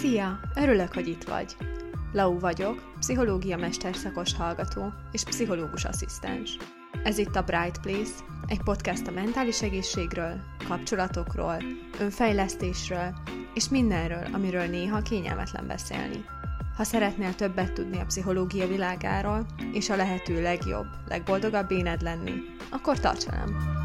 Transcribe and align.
Szia! 0.00 0.40
Örülök, 0.54 0.94
hogy 0.94 1.08
itt 1.08 1.24
vagy. 1.24 1.56
Lau 2.12 2.38
vagyok, 2.38 2.92
pszichológia 2.98 3.56
mesterszakos 3.56 4.34
hallgató 4.34 4.92
és 5.12 5.24
pszichológus 5.24 5.84
asszisztens. 5.84 6.56
Ez 7.04 7.18
itt 7.18 7.36
a 7.36 7.42
Bright 7.42 7.80
Place, 7.80 8.12
egy 8.46 8.62
podcast 8.62 9.06
a 9.06 9.10
mentális 9.10 9.62
egészségről, 9.62 10.40
kapcsolatokról, 10.68 11.62
önfejlesztésről 12.00 13.14
és 13.54 13.68
mindenről, 13.68 14.26
amiről 14.32 14.66
néha 14.66 15.02
kényelmetlen 15.02 15.66
beszélni. 15.66 16.24
Ha 16.76 16.84
szeretnél 16.84 17.34
többet 17.34 17.72
tudni 17.72 18.00
a 18.00 18.06
pszichológia 18.06 18.66
világáról, 18.66 19.46
és 19.72 19.90
a 19.90 19.96
lehető 19.96 20.42
legjobb, 20.42 20.86
legboldogabb 21.08 21.70
éned 21.70 22.02
lenni, 22.02 22.32
akkor 22.70 23.00
tarts 23.00 23.24
velem! 23.24 23.77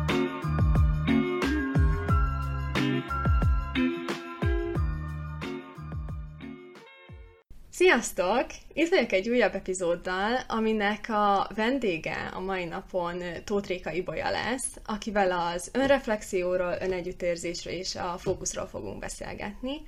Sziasztok! 7.84 8.46
Itt 8.74 8.90
vagyok 8.90 9.12
egy 9.12 9.30
újabb 9.30 9.56
epizóddal, 9.56 10.40
aminek 10.48 11.10
a 11.10 11.48
vendége 11.56 12.32
a 12.34 12.40
mai 12.40 12.66
napon 12.66 13.22
Tóth 13.44 13.68
Réka 13.68 13.92
Ibolya 13.92 14.30
lesz, 14.30 14.78
akivel 14.86 15.32
az 15.32 15.70
önreflexióról, 15.74 16.78
önegyüttérzésről 16.82 17.74
és 17.74 17.96
a 17.96 18.18
fókuszról 18.18 18.66
fogunk 18.66 19.00
beszélgetni. 19.00 19.82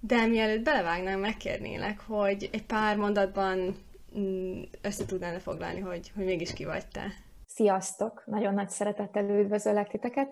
De 0.00 0.26
mielőtt 0.26 0.64
belevágnám, 0.64 1.20
megkérnélek, 1.20 2.00
hogy 2.00 2.48
egy 2.52 2.64
pár 2.64 2.96
mondatban 2.96 3.76
mm, 4.18 4.62
össze 4.82 5.06
tudnál 5.06 5.40
foglalni, 5.40 5.80
hogy, 5.80 6.10
hogy 6.14 6.24
mégis 6.24 6.52
ki 6.52 6.64
vagy 6.64 6.86
te. 6.86 7.12
Sziasztok! 7.46 8.22
Nagyon 8.26 8.54
nagy 8.54 8.70
szeretettel 8.70 9.28
üdvözöllek 9.28 9.88
titeket 9.88 10.28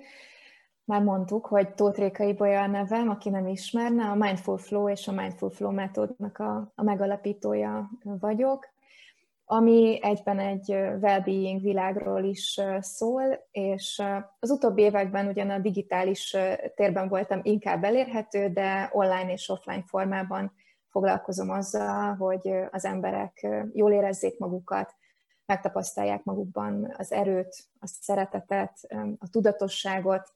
már 0.85 1.03
mondtuk, 1.03 1.47
hogy 1.47 1.75
Tóth 1.75 1.99
Rékai 1.99 2.33
Bolya 2.33 2.63
a 2.63 2.67
nevem, 2.67 3.09
aki 3.09 3.31
nem 3.31 3.47
ismerne, 3.47 4.05
a 4.05 4.15
Mindful 4.15 4.59
Flow 4.59 4.89
és 4.89 5.09
a 5.09 5.13
Mindful 5.13 5.51
Flow 5.51 5.71
metódnak 5.71 6.39
a, 6.39 6.73
a 6.75 6.83
megalapítója 6.83 7.91
vagyok, 8.03 8.73
ami 9.45 9.99
egyben 10.03 10.39
egy 10.39 10.71
well-being 11.01 11.61
világról 11.61 12.25
is 12.25 12.61
szól, 12.81 13.47
és 13.51 14.03
az 14.41 14.51
utóbbi 14.51 14.83
években 14.83 15.27
ugyan 15.27 15.51
a 15.51 15.59
digitális 15.59 16.37
térben 16.75 17.09
voltam 17.09 17.41
inkább 17.43 17.85
elérhető, 17.85 18.49
de 18.49 18.91
online 18.93 19.33
és 19.33 19.49
offline 19.49 19.85
formában 19.87 20.53
foglalkozom 20.91 21.51
azzal, 21.51 22.15
hogy 22.15 22.55
az 22.71 22.85
emberek 22.85 23.47
jól 23.73 23.93
érezzék 23.93 24.39
magukat, 24.39 24.95
megtapasztalják 25.47 26.25
magukban 26.25 26.95
az 26.99 27.13
erőt, 27.13 27.57
a 27.81 27.87
szeretetet, 27.87 28.79
a 29.19 29.29
tudatosságot, 29.31 30.33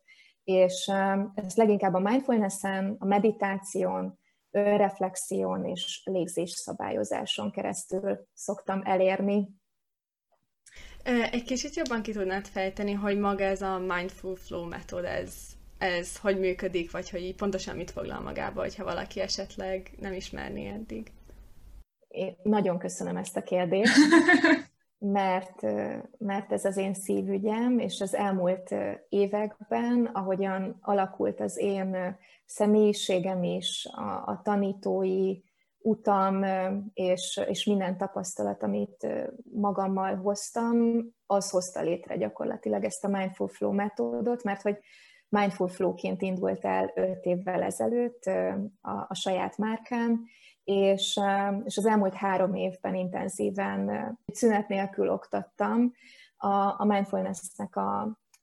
és 0.49 0.91
ez 1.35 1.57
leginkább 1.57 1.95
a 1.95 1.99
mindfulness-en, 1.99 2.97
a 2.99 3.05
meditáción, 3.05 4.19
önreflexión 4.51 5.65
és 5.65 6.03
légzés 6.05 6.51
szabályozáson 6.51 7.51
keresztül 7.51 8.27
szoktam 8.35 8.81
elérni. 8.85 9.49
Egy 11.05 11.43
kicsit 11.43 11.75
jobban 11.75 12.03
ki 12.03 12.13
tudnád 12.13 12.47
fejteni, 12.47 12.93
hogy 12.93 13.19
maga 13.19 13.45
ez 13.45 13.63
a 13.63 13.79
Mindful 13.79 14.37
Flow 14.37 14.69
metód, 14.69 15.05
ez, 15.05 15.35
ez 15.79 16.19
hogy 16.19 16.39
működik, 16.39 16.91
vagy 16.91 17.11
hogy 17.11 17.35
pontosan 17.35 17.77
mit 17.77 17.91
foglal 17.91 18.21
magába, 18.21 18.61
hogyha 18.61 18.85
valaki 18.85 19.21
esetleg 19.21 19.91
nem 20.01 20.13
ismerné 20.13 20.69
eddig? 20.69 21.13
Én 22.09 22.37
nagyon 22.43 22.79
köszönöm 22.79 23.17
ezt 23.17 23.37
a 23.37 23.43
kérdést. 23.43 23.95
mert, 24.99 25.63
mert 26.19 26.53
ez 26.53 26.65
az 26.65 26.77
én 26.77 26.95
szívügyem, 26.95 27.79
és 27.79 28.01
az 28.01 28.15
elmúlt 28.15 28.75
években, 29.09 30.11
ahogyan 30.13 30.77
alakult 30.81 31.41
az 31.41 31.59
én 31.59 32.17
személyiségem 32.45 33.43
is, 33.43 33.89
a, 33.93 34.23
a 34.27 34.41
tanítói 34.45 35.37
utam, 35.79 36.45
és, 36.93 37.41
és 37.47 37.65
minden 37.65 37.97
tapasztalat, 37.97 38.63
amit 38.63 39.07
magammal 39.53 40.17
hoztam, 40.17 41.07
az 41.27 41.51
hozta 41.51 41.81
létre 41.81 42.17
gyakorlatilag 42.17 42.85
ezt 42.85 43.05
a 43.05 43.09
Mindful 43.09 43.49
Flow 43.49 43.73
metódot, 43.73 44.43
mert 44.43 44.63
hogy 44.63 44.79
Mindful 45.29 45.69
Flow-ként 45.69 46.23
indult 46.23 46.65
el 46.65 46.93
öt 46.95 47.25
évvel 47.25 47.63
ezelőtt 47.63 48.25
a, 48.81 49.07
a 49.09 49.15
saját 49.15 49.59
márkám, 49.59 50.25
és, 50.69 51.21
és 51.65 51.77
az 51.77 51.87
elmúlt 51.87 52.15
három 52.15 52.55
évben 52.55 52.95
intenzíven 52.95 53.91
szünet 54.33 54.69
nélkül 54.69 55.09
oktattam 55.09 55.93
a, 56.37 56.49
a 56.57 56.85
mindfulness-nek 56.85 57.77
a, 57.77 58.01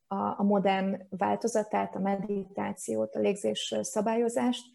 a, 0.07 0.15
a 0.37 0.43
modern 0.43 1.01
változatát, 1.09 1.95
a 1.95 1.99
meditációt, 1.99 3.15
a 3.15 3.19
légzés 3.19 3.75
szabályozást, 3.81 4.65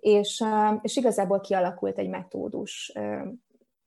és, 0.00 0.44
és 0.82 0.96
igazából 0.96 1.40
kialakult 1.40 1.98
egy 1.98 2.08
metódus. 2.08 2.92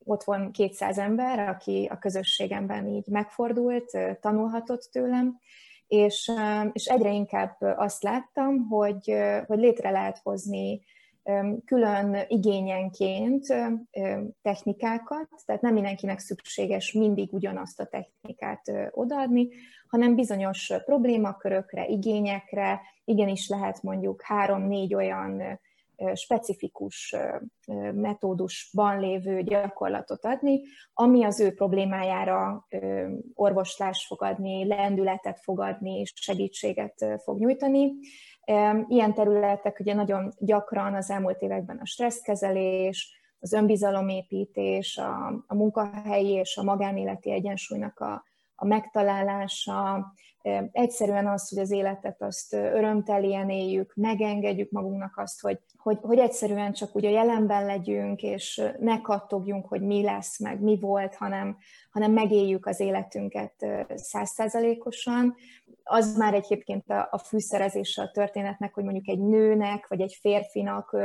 Ott 0.04 0.24
van 0.24 0.52
200 0.52 0.98
ember, 0.98 1.40
aki 1.40 1.88
a 1.92 1.98
közösségemben 2.00 2.88
így 2.88 3.08
megfordult, 3.08 3.98
tanulhatott 4.22 4.90
tőlem, 4.92 5.40
és, 5.88 6.32
és 6.72 6.86
egyre 6.86 7.12
inkább 7.12 7.58
azt 7.60 8.04
láttam, 8.04 8.68
hogy, 8.68 9.14
hogy 9.48 9.60
létre 9.60 9.90
lehet 9.90 10.20
hozni 10.24 10.82
külön 11.66 12.18
igényenként 12.28 13.46
technikákat, 14.42 15.30
tehát 15.46 15.62
nem 15.62 15.74
mindenkinek 15.74 16.20
szükséges 16.20 16.92
mindig 16.92 17.34
ugyanazt 17.34 17.80
a 17.80 17.86
technikát 17.86 18.72
odaadni, 18.92 19.48
hanem 19.88 20.16
bizonyos 20.16 20.74
problémakörökre, 20.86 21.88
igényekre, 21.88 22.82
igenis 23.06 23.48
lehet 23.48 23.84
mondjuk 23.84 24.22
három-négy 24.22 24.94
olyan 24.94 25.60
specifikus 26.14 27.16
metódusban 27.94 29.00
lévő 29.00 29.42
gyakorlatot 29.42 30.26
adni, 30.26 30.62
ami 30.94 31.24
az 31.24 31.40
ő 31.40 31.54
problémájára 31.54 32.68
orvoslást 33.34 34.08
fog 34.08 34.24
adni, 34.24 34.68
lendületet 34.68 35.40
fog 35.40 35.60
adni, 35.60 36.06
segítséget 36.16 37.06
fog 37.24 37.40
nyújtani. 37.40 37.94
Ilyen 38.88 39.14
területek 39.14 39.80
ugye 39.80 39.94
nagyon 39.94 40.34
gyakran 40.40 40.94
az 40.94 41.10
elmúlt 41.10 41.42
években 41.42 41.78
a 41.78 41.86
stresszkezelés, 41.86 43.16
az 43.40 43.54
önbizalomépítés, 43.54 44.98
a, 44.98 45.44
a 45.48 45.56
munkahelyi 45.56 46.32
és 46.32 46.58
a 46.58 46.64
magánéleti 46.64 47.32
egyensúlynak 47.32 48.00
a, 48.00 48.24
a 48.56 48.66
megtalálása, 48.66 50.06
egyszerűen 50.72 51.28
az, 51.28 51.50
hogy 51.50 51.60
az 51.60 51.72
életet 51.72 52.22
azt 52.22 52.54
örömtelien 52.54 53.50
éljük, 53.50 53.94
megengedjük 53.96 54.72
magunknak 54.72 55.18
azt, 55.18 55.42
hogy, 55.42 55.60
hogy, 55.78 55.98
hogy 56.02 56.18
egyszerűen 56.18 56.74
csak 56.74 56.96
úgy 56.96 57.06
a 57.06 57.10
jelenben 57.10 57.66
legyünk, 57.66 58.22
és 58.22 58.62
ne 58.80 59.02
kattogjunk, 59.02 59.66
hogy 59.66 59.82
mi 59.82 60.04
lesz, 60.04 60.40
meg 60.40 60.62
mi 60.62 60.78
volt, 60.80 61.16
hanem, 61.16 61.58
hanem 61.92 62.12
megéljük 62.12 62.66
az 62.66 62.80
életünket 62.80 63.66
százszázalékosan. 63.96 65.36
Az 65.88 66.18
már 66.18 66.34
egyébként 66.34 66.90
a, 66.90 67.08
a 67.12 67.18
fűszerezése 67.18 68.02
a 68.02 68.12
történetnek, 68.12 68.74
hogy 68.74 68.84
mondjuk 68.84 69.08
egy 69.08 69.20
nőnek, 69.20 69.88
vagy 69.88 70.02
egy 70.02 70.18
férfinak 70.22 70.98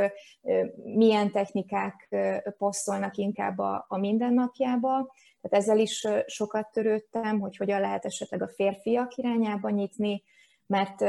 milyen 0.82 1.30
technikák 1.30 2.16
posztolnak 2.58 3.16
inkább 3.16 3.58
a, 3.58 3.84
a 3.88 3.98
mindennapjába, 3.98 5.14
tehát 5.40 5.64
ezzel 5.64 5.78
is 5.78 6.06
sokat 6.26 6.72
törődtem, 6.72 7.40
hogy 7.40 7.56
hogyan 7.56 7.80
lehet 7.80 8.04
esetleg 8.04 8.42
a 8.42 8.48
férfiak 8.48 9.16
irányába 9.16 9.70
nyitni, 9.70 10.22
mert 10.66 11.00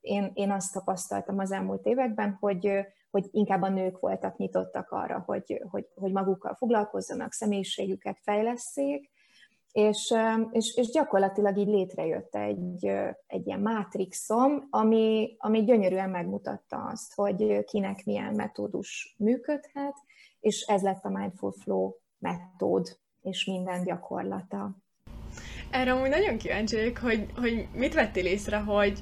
én, 0.00 0.30
én 0.34 0.50
azt 0.50 0.72
tapasztaltam 0.72 1.38
az 1.38 1.52
elmúlt 1.52 1.86
években, 1.86 2.36
hogy, 2.40 2.86
hogy 3.10 3.28
inkább 3.30 3.62
a 3.62 3.68
nők 3.68 3.98
voltak 3.98 4.36
nyitottak 4.36 4.90
arra, 4.90 5.22
hogy, 5.26 5.62
hogy, 5.70 5.86
hogy 5.94 6.12
magukkal 6.12 6.54
foglalkozzanak, 6.54 7.32
személyiségüket 7.32 8.18
fejleszék, 8.22 9.10
és, 9.72 10.14
és, 10.50 10.76
és 10.76 10.90
gyakorlatilag 10.90 11.56
így 11.56 11.68
létrejött 11.68 12.34
egy, 12.34 12.86
egy 13.26 13.46
ilyen 13.46 13.60
mátrixom, 13.60 14.66
ami, 14.70 15.36
ami 15.38 15.64
gyönyörűen 15.64 16.10
megmutatta 16.10 16.76
azt, 16.76 17.14
hogy 17.14 17.64
kinek 17.64 18.04
milyen 18.04 18.34
metódus 18.34 19.14
működhet, 19.18 19.94
és 20.40 20.60
ez 20.60 20.82
lett 20.82 21.04
a 21.04 21.08
Mindful 21.08 21.52
Flow 21.52 21.92
metód 22.18 22.98
és 23.22 23.44
minden 23.44 23.84
gyakorlata. 23.84 24.76
Erre 25.70 25.92
amúgy 25.92 26.08
nagyon 26.08 26.36
kíváncsi 26.36 26.76
vagyok, 26.76 26.98
hogy, 26.98 27.26
hogy 27.36 27.68
mit 27.74 27.94
vettél 27.94 28.26
észre, 28.26 28.58
hogy 28.58 28.98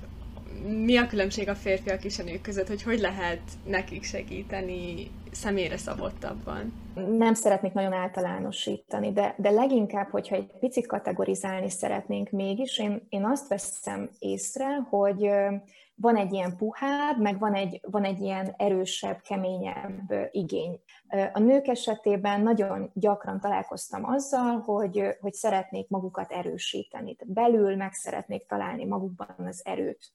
mi 0.68 0.96
a 0.96 1.06
különbség 1.06 1.48
a 1.48 1.54
férfiak 1.54 2.04
és 2.04 2.18
a 2.18 2.22
nők 2.22 2.40
között, 2.40 2.68
hogy 2.68 2.82
hogy 2.82 2.98
lehet 2.98 3.42
nekik 3.66 4.02
segíteni 4.02 5.10
személyre 5.30 5.76
szabottabban? 5.76 6.72
Nem 6.94 7.34
szeretnék 7.34 7.72
nagyon 7.72 7.92
általánosítani, 7.92 9.12
de, 9.12 9.34
de 9.38 9.50
leginkább, 9.50 10.08
hogyha 10.08 10.34
egy 10.34 10.50
picit 10.60 10.86
kategorizálni 10.86 11.70
szeretnénk 11.70 12.30
mégis, 12.30 12.78
én, 12.78 13.06
én 13.08 13.24
azt 13.24 13.48
veszem 13.48 14.10
észre, 14.18 14.86
hogy 14.88 15.30
van 15.94 16.16
egy 16.16 16.32
ilyen 16.32 16.56
puhább, 16.56 17.20
meg 17.20 17.38
van 17.38 17.54
egy, 17.54 17.80
van 17.90 18.04
egy 18.04 18.20
ilyen 18.20 18.54
erősebb, 18.56 19.20
keményebb 19.20 20.28
igény. 20.30 20.80
A 21.32 21.38
nők 21.38 21.66
esetében 21.66 22.40
nagyon 22.40 22.90
gyakran 22.94 23.40
találkoztam 23.40 24.04
azzal, 24.04 24.58
hogy, 24.58 25.16
hogy 25.20 25.32
szeretnék 25.32 25.88
magukat 25.88 26.32
erősíteni. 26.32 27.16
Belül 27.26 27.76
meg 27.76 27.92
szeretnék 27.92 28.46
találni 28.46 28.84
magukban 28.84 29.34
az 29.46 29.60
erőt. 29.64 30.12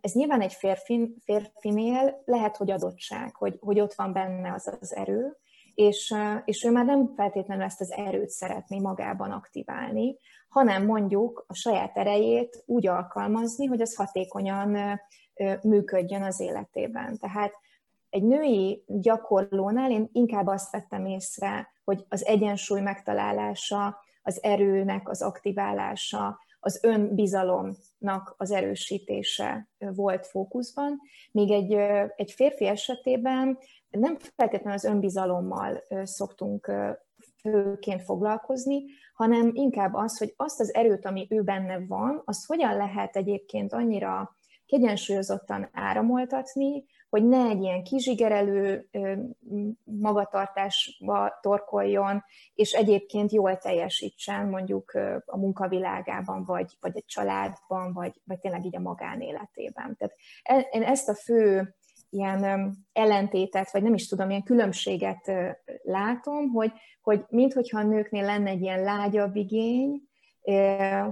Ez 0.00 0.12
nyilván 0.12 0.40
egy 0.40 0.52
férfi, 0.52 1.14
férfinél 1.24 2.22
lehet, 2.24 2.56
hogy 2.56 2.70
adottság, 2.70 3.34
hogy, 3.34 3.58
hogy 3.60 3.80
ott 3.80 3.94
van 3.94 4.12
benne 4.12 4.52
az 4.52 4.76
az 4.80 4.94
erő, 4.94 5.36
és, 5.74 6.14
és 6.44 6.64
ő 6.64 6.70
már 6.70 6.84
nem 6.84 7.12
feltétlenül 7.16 7.64
ezt 7.64 7.80
az 7.80 7.92
erőt 7.92 8.28
szeretné 8.28 8.78
magában 8.78 9.30
aktiválni, 9.30 10.16
hanem 10.48 10.84
mondjuk 10.84 11.44
a 11.48 11.54
saját 11.54 11.96
erejét 11.96 12.62
úgy 12.66 12.86
alkalmazni, 12.86 13.66
hogy 13.66 13.80
az 13.80 13.94
hatékonyan 13.94 15.00
működjön 15.62 16.22
az 16.22 16.40
életében. 16.40 17.18
Tehát 17.18 17.52
egy 18.10 18.22
női 18.22 18.84
gyakorlónál 18.86 19.90
én 19.90 20.08
inkább 20.12 20.46
azt 20.46 20.70
vettem 20.70 21.06
észre, 21.06 21.72
hogy 21.84 22.04
az 22.08 22.26
egyensúly 22.26 22.80
megtalálása, 22.80 23.98
az 24.22 24.42
erőnek 24.42 25.08
az 25.08 25.22
aktiválása, 25.22 26.38
az 26.60 26.78
önbizalomnak 26.82 28.34
az 28.36 28.50
erősítése 28.50 29.68
volt 29.78 30.26
fókuszban, 30.26 31.00
míg 31.32 31.50
egy, 31.50 31.72
egy 32.16 32.32
férfi 32.32 32.66
esetében 32.66 33.58
nem 33.90 34.16
feltétlenül 34.36 34.78
az 34.78 34.84
önbizalommal 34.84 35.82
szoktunk 36.02 36.72
főként 37.40 38.02
foglalkozni, 38.02 38.84
hanem 39.14 39.50
inkább 39.52 39.94
az, 39.94 40.18
hogy 40.18 40.34
azt 40.36 40.60
az 40.60 40.74
erőt, 40.74 41.06
ami 41.06 41.26
ő 41.30 41.42
benne 41.42 41.86
van, 41.86 42.22
azt 42.24 42.46
hogyan 42.46 42.76
lehet 42.76 43.16
egyébként 43.16 43.72
annyira 43.72 44.36
kiegyensúlyozottan 44.66 45.68
áramoltatni, 45.72 46.84
hogy 47.10 47.28
ne 47.28 47.48
egy 47.48 47.62
ilyen 47.62 47.82
kizsigerelő 47.82 48.88
magatartásba 49.84 51.38
torkoljon, 51.40 52.24
és 52.54 52.72
egyébként 52.72 53.32
jól 53.32 53.56
teljesítsen 53.56 54.48
mondjuk 54.48 54.92
a 55.26 55.38
munkavilágában, 55.38 56.44
vagy, 56.44 56.76
vagy 56.80 56.96
egy 56.96 57.04
családban, 57.04 57.92
vagy, 57.92 58.20
vagy 58.24 58.38
tényleg 58.38 58.64
így 58.64 58.76
a 58.76 58.80
magánéletében. 58.80 59.96
Tehát 59.96 60.14
e, 60.42 60.68
én 60.70 60.82
ezt 60.82 61.08
a 61.08 61.14
fő 61.14 61.74
ilyen 62.10 62.72
ellentétet, 62.92 63.70
vagy 63.70 63.82
nem 63.82 63.94
is 63.94 64.08
tudom, 64.08 64.30
ilyen 64.30 64.42
különbséget 64.42 65.32
látom, 65.82 66.48
hogy, 66.48 66.72
hogy 67.02 67.24
minthogyha 67.28 67.78
a 67.78 67.84
nőknél 67.84 68.24
lenne 68.24 68.50
egy 68.50 68.60
ilyen 68.60 68.82
lágyabb 68.82 69.36
igény, 69.36 70.02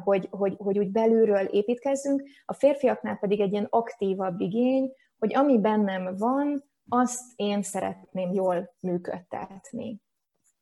hogy, 0.04 0.28
hogy, 0.30 0.54
hogy 0.56 0.78
úgy 0.78 0.90
belülről 0.90 1.44
építkezzünk, 1.44 2.22
a 2.44 2.52
férfiaknál 2.52 3.16
pedig 3.16 3.40
egy 3.40 3.52
ilyen 3.52 3.66
aktívabb 3.70 4.40
igény, 4.40 4.92
hogy 5.18 5.34
ami 5.34 5.60
bennem 5.60 6.16
van, 6.16 6.64
azt 6.88 7.32
én 7.36 7.62
szeretném 7.62 8.32
jól 8.32 8.74
működtetni. 8.80 10.00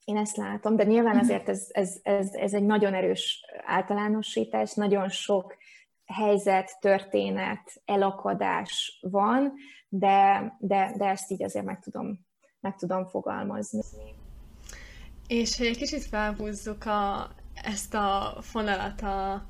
Én 0.04 0.16
ezt 0.16 0.36
látom, 0.36 0.76
de 0.76 0.84
nyilván 0.84 1.14
mhm. 1.14 1.24
azért 1.24 1.48
ez, 1.48 1.66
ez, 1.68 1.98
ez, 2.02 2.34
ez 2.34 2.54
egy 2.54 2.64
nagyon 2.64 2.94
erős 2.94 3.44
általánosítás, 3.64 4.74
nagyon 4.74 5.08
sok 5.08 5.56
helyzet, 6.04 6.76
történet, 6.80 7.82
elakadás 7.84 8.98
van, 9.02 9.52
de, 9.88 10.56
de, 10.58 10.94
de 10.96 11.04
ezt 11.04 11.30
így 11.30 11.42
azért 11.42 11.64
meg 11.64 11.80
tudom, 11.80 12.26
meg 12.60 12.76
tudom 12.76 13.06
fogalmazni. 13.06 13.80
És 15.26 15.56
hogy 15.56 15.66
egy 15.66 15.76
kicsit 15.76 16.04
felhúzzuk 16.04 16.86
a, 16.86 17.30
ezt 17.54 17.94
a 17.94 18.36
fonalat 18.40 19.00
a, 19.00 19.46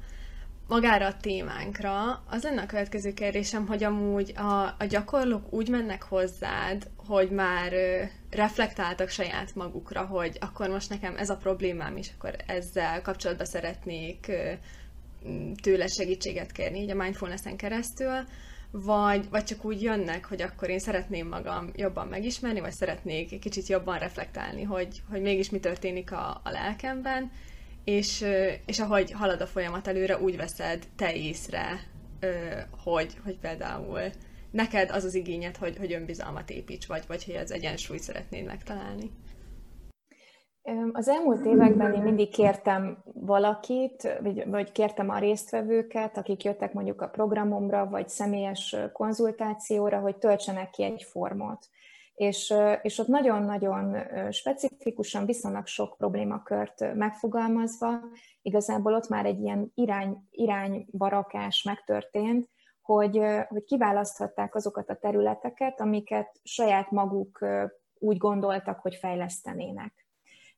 magára 0.66 1.06
a 1.06 1.16
témánkra, 1.16 2.22
az 2.30 2.42
lenne 2.42 2.62
a 2.62 2.66
következő 2.66 3.12
kérdésem, 3.12 3.66
hogy 3.66 3.84
amúgy 3.84 4.32
a, 4.36 4.62
a 4.78 4.84
gyakorlók 4.88 5.52
úgy 5.52 5.68
mennek 5.68 6.02
hozzád, 6.02 6.90
hogy 6.96 7.30
már 7.30 7.72
ö, 7.72 8.02
reflektáltak 8.30 9.08
saját 9.08 9.54
magukra, 9.54 10.04
hogy 10.04 10.36
akkor 10.40 10.68
most 10.68 10.90
nekem 10.90 11.16
ez 11.16 11.30
a 11.30 11.36
problémám, 11.36 11.96
és 11.96 12.10
akkor 12.16 12.36
ezzel 12.46 13.02
kapcsolatban 13.02 13.46
szeretnék 13.46 14.26
ö, 14.28 14.52
tőle 15.62 15.86
segítséget 15.86 16.52
kérni, 16.52 16.80
így 16.80 16.90
a 16.90 16.94
mindfulness-en 16.94 17.56
keresztül, 17.56 18.24
vagy, 18.70 19.28
vagy 19.30 19.44
csak 19.44 19.64
úgy 19.64 19.82
jönnek, 19.82 20.24
hogy 20.24 20.42
akkor 20.42 20.68
én 20.68 20.78
szeretném 20.78 21.28
magam 21.28 21.70
jobban 21.76 22.06
megismerni, 22.08 22.60
vagy 22.60 22.72
szeretnék 22.72 23.32
egy 23.32 23.38
kicsit 23.38 23.66
jobban 23.66 23.98
reflektálni, 23.98 24.62
hogy, 24.62 25.02
hogy 25.10 25.20
mégis 25.20 25.50
mi 25.50 25.58
történik 25.58 26.12
a, 26.12 26.40
a 26.44 26.50
lelkemben, 26.50 27.30
és, 27.86 28.24
és 28.66 28.80
ahogy 28.80 29.12
halad 29.12 29.40
a 29.40 29.46
folyamat 29.46 29.86
előre, 29.86 30.18
úgy 30.18 30.36
veszed 30.36 30.86
te 30.96 31.14
észre, 31.14 31.80
hogy, 32.84 33.16
hogy 33.24 33.38
például 33.38 34.00
neked 34.50 34.90
az 34.90 35.04
az 35.04 35.14
igényed, 35.14 35.56
hogy, 35.56 35.76
hogy 35.76 35.92
önbizalmat 35.92 36.50
építs, 36.50 36.86
vagy, 36.86 37.04
vagy 37.06 37.24
hogy 37.24 37.34
az 37.34 37.52
egyensúlyt 37.52 38.02
szeretnéd 38.02 38.44
megtalálni. 38.44 39.10
Az 40.92 41.08
elmúlt 41.08 41.46
években 41.46 41.94
én 41.94 42.02
mindig 42.02 42.28
kértem 42.28 43.02
valakit, 43.12 44.18
vagy, 44.22 44.46
vagy 44.46 44.72
kértem 44.72 45.10
a 45.10 45.18
résztvevőket, 45.18 46.16
akik 46.16 46.44
jöttek 46.44 46.72
mondjuk 46.72 47.00
a 47.00 47.08
programomra, 47.08 47.88
vagy 47.88 48.08
személyes 48.08 48.76
konzultációra, 48.92 49.98
hogy 49.98 50.16
töltsenek 50.16 50.70
ki 50.70 50.82
egy 50.82 51.02
formot 51.02 51.68
és, 52.16 52.54
és 52.82 52.98
ott 52.98 53.06
nagyon-nagyon 53.06 53.96
specifikusan, 54.32 55.26
viszonylag 55.26 55.66
sok 55.66 55.96
problémakört 55.96 56.94
megfogalmazva, 56.94 58.00
igazából 58.42 58.94
ott 58.94 59.08
már 59.08 59.26
egy 59.26 59.40
ilyen 59.40 59.70
irány, 59.74 60.16
iránybarakás 60.30 61.62
megtörtént, 61.62 62.48
hogy, 62.82 63.20
hogy 63.48 63.64
kiválaszthatták 63.64 64.54
azokat 64.54 64.90
a 64.90 64.96
területeket, 64.96 65.80
amiket 65.80 66.40
saját 66.42 66.90
maguk 66.90 67.44
úgy 67.98 68.16
gondoltak, 68.16 68.80
hogy 68.80 68.94
fejlesztenének. 68.94 70.05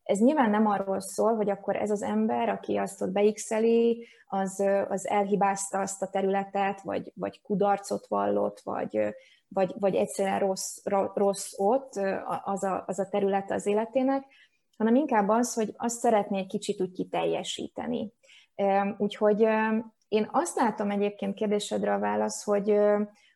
Ez 0.09 0.19
nyilván 0.19 0.51
nem 0.51 0.67
arról 0.67 1.01
szól, 1.01 1.35
hogy 1.35 1.51
akkor 1.51 1.77
ez 1.77 1.91
az 1.91 2.03
ember, 2.03 2.49
aki 2.49 2.77
azt 2.77 3.03
ott 3.03 3.11
beixeli, 3.11 4.07
az, 4.27 4.65
az 4.89 5.09
elhibázta 5.09 5.81
azt 5.81 6.03
a 6.03 6.09
területet, 6.09 6.81
vagy, 6.81 7.13
vagy 7.15 7.43
kudarcot 7.43 8.07
vallott, 8.07 8.61
vagy, 8.61 9.15
vagy, 9.49 9.75
vagy 9.79 9.95
egyszerűen 9.95 10.39
rossz, 10.39 10.79
rossz 11.15 11.53
ott 11.57 11.93
az 12.45 12.65
a, 12.65 12.85
az 12.87 12.99
a 12.99 13.09
terület 13.09 13.51
az 13.51 13.67
életének, 13.67 14.25
hanem 14.77 14.95
inkább 14.95 15.29
az, 15.29 15.55
hogy 15.55 15.75
azt 15.77 15.99
szeretné 15.99 16.39
egy 16.39 16.47
kicsit 16.47 16.81
úgy 16.81 16.93
kiteljesíteni. 16.93 18.13
Úgyhogy 18.99 19.41
én 20.09 20.29
azt 20.33 20.57
látom 20.57 20.91
egyébként 20.91 21.35
kérdésedre 21.35 21.93
a 21.93 21.99
válasz, 21.99 22.45
hogy, 22.45 22.79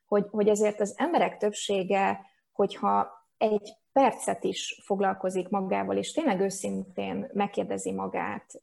hogy, 0.07 0.27
hogy 0.31 0.49
ezért 0.49 0.81
az 0.81 0.95
emberek 0.97 1.37
többsége, 1.37 2.21
hogyha 2.53 3.11
egy 3.37 3.82
percet 3.93 4.45
is 4.45 4.81
foglalkozik 4.85 5.49
magával, 5.49 5.97
és 5.97 6.13
tényleg 6.13 6.41
őszintén 6.41 7.31
megkérdezi 7.33 7.93
magát 7.93 8.63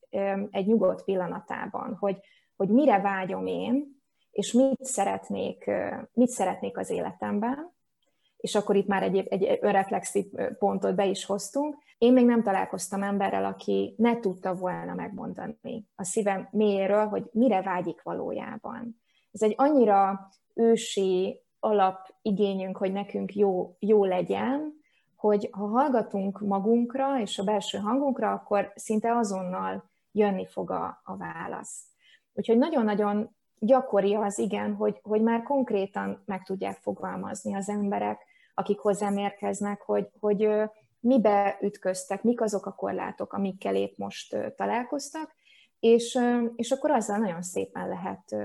egy 0.52 0.66
nyugodt 0.68 1.04
pillanatában, 1.04 1.96
hogy, 2.00 2.18
hogy 2.56 2.70
mire 2.70 3.02
vágyom 3.02 3.46
én, 3.46 4.02
és 4.32 4.52
mit 4.52 4.84
szeretnék, 4.84 5.72
mit 6.14 6.30
szeretnék 6.30 6.78
az 6.78 6.90
életemben, 6.90 7.78
és 8.38 8.56
akkor 8.56 8.76
itt 8.76 8.88
már 8.88 9.04
egy, 9.04 9.18
egy 9.18 9.58
önreflexív 9.62 10.26
pontot 10.60 10.96
be 10.96 11.06
is 11.06 11.26
hoztunk. 11.26 11.76
Én 11.98 12.14
még 12.14 12.26
nem 12.26 12.44
találkoztam 12.44 13.04
emberrel, 13.04 13.46
aki 13.46 13.96
ne 13.98 14.20
tudta 14.20 14.56
volna 14.56 14.94
megmondani 14.94 15.88
a 15.96 16.04
szívem 16.04 16.48
mélyéről, 16.52 17.06
hogy 17.08 17.30
mire 17.32 17.62
vágyik 17.62 18.02
valójában. 18.02 19.02
Ez 19.32 19.42
egy 19.42 19.54
annyira 19.58 20.30
ősi 20.54 21.42
alapigényünk, 21.60 22.78
hogy 22.78 22.92
nekünk 22.92 23.36
jó, 23.36 23.76
jó 23.80 24.06
legyen, 24.06 24.79
hogy 25.20 25.50
ha 25.52 25.68
hallgatunk 25.68 26.40
magunkra 26.40 27.20
és 27.20 27.40
a 27.40 27.44
belső 27.44 27.78
hangunkra, 27.78 28.32
akkor 28.32 28.72
szinte 28.76 29.16
azonnal 29.16 29.90
jönni 30.12 30.48
fog 30.48 30.72
a, 30.72 31.02
a 31.04 31.18
válasz. 31.18 31.86
Úgyhogy 32.34 32.58
nagyon-nagyon 32.58 33.36
gyakori 33.60 34.16
az 34.16 34.38
igen, 34.38 34.76
hogy, 34.76 35.00
hogy 35.04 35.22
már 35.22 35.44
konkrétan 35.44 36.24
meg 36.26 36.44
tudják 36.44 36.78
fogalmazni 36.78 37.56
az 37.56 37.70
emberek, 37.70 38.26
akik 38.54 38.80
hozzám 38.80 39.18
érkeznek, 39.18 39.82
hogy, 39.82 40.10
hogy 40.20 40.50
mibe 41.00 41.58
ütköztek, 41.62 42.24
mik 42.24 42.42
azok 42.42 42.66
a 42.66 42.76
korlátok, 42.76 43.34
amikkel 43.34 43.76
épp 43.76 43.98
most 43.98 44.38
találkoztak, 44.56 45.36
és, 45.80 46.20
és 46.56 46.72
akkor 46.72 46.92
azzal 46.92 47.18
nagyon 47.18 47.42
szépen 47.42 47.88
lehet 47.88 48.36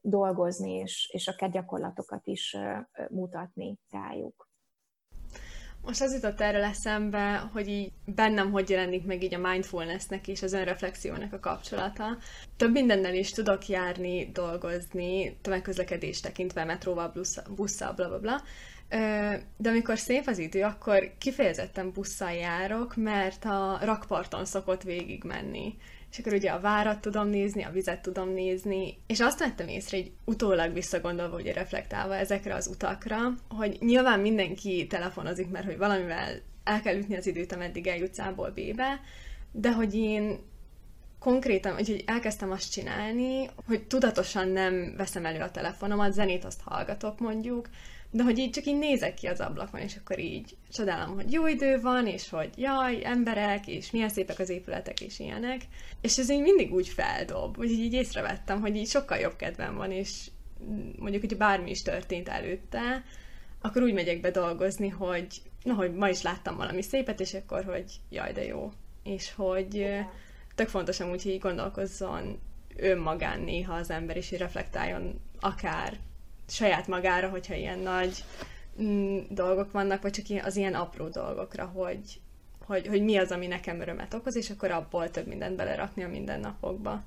dolgozni, 0.00 0.72
és, 0.72 1.10
és 1.12 1.28
akár 1.28 1.50
gyakorlatokat 1.50 2.26
is 2.26 2.56
mutatni 3.08 3.78
rájuk. 3.90 4.51
Most 5.84 6.00
az 6.00 6.12
jutott 6.12 6.40
erről 6.40 6.62
eszembe, 6.62 7.50
hogy 7.52 7.68
így 7.68 7.92
bennem 8.04 8.50
hogy 8.50 8.70
jelenik 8.70 9.04
meg 9.04 9.22
így 9.22 9.34
a 9.34 9.38
mindfulnessnek 9.38 10.28
és 10.28 10.42
az 10.42 10.52
önreflexiónak 10.52 11.32
a 11.32 11.40
kapcsolata. 11.40 12.16
Több 12.56 12.72
mindennel 12.72 13.14
is 13.14 13.30
tudok 13.30 13.68
járni, 13.68 14.30
dolgozni, 14.32 15.36
tömegközlekedés 15.40 16.20
tekintve, 16.20 16.64
metróval, 16.64 17.12
busszal, 17.56 17.92
bla 17.92 18.08
bla 18.08 18.18
bla. 18.18 18.42
De 19.56 19.68
amikor 19.68 19.98
szép 19.98 20.26
az 20.26 20.38
idő, 20.38 20.62
akkor 20.62 21.12
kifejezetten 21.18 21.92
busszal 21.92 22.32
járok, 22.32 22.96
mert 22.96 23.44
a 23.44 23.78
rakparton 23.82 24.44
szokott 24.44 24.82
végig 24.82 25.24
menni 25.24 25.74
és 26.12 26.18
akkor 26.18 26.32
ugye 26.32 26.50
a 26.50 26.60
várat 26.60 27.00
tudom 27.00 27.28
nézni, 27.28 27.62
a 27.62 27.70
vizet 27.70 28.02
tudom 28.02 28.28
nézni, 28.28 28.98
és 29.06 29.20
azt 29.20 29.38
vettem 29.38 29.68
észre, 29.68 29.96
hogy 29.96 30.12
utólag 30.24 30.72
visszagondolva, 30.72 31.36
ugye 31.36 31.52
reflektálva 31.52 32.16
ezekre 32.16 32.54
az 32.54 32.66
utakra, 32.66 33.18
hogy 33.48 33.76
nyilván 33.80 34.20
mindenki 34.20 34.86
telefonozik, 34.86 35.50
mert 35.50 35.64
hogy 35.64 35.78
valamivel 35.78 36.40
el 36.64 36.80
kell 36.80 36.96
ütni 36.96 37.16
az 37.16 37.26
időt, 37.26 37.52
ameddig 37.52 37.86
eljutsz 37.86 38.18
A-ból 38.18 38.50
B-be, 38.50 39.00
de 39.52 39.72
hogy 39.72 39.94
én 39.94 40.38
konkrétan, 41.18 41.74
úgyhogy 41.74 42.02
elkezdtem 42.06 42.50
azt 42.50 42.72
csinálni, 42.72 43.50
hogy 43.66 43.86
tudatosan 43.86 44.48
nem 44.48 44.94
veszem 44.96 45.26
elő 45.26 45.40
a 45.40 45.50
telefonomat, 45.50 46.12
zenét 46.12 46.44
azt 46.44 46.60
hallgatok 46.64 47.20
mondjuk, 47.20 47.68
de 48.14 48.22
hogy 48.22 48.38
így 48.38 48.50
csak 48.50 48.66
így 48.66 48.78
nézek 48.78 49.14
ki 49.14 49.26
az 49.26 49.40
ablakon, 49.40 49.80
és 49.80 49.96
akkor 49.96 50.18
így 50.18 50.56
csodálom, 50.72 51.14
hogy 51.14 51.32
jó 51.32 51.46
idő 51.46 51.80
van, 51.80 52.06
és 52.06 52.28
hogy 52.28 52.50
jaj, 52.56 53.04
emberek, 53.04 53.66
és 53.66 53.90
milyen 53.90 54.08
szépek 54.08 54.38
az 54.38 54.48
épületek, 54.48 55.00
és 55.00 55.18
ilyenek. 55.18 55.60
És 56.00 56.18
ez 56.18 56.30
így 56.30 56.40
mindig 56.40 56.72
úgy 56.72 56.88
feldob, 56.88 57.58
úgyhogy 57.58 57.78
így 57.78 57.92
észrevettem, 57.92 58.60
hogy 58.60 58.76
így 58.76 58.88
sokkal 58.88 59.18
jobb 59.18 59.36
kedvem 59.36 59.76
van, 59.76 59.90
és 59.90 60.30
mondjuk, 60.98 61.22
hogy 61.22 61.36
bármi 61.36 61.70
is 61.70 61.82
történt 61.82 62.28
előtte, 62.28 63.04
akkor 63.60 63.82
úgy 63.82 63.92
megyek 63.92 64.20
be 64.20 64.30
dolgozni, 64.30 64.88
hogy 64.88 65.26
na, 65.62 65.74
hogy 65.74 65.94
ma 65.94 66.08
is 66.08 66.22
láttam 66.22 66.56
valami 66.56 66.82
szépet, 66.82 67.20
és 67.20 67.34
akkor, 67.34 67.64
hogy 67.64 67.84
jaj, 68.10 68.32
de 68.32 68.44
jó. 68.44 68.72
És 69.02 69.32
hogy 69.34 69.86
tök 70.54 70.68
fontos 70.68 71.00
amúgy, 71.00 71.22
hogy 71.22 71.38
gondolkozzon 71.38 72.40
önmagán 72.76 73.40
néha 73.40 73.74
az 73.74 73.90
ember, 73.90 74.16
és 74.16 74.28
hogy 74.28 74.38
reflektáljon 74.38 75.20
akár 75.40 75.98
saját 76.52 76.86
magára, 76.86 77.28
hogyha 77.28 77.54
ilyen 77.54 77.78
nagy 77.78 78.24
mm, 78.82 79.18
dolgok 79.30 79.72
vannak, 79.72 80.02
vagy 80.02 80.10
csak 80.10 80.44
az 80.44 80.56
ilyen 80.56 80.74
apró 80.74 81.08
dolgokra, 81.08 81.66
hogy, 81.66 82.20
hogy, 82.66 82.86
hogy 82.86 83.02
mi 83.02 83.16
az, 83.16 83.30
ami 83.30 83.46
nekem 83.46 83.80
örömet 83.80 84.14
okoz, 84.14 84.36
és 84.36 84.50
akkor 84.50 84.70
abból 84.70 85.10
több 85.10 85.26
mindent 85.26 85.56
belerakni 85.56 86.04
a 86.04 86.08
mindennapokba. 86.08 87.02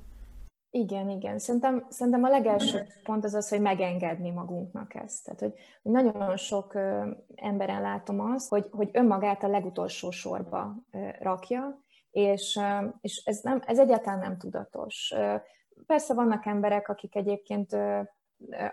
Igen, 0.76 1.10
igen. 1.10 1.40
Szerintem, 1.40 1.86
szerintem 1.90 2.24
a 2.24 2.30
legelső 2.30 2.88
pont 3.04 3.24
az 3.24 3.34
az, 3.34 3.50
hogy 3.50 3.62
megengedni 3.62 4.30
magunknak 4.30 4.96
ezt. 4.96 5.24
Tehát, 5.24 5.40
hogy, 5.40 5.54
nagyon 5.82 6.38
sok 6.38 6.74
ö, 6.74 7.12
emberen 7.36 7.82
látom 7.82 8.20
azt, 8.20 8.50
hogy, 8.50 8.68
hogy 8.72 8.90
önmagát 8.92 9.44
a 9.44 9.48
legutolsó 9.48 10.12
sorba 10.12 10.76
ö, 10.92 11.08
rakja, 11.20 11.80
és, 12.12 12.56
ö, 12.56 12.88
és 13.02 13.22
ez, 13.26 13.40
nem, 13.42 13.62
ez 13.66 13.80
egyáltalán 13.80 14.20
nem 14.20 14.38
tudatos. 14.38 15.14
Ö, 15.16 15.36
persze 15.86 16.14
vannak 16.14 16.46
emberek, 16.46 16.90
akik 16.90 17.16
egyébként 17.16 17.74
ö, 17.74 18.02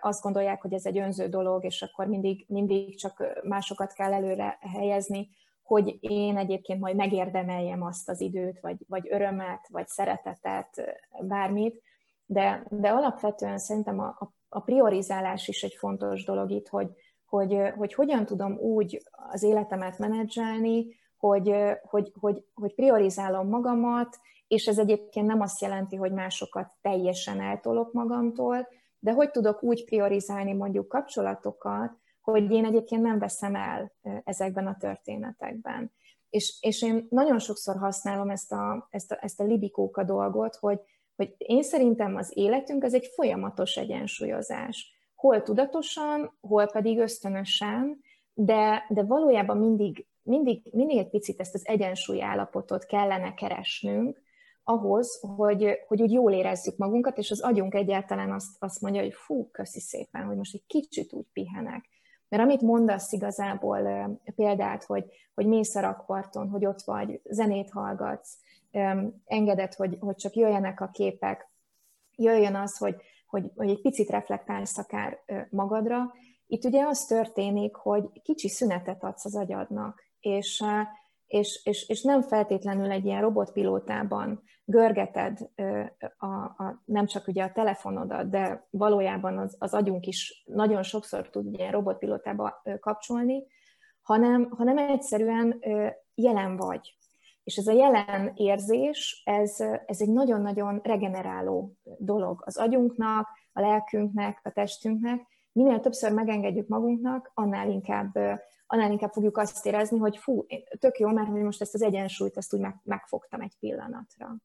azt 0.00 0.22
gondolják, 0.22 0.62
hogy 0.62 0.72
ez 0.72 0.86
egy 0.86 0.98
önző 0.98 1.28
dolog, 1.28 1.64
és 1.64 1.82
akkor 1.82 2.06
mindig, 2.06 2.44
mindig 2.48 2.98
csak 2.98 3.40
másokat 3.42 3.92
kell 3.92 4.12
előre 4.12 4.58
helyezni, 4.60 5.28
hogy 5.62 5.96
én 6.00 6.36
egyébként 6.36 6.80
majd 6.80 6.96
megérdemeljem 6.96 7.82
azt 7.82 8.08
az 8.08 8.20
időt, 8.20 8.60
vagy, 8.60 8.76
vagy 8.88 9.08
örömet, 9.10 9.68
vagy 9.68 9.86
szeretetet, 9.86 10.82
bármit, 11.22 11.82
de, 12.26 12.66
de 12.70 12.88
alapvetően 12.88 13.58
szerintem 13.58 13.98
a, 13.98 14.32
a 14.48 14.60
priorizálás 14.60 15.48
is 15.48 15.62
egy 15.62 15.74
fontos 15.74 16.24
dolog 16.24 16.50
itt, 16.50 16.68
hogy, 16.68 16.88
hogy, 17.26 17.72
hogy 17.76 17.94
hogyan 17.94 18.24
tudom 18.24 18.56
úgy 18.58 19.02
az 19.30 19.42
életemet 19.42 19.98
menedzselni, 19.98 20.86
hogy, 21.16 21.54
hogy, 21.82 22.12
hogy, 22.20 22.44
hogy 22.54 22.74
priorizálom 22.74 23.48
magamat, 23.48 24.18
és 24.46 24.66
ez 24.66 24.78
egyébként 24.78 25.26
nem 25.26 25.40
azt 25.40 25.60
jelenti, 25.60 25.96
hogy 25.96 26.12
másokat 26.12 26.72
teljesen 26.80 27.40
eltolok 27.40 27.92
magamtól, 27.92 28.68
de 29.02 29.12
hogy 29.12 29.30
tudok 29.30 29.62
úgy 29.62 29.84
priorizálni 29.84 30.52
mondjuk 30.52 30.88
kapcsolatokat, 30.88 31.92
hogy 32.20 32.50
én 32.50 32.64
egyébként 32.64 33.02
nem 33.02 33.18
veszem 33.18 33.54
el 33.54 33.92
ezekben 34.24 34.66
a 34.66 34.76
történetekben. 34.76 35.92
És, 36.30 36.56
és 36.60 36.82
én 36.82 37.06
nagyon 37.10 37.38
sokszor 37.38 37.76
használom 37.76 38.30
ezt 38.30 38.52
a, 38.52 38.88
ezt 38.90 39.12
a, 39.12 39.18
ezt 39.20 39.40
a 39.40 39.44
libikóka 39.44 40.04
dolgot, 40.04 40.56
hogy, 40.56 40.80
hogy 41.16 41.34
én 41.38 41.62
szerintem 41.62 42.16
az 42.16 42.32
életünk 42.34 42.84
az 42.84 42.94
egy 42.94 43.06
folyamatos 43.14 43.76
egyensúlyozás. 43.76 44.92
Hol 45.14 45.42
tudatosan, 45.42 46.36
hol 46.40 46.66
pedig 46.66 46.98
ösztönösen, 46.98 48.00
de, 48.34 48.86
de 48.88 49.02
valójában 49.02 49.58
mindig, 49.58 50.06
mindig, 50.22 50.62
mindig 50.72 50.96
egy 50.96 51.10
picit 51.10 51.40
ezt 51.40 51.54
az 51.54 51.66
egyensúly 51.66 52.22
állapotot 52.22 52.84
kellene 52.84 53.34
keresnünk, 53.34 54.21
ahhoz, 54.64 55.20
hogy, 55.36 55.78
hogy 55.86 56.02
úgy 56.02 56.12
jól 56.12 56.32
érezzük 56.32 56.76
magunkat, 56.76 57.18
és 57.18 57.30
az 57.30 57.40
agyunk 57.40 57.74
egyáltalán 57.74 58.32
azt, 58.32 58.56
azt 58.58 58.80
mondja, 58.80 59.02
hogy 59.02 59.14
fú, 59.14 59.50
köszi 59.50 59.80
szépen, 59.80 60.24
hogy 60.24 60.36
most 60.36 60.54
egy 60.54 60.66
kicsit 60.66 61.12
úgy 61.12 61.26
pihenek. 61.32 61.88
Mert 62.28 62.42
amit 62.42 62.60
mondasz 62.60 63.12
igazából 63.12 63.80
példát, 64.34 64.84
hogy, 64.84 65.04
hogy 65.34 65.46
mész 65.46 65.74
a 65.74 65.80
rakparton, 65.80 66.48
hogy 66.48 66.66
ott 66.66 66.82
vagy, 66.82 67.20
zenét 67.24 67.70
hallgatsz, 67.70 68.38
engeded, 69.24 69.74
hogy, 69.74 69.96
hogy 70.00 70.16
csak 70.16 70.34
jöjjenek 70.34 70.80
a 70.80 70.90
képek, 70.92 71.50
jöjjön 72.16 72.54
az, 72.54 72.76
hogy, 72.76 72.96
hogy, 73.26 73.50
hogy 73.56 73.70
egy 73.70 73.80
picit 73.80 74.10
reflektálsz 74.10 74.78
akár 74.78 75.18
magadra. 75.50 76.12
Itt 76.46 76.64
ugye 76.64 76.86
az 76.86 77.04
történik, 77.04 77.74
hogy 77.74 78.22
kicsi 78.22 78.48
szünetet 78.48 79.04
adsz 79.04 79.24
az 79.24 79.36
agyadnak, 79.36 80.02
és, 80.20 80.64
és, 81.32 81.60
és, 81.64 81.88
és 81.88 82.02
nem 82.02 82.22
feltétlenül 82.22 82.90
egy 82.90 83.04
ilyen 83.04 83.20
robotpilótában 83.20 84.42
görgeted 84.64 85.38
a, 86.18 86.26
a, 86.26 86.82
nem 86.84 87.06
csak 87.06 87.26
ugye 87.26 87.44
a 87.44 87.52
telefonodat, 87.52 88.30
de 88.30 88.66
valójában 88.70 89.38
az, 89.38 89.56
az 89.58 89.74
agyunk 89.74 90.06
is 90.06 90.44
nagyon 90.46 90.82
sokszor 90.82 91.30
tud 91.30 91.54
ilyen 91.54 91.70
robotpilótába 91.70 92.62
kapcsolni, 92.80 93.46
hanem, 94.02 94.50
hanem 94.50 94.78
egyszerűen 94.78 95.60
jelen 96.14 96.56
vagy. 96.56 96.96
És 97.44 97.56
ez 97.56 97.66
a 97.66 97.72
jelen 97.72 98.32
érzés, 98.34 99.22
ez, 99.24 99.60
ez 99.86 100.00
egy 100.00 100.12
nagyon-nagyon 100.12 100.80
regeneráló 100.82 101.76
dolog 101.98 102.42
az 102.44 102.56
agyunknak, 102.56 103.28
a 103.52 103.60
lelkünknek, 103.60 104.40
a 104.42 104.50
testünknek. 104.50 105.26
Minél 105.52 105.80
többször 105.80 106.12
megengedjük 106.12 106.68
magunknak, 106.68 107.30
annál 107.34 107.70
inkább, 107.70 108.18
annál 108.72 108.90
inkább 108.90 109.12
fogjuk 109.12 109.38
azt 109.38 109.66
érezni, 109.66 109.98
hogy 109.98 110.16
fú, 110.16 110.46
tök 110.78 110.98
jó, 110.98 111.08
mert 111.08 111.28
most 111.28 111.60
ezt 111.60 111.74
az 111.74 111.82
egyensúlyt, 111.82 112.36
ezt 112.36 112.54
úgy 112.54 112.60
meg, 112.60 112.74
megfogtam 112.84 113.40
egy 113.40 113.56
pillanatra. 113.60 114.36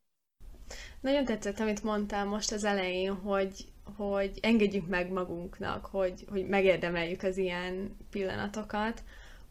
Nagyon 1.01 1.25
tetszett, 1.25 1.59
amit 1.59 1.83
mondtál 1.83 2.25
most 2.25 2.51
az 2.51 2.63
elején, 2.63 3.13
hogy, 3.13 3.65
hogy 3.97 4.39
engedjük 4.41 4.87
meg 4.87 5.11
magunknak, 5.11 5.85
hogy, 5.85 6.25
hogy 6.29 6.47
megérdemeljük 6.47 7.23
az 7.23 7.37
ilyen 7.37 7.97
pillanatokat, 8.09 9.03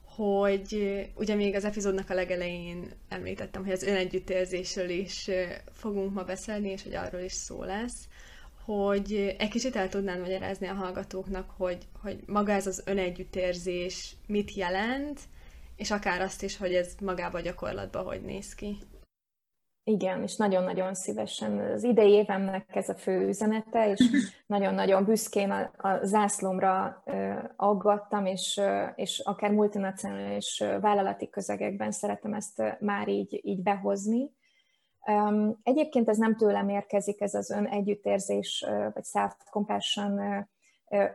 hogy 0.04 0.95
ugye 1.14 1.35
még 1.35 1.54
az 1.54 1.64
epizódnak 1.64 2.11
a 2.11 2.14
legelején 2.14 2.90
említettem, 3.09 3.62
hogy 3.62 3.73
az 3.73 3.83
önegyüttérzésről 3.83 4.88
is 4.88 5.30
fogunk 5.73 6.14
ma 6.14 6.23
beszélni, 6.23 6.68
és 6.68 6.83
hogy 6.83 6.95
arról 6.95 7.21
is 7.21 7.33
szó 7.33 7.62
lesz, 7.62 8.09
hogy 8.66 9.35
egy 9.38 9.49
kicsit 9.49 9.76
el 9.76 9.88
tudnám 9.88 10.20
magyarázni 10.20 10.66
a 10.66 10.75
hallgatóknak, 10.75 11.50
hogy, 11.56 11.88
hogy 12.02 12.23
maga 12.26 12.52
ez 12.52 12.66
az 12.66 12.82
önegyüttérzés 12.87 14.16
mit 14.26 14.54
jelent, 14.54 15.20
és 15.76 15.90
akár 15.90 16.20
azt 16.20 16.42
is, 16.42 16.56
hogy 16.56 16.75
ez 16.75 16.94
magába 17.00 17.38
a 17.38 17.40
gyakorlatban 17.40 18.04
hogy 18.04 18.20
néz 18.23 18.54
ki. 18.54 18.78
Igen, 19.85 20.23
és 20.23 20.37
nagyon-nagyon 20.37 20.94
szívesen. 20.94 21.58
Az 21.58 21.82
idei 21.82 22.11
évemnek 22.11 22.76
ez 22.76 22.88
a 22.88 22.94
fő 22.94 23.26
üzenete, 23.26 23.90
és 23.90 24.00
nagyon-nagyon 24.46 25.04
büszkén 25.04 25.50
a, 25.50 25.70
a 25.76 26.04
zászlomra 26.06 27.02
aggattam, 27.56 28.26
és, 28.26 28.61
és 28.94 29.18
akár 29.18 29.50
multinacionális 29.50 30.62
vállalati 30.80 31.30
közegekben 31.30 31.90
szeretem 31.90 32.32
ezt 32.35 32.62
már 32.80 33.08
így, 33.08 33.40
így 33.42 33.62
behozni. 33.62 34.30
Egyébként 35.62 36.08
ez 36.08 36.16
nem 36.16 36.36
tőlem 36.36 36.68
érkezik, 36.68 37.20
ez 37.20 37.34
az 37.34 37.50
ön 37.50 37.66
együttérzés, 37.66 38.64
vagy 38.94 39.04
self-compassion 39.04 40.46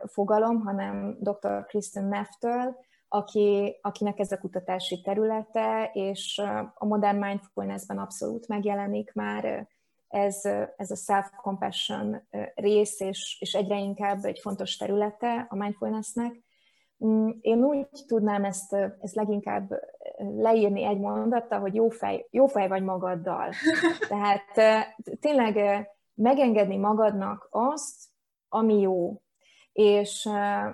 fogalom, 0.04 0.60
hanem 0.60 1.16
dr. 1.20 1.66
Kristen 1.66 2.04
Neff-től, 2.04 2.76
aki, 3.08 3.78
akinek 3.82 4.18
ez 4.18 4.32
a 4.32 4.38
kutatási 4.38 5.00
területe, 5.00 5.90
és 5.92 6.42
a 6.74 6.86
modern 6.86 7.18
mindfulnessben 7.18 7.98
abszolút 7.98 8.48
megjelenik 8.48 9.12
már 9.12 9.68
ez, 10.08 10.44
ez 10.76 10.90
a 10.90 10.96
self-compassion 10.96 12.22
rész, 12.54 13.00
és, 13.00 13.36
és 13.40 13.52
egyre 13.52 13.78
inkább 13.78 14.24
egy 14.24 14.38
fontos 14.38 14.76
területe 14.76 15.46
a 15.48 15.56
mindfulnessnek. 15.56 16.42
Mm, 17.04 17.28
én 17.40 17.64
úgy 17.64 17.86
tudnám 18.06 18.44
ezt, 18.44 18.72
ezt 18.72 19.14
leginkább 19.14 19.70
leírni 20.36 20.84
egy 20.84 20.98
mondattal, 20.98 21.60
hogy 21.60 21.74
jó 21.74 21.88
fej, 21.88 22.26
jó 22.30 22.46
fej 22.46 22.68
vagy 22.68 22.82
magaddal. 22.82 23.50
Tehát 24.08 24.52
tényleg 25.20 25.86
megengedni 26.14 26.76
magadnak 26.76 27.48
azt, 27.50 28.04
ami 28.48 28.80
jó, 28.80 29.22
és 29.72 30.28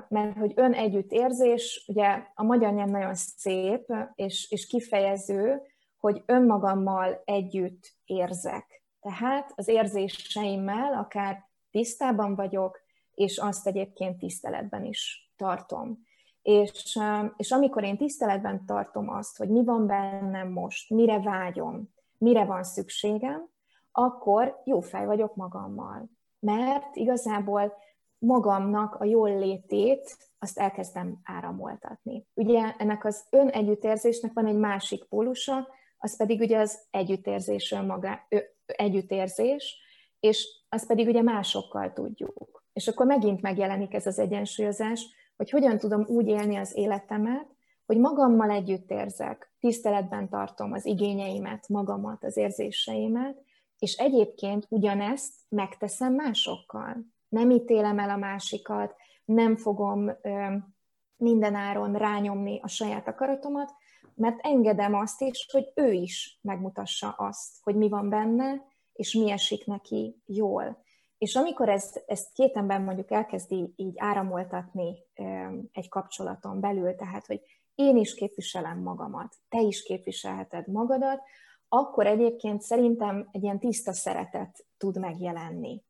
mert 0.08 0.36
hogy 0.38 0.52
ön 0.54 0.72
együtt 0.72 1.12
érzés, 1.12 1.84
ugye 1.88 2.22
a 2.34 2.42
magyar 2.42 2.72
nyelv 2.72 2.88
nagyon 2.88 3.14
szép 3.14 3.92
és, 4.14 4.50
és 4.50 4.66
kifejező, 4.66 5.62
hogy 5.96 6.22
önmagammal 6.26 7.22
együtt 7.24 7.96
érzek. 8.04 8.82
Tehát 9.00 9.52
az 9.54 9.68
érzéseimmel 9.68 10.92
akár 10.92 11.48
tisztában 11.70 12.34
vagyok, 12.34 12.80
és 13.14 13.38
azt 13.38 13.66
egyébként 13.66 14.18
tiszteletben 14.18 14.84
is 14.84 15.32
tartom. 15.36 16.06
És, 16.48 16.98
és 17.36 17.50
amikor 17.50 17.84
én 17.84 17.96
tiszteletben 17.96 18.64
tartom 18.66 19.08
azt, 19.08 19.36
hogy 19.36 19.48
mi 19.48 19.64
van 19.64 19.86
bennem 19.86 20.52
most, 20.52 20.90
mire 20.90 21.20
vágyom, 21.20 21.90
mire 22.18 22.44
van 22.44 22.64
szükségem, 22.64 23.48
akkor 23.92 24.62
jó 24.64 24.80
fej 24.80 25.06
vagyok 25.06 25.34
magammal. 25.34 26.10
Mert 26.38 26.96
igazából 26.96 27.72
magamnak 28.18 28.94
a 28.94 29.04
jól 29.04 29.38
létét, 29.38 30.16
azt 30.38 30.58
elkezdem 30.58 31.20
áramoltatni. 31.22 32.26
Ugye 32.34 32.74
ennek 32.78 33.04
az 33.04 33.26
önegyüttérzésnek 33.30 34.32
van 34.32 34.46
egy 34.46 34.58
másik 34.58 35.04
pólusa, 35.04 35.68
az 35.98 36.16
pedig 36.16 36.40
ugye 36.40 36.58
az 36.58 36.80
együttérzésről 36.90 37.82
maga, 37.82 38.26
együttérzés, 38.66 39.76
és 40.20 40.48
azt 40.68 40.86
pedig 40.86 41.08
ugye 41.08 41.22
másokkal 41.22 41.92
tudjuk. 41.92 42.64
És 42.72 42.88
akkor 42.88 43.06
megint 43.06 43.40
megjelenik 43.40 43.94
ez 43.94 44.06
az 44.06 44.18
egyensúlyozás, 44.18 45.16
hogy 45.38 45.50
hogyan 45.50 45.78
tudom 45.78 46.04
úgy 46.06 46.26
élni 46.26 46.56
az 46.56 46.76
életemet, 46.76 47.46
hogy 47.86 47.98
magammal 47.98 48.50
együtt 48.50 48.90
érzek, 48.90 49.52
tiszteletben 49.60 50.28
tartom 50.28 50.72
az 50.72 50.86
igényeimet, 50.86 51.68
magamat, 51.68 52.24
az 52.24 52.36
érzéseimet, 52.36 53.42
és 53.78 53.96
egyébként 53.96 54.66
ugyanezt 54.68 55.34
megteszem 55.48 56.14
másokkal. 56.14 56.96
Nem 57.28 57.50
ítélem 57.50 57.98
el 57.98 58.10
a 58.10 58.16
másikat, 58.16 58.94
nem 59.24 59.56
fogom 59.56 60.08
ö, 60.22 60.56
mindenáron 61.16 61.92
rányomni 61.92 62.60
a 62.62 62.68
saját 62.68 63.08
akaratomat, 63.08 63.74
mert 64.14 64.38
engedem 64.40 64.94
azt 64.94 65.22
is, 65.22 65.48
hogy 65.52 65.72
ő 65.74 65.92
is 65.92 66.38
megmutassa 66.42 67.10
azt, 67.10 67.56
hogy 67.62 67.76
mi 67.76 67.88
van 67.88 68.08
benne, 68.08 68.62
és 68.92 69.14
mi 69.14 69.30
esik 69.30 69.66
neki 69.66 70.22
jól. 70.26 70.82
És 71.18 71.34
amikor 71.34 71.68
ezt, 71.68 72.04
ezt 72.06 72.32
két 72.32 72.56
ember 72.56 72.80
mondjuk 72.80 73.10
elkezdi 73.10 73.72
így 73.76 73.94
áramoltatni 73.96 74.96
egy 75.72 75.88
kapcsolaton 75.88 76.60
belül, 76.60 76.94
tehát, 76.94 77.26
hogy 77.26 77.40
én 77.74 77.96
is 77.96 78.14
képviselem 78.14 78.78
magamat, 78.78 79.34
te 79.48 79.60
is 79.60 79.82
képviselheted 79.82 80.68
magadat, 80.68 81.20
akkor 81.68 82.06
egyébként 82.06 82.62
szerintem 82.62 83.28
egy 83.32 83.42
ilyen 83.42 83.58
tiszta 83.58 83.92
szeretet 83.92 84.66
tud 84.76 84.98
megjelenni. 84.98 85.82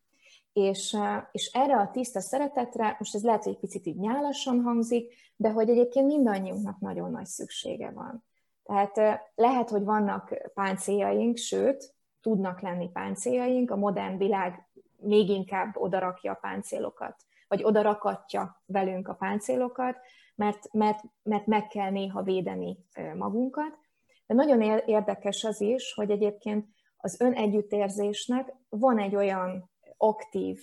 És, 0.52 0.96
és 1.32 1.50
erre 1.52 1.76
a 1.76 1.90
tiszta 1.90 2.20
szeretetre, 2.20 2.96
most 2.98 3.14
ez 3.14 3.24
lehet, 3.24 3.42
hogy 3.42 3.52
egy 3.52 3.58
picit 3.58 3.86
így 3.86 3.98
nyálasan 3.98 4.60
hangzik, 4.60 5.14
de 5.36 5.50
hogy 5.50 5.70
egyébként 5.70 6.06
mindannyiunknak 6.06 6.78
nagyon 6.78 7.10
nagy 7.10 7.26
szüksége 7.26 7.90
van. 7.90 8.24
Tehát 8.62 9.22
lehet, 9.34 9.70
hogy 9.70 9.84
vannak 9.84 10.50
páncéljaink, 10.54 11.36
sőt, 11.36 11.94
tudnak 12.20 12.60
lenni 12.60 12.90
páncéljaink, 12.90 13.70
a 13.70 13.76
modern 13.76 14.16
világ 14.16 14.67
még 15.02 15.28
inkább 15.28 15.76
odarakja 15.76 16.32
a 16.32 16.38
páncélokat, 16.40 17.16
vagy 17.48 17.64
odarakatja 17.64 18.62
velünk 18.66 19.08
a 19.08 19.14
páncélokat, 19.14 19.96
mert, 20.34 20.72
mert, 20.72 21.00
mert 21.22 21.46
meg 21.46 21.66
kell 21.66 21.90
néha 21.90 22.22
védeni 22.22 22.78
magunkat. 23.14 23.78
De 24.26 24.34
nagyon 24.34 24.62
érdekes 24.86 25.44
az 25.44 25.60
is, 25.60 25.94
hogy 25.94 26.10
egyébként 26.10 26.66
az 26.96 27.20
önegyüttérzésnek 27.20 28.54
van 28.68 28.98
egy 28.98 29.16
olyan 29.16 29.70
aktív 29.96 30.60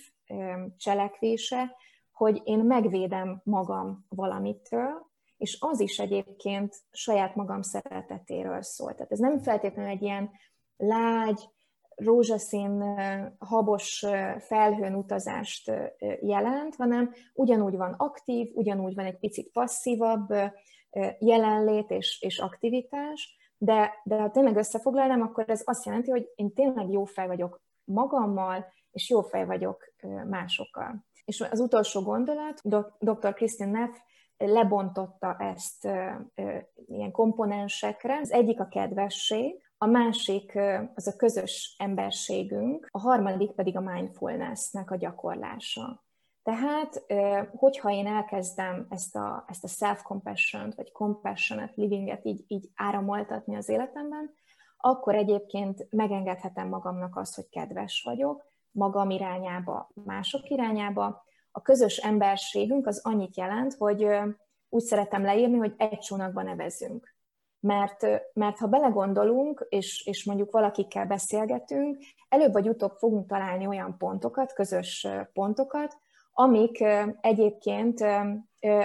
cselekvése, 0.76 1.76
hogy 2.12 2.40
én 2.44 2.58
megvédem 2.58 3.40
magam 3.44 4.06
valamitől, 4.08 5.06
és 5.36 5.56
az 5.60 5.80
is 5.80 5.98
egyébként 5.98 6.76
saját 6.90 7.34
magam 7.34 7.62
szeretetéről 7.62 8.62
szól. 8.62 8.94
Tehát 8.94 9.12
ez 9.12 9.18
nem 9.18 9.38
feltétlenül 9.38 9.90
egy 9.90 10.02
ilyen 10.02 10.30
lágy, 10.76 11.48
rózsaszín, 11.96 12.84
habos 13.38 14.04
felhőn 14.38 14.94
utazást 14.94 15.72
jelent, 16.20 16.74
hanem 16.74 17.12
ugyanúgy 17.34 17.76
van 17.76 17.92
aktív, 17.92 18.50
ugyanúgy 18.54 18.94
van 18.94 19.04
egy 19.04 19.18
picit 19.18 19.50
passzívabb 19.52 20.34
jelenlét 21.18 21.90
és, 21.90 22.20
és 22.20 22.38
aktivitás, 22.38 23.36
de, 23.58 23.92
de 24.04 24.20
ha 24.20 24.30
tényleg 24.30 24.56
összefoglalnám, 24.56 25.22
akkor 25.22 25.44
ez 25.48 25.62
azt 25.64 25.84
jelenti, 25.84 26.10
hogy 26.10 26.32
én 26.34 26.52
tényleg 26.52 26.90
jó 26.90 27.04
fej 27.04 27.26
vagyok 27.26 27.60
magammal, 27.84 28.66
és 28.90 29.10
jó 29.10 29.22
fej 29.22 29.44
vagyok 29.44 29.92
másokkal. 30.28 31.04
És 31.24 31.40
az 31.40 31.60
utolsó 31.60 32.02
gondolat, 32.02 32.60
dr. 32.98 33.34
Kristin 33.34 33.68
Neff 33.68 33.90
lebontotta 34.36 35.36
ezt 35.38 35.88
ilyen 36.86 37.10
komponensekre. 37.10 38.18
Az 38.18 38.32
egyik 38.32 38.60
a 38.60 38.68
kedvesség, 38.68 39.65
a 39.78 39.86
másik 39.86 40.58
az 40.94 41.06
a 41.06 41.16
közös 41.16 41.74
emberségünk, 41.78 42.88
a 42.90 42.98
harmadik 42.98 43.50
pedig 43.50 43.76
a 43.76 43.80
mindfulnessnek 43.80 44.90
a 44.90 44.96
gyakorlása. 44.96 46.04
Tehát, 46.42 47.04
hogyha 47.56 47.90
én 47.90 48.06
elkezdem 48.06 48.86
ezt 48.88 49.16
a, 49.16 49.44
ezt 49.48 49.64
a 49.64 49.68
self-compassion 49.68 50.72
vagy 50.76 50.92
compassionate 50.92 51.72
livinget 51.74 52.24
így, 52.24 52.44
így 52.46 52.70
áramoltatni 52.74 53.56
az 53.56 53.68
életemben, 53.68 54.34
akkor 54.76 55.14
egyébként 55.14 55.86
megengedhetem 55.90 56.68
magamnak 56.68 57.16
azt, 57.16 57.34
hogy 57.34 57.48
kedves 57.48 58.02
vagyok, 58.04 58.46
magam 58.70 59.10
irányába, 59.10 59.90
mások 60.04 60.48
irányába. 60.48 61.24
A 61.50 61.62
közös 61.62 61.96
emberségünk 61.96 62.86
az 62.86 63.00
annyit 63.04 63.36
jelent, 63.36 63.74
hogy 63.74 64.06
úgy 64.68 64.82
szeretem 64.82 65.22
leírni, 65.22 65.56
hogy 65.56 65.74
egy 65.76 65.98
csónakban 65.98 66.44
nevezünk 66.44 67.15
mert, 67.60 68.06
mert 68.32 68.58
ha 68.58 68.66
belegondolunk, 68.66 69.66
és, 69.68 70.06
és 70.06 70.24
mondjuk 70.24 70.50
valakikkel 70.50 71.06
beszélgetünk, 71.06 71.98
előbb 72.28 72.52
vagy 72.52 72.68
utóbb 72.68 72.96
fogunk 72.98 73.28
találni 73.28 73.66
olyan 73.66 73.96
pontokat, 73.98 74.52
közös 74.52 75.06
pontokat, 75.32 75.96
amik 76.32 76.84
egyébként 77.20 78.04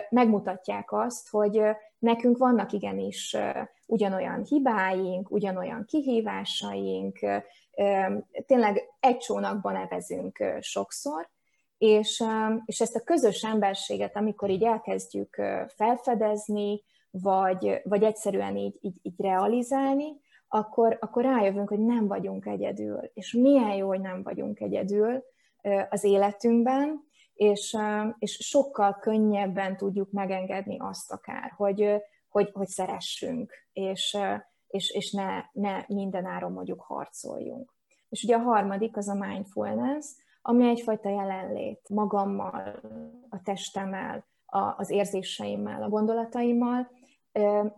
megmutatják 0.10 0.92
azt, 0.92 1.30
hogy 1.30 1.62
nekünk 2.00 2.38
vannak 2.38 2.72
igenis 2.72 3.38
ugyanolyan 3.86 4.44
hibáink, 4.44 5.32
ugyanolyan 5.32 5.86
kihívásaink, 5.86 7.20
tényleg 8.46 8.82
egy 9.00 9.18
csónakban 9.18 9.74
nevezünk 9.74 10.44
sokszor, 10.60 11.30
és, 11.78 12.24
és 12.66 12.82
ezt 12.82 12.96
a 12.96 13.04
közös 13.04 13.44
emberséget, 13.44 14.16
amikor 14.16 14.50
így 14.50 14.64
elkezdjük 14.64 15.42
felfedezni, 15.68 16.84
vagy, 17.12 17.82
vagy 17.84 18.04
egyszerűen 18.04 18.58
így, 18.58 18.78
így, 18.82 19.00
így 19.02 19.22
realizálni, 19.22 20.20
akkor, 20.48 20.98
akkor 21.00 21.24
rájövünk, 21.24 21.70
hogy 21.70 21.80
nem 21.80 22.08
vagyunk 22.08 22.46
egyedül. 22.46 23.00
És 23.14 23.34
milyen 23.34 23.76
jó, 23.76 23.88
hogy 23.88 24.02
nem 24.02 24.24
vagyunk 24.24 24.60
egyedül 24.60 25.24
az 25.90 26.04
életünkben, 26.04 27.04
és, 27.34 27.78
és 28.18 28.38
sokkal 28.40 28.98
könnyebben 29.00 29.78
tudjuk 29.78 30.12
megengedni 30.12 30.78
azt 30.80 31.12
akár, 31.12 31.54
hogy, 31.56 32.02
hogy, 32.30 32.50
hogy 32.54 32.68
szeressünk, 32.68 33.54
és, 33.74 34.18
és, 34.68 34.90
és 34.90 35.12
ne, 35.12 35.44
ne 35.52 35.84
mindenáron 35.88 36.52
mondjuk 36.52 36.82
harcoljunk. 36.82 37.74
És 38.10 38.24
ugye 38.24 38.36
a 38.36 38.40
harmadik 38.40 38.98
az 38.98 39.08
a 39.08 39.14
mindfulness, 39.14 40.06
ami 40.42 40.68
egyfajta 40.70 41.10
jelenlét 41.10 41.90
magammal, 41.90 42.80
a 43.30 43.42
testemmel, 43.44 44.26
az 44.78 44.90
érzéseimmel, 44.90 45.84
a 45.84 45.90
gondolataimmal, 45.90 46.90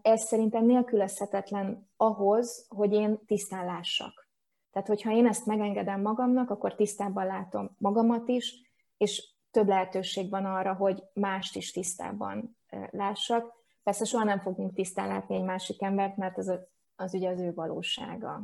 ez 0.01 0.21
szerintem 0.21 0.65
nélkülözhetetlen 0.65 1.89
ahhoz, 1.97 2.65
hogy 2.69 2.93
én 2.93 3.25
tisztán 3.25 3.65
lássak. 3.65 4.29
Tehát, 4.71 4.87
hogyha 4.87 5.11
én 5.11 5.27
ezt 5.27 5.45
megengedem 5.45 6.01
magamnak, 6.01 6.49
akkor 6.49 6.75
tisztában 6.75 7.25
látom 7.25 7.75
magamat 7.77 8.27
is, 8.27 8.71
és 8.97 9.33
több 9.51 9.67
lehetőség 9.67 10.29
van 10.29 10.45
arra, 10.45 10.73
hogy 10.73 11.03
mást 11.13 11.55
is 11.55 11.71
tisztában 11.71 12.57
lássak. 12.89 13.53
Persze 13.83 14.05
soha 14.05 14.23
nem 14.23 14.39
fogunk 14.39 14.73
tisztán 14.73 15.07
látni 15.07 15.35
egy 15.35 15.43
másik 15.43 15.81
embert, 15.81 16.17
mert 16.17 16.37
az, 16.37 16.59
az 16.95 17.13
ugye 17.13 17.29
az 17.29 17.39
ő 17.39 17.53
valósága. 17.53 18.43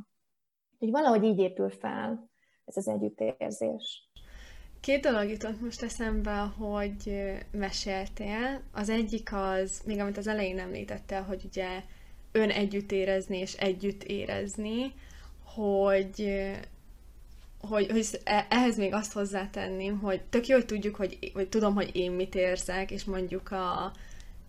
Úgyhogy 0.71 0.91
valahogy 0.91 1.23
így 1.23 1.39
épül 1.39 1.69
fel 1.69 2.29
ez 2.65 2.77
az 2.77 2.87
együttérzés. 2.87 4.09
Két 4.81 5.01
dolog 5.01 5.29
jutott 5.29 5.61
most 5.61 5.81
eszembe, 5.81 6.37
hogy 6.37 7.21
meséltél. 7.51 8.61
Az 8.71 8.89
egyik 8.89 9.33
az, 9.33 9.81
még 9.85 9.99
amit 9.99 10.17
az 10.17 10.27
elején 10.27 10.59
említettél, 10.59 11.21
hogy 11.21 11.41
ugye 11.45 11.83
ön 12.31 12.49
együtt 12.49 12.91
érezni 12.91 13.37
és 13.37 13.53
együtt 13.53 14.03
érezni, 14.03 14.93
hogy, 15.43 16.41
hogy, 17.61 17.91
hogy 17.91 18.19
e, 18.23 18.45
ehhez 18.49 18.77
még 18.77 18.93
azt 18.93 19.13
hozzátenném, 19.13 19.99
hogy 19.99 20.21
tök 20.21 20.47
jó, 20.47 20.55
hogy 20.55 20.65
tudjuk, 20.65 20.95
hogy, 20.95 21.31
vagy 21.33 21.49
tudom, 21.49 21.73
hogy 21.73 21.95
én 21.95 22.11
mit 22.11 22.35
érzek, 22.35 22.91
és 22.91 23.03
mondjuk 23.03 23.51
a 23.51 23.93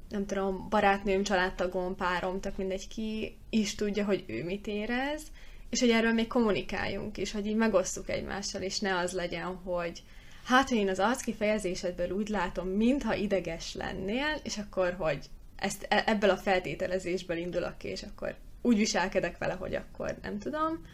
nem 0.09 0.27
tudom, 0.27 0.67
barátnőm, 0.69 1.23
családtagom, 1.23 1.97
párom, 1.97 2.41
tök 2.41 2.57
mindegy 2.57 2.89
ki 2.89 3.37
is 3.51 3.75
tudja, 3.75 4.05
hogy 4.05 4.25
ő 4.27 4.45
mit 4.45 4.67
érez, 4.67 5.23
és 5.71 5.81
hogy 5.81 5.91
erről 5.91 6.13
még 6.13 6.27
kommunikáljunk 6.27 7.17
is, 7.17 7.33
hogy 7.33 7.47
így 7.47 7.57
megosztuk 7.57 8.09
egymással, 8.09 8.63
és 8.63 8.79
ne 8.79 8.99
az 8.99 9.13
legyen, 9.13 9.55
hogy 9.55 10.03
hát, 10.51 10.71
én 10.71 10.89
az 10.89 10.99
arc 10.99 11.23
kifejezésedből 11.23 12.11
úgy 12.11 12.29
látom, 12.29 12.69
mintha 12.69 13.15
ideges 13.15 13.75
lennél, 13.75 14.41
és 14.43 14.59
akkor, 14.59 14.95
hogy 14.99 15.27
ezt, 15.57 15.87
e, 15.89 16.03
ebből 16.07 16.31
a 16.31 16.37
feltételezésből 16.37 17.37
indulok 17.37 17.79
ki, 17.79 17.89
és 17.89 18.03
akkor 18.03 18.35
úgy 18.63 18.77
viselkedek 18.77 19.39
vele, 19.39 19.53
hogy 19.53 19.75
akkor 19.75 20.17
nem 20.23 20.39
tudom, 20.39 20.87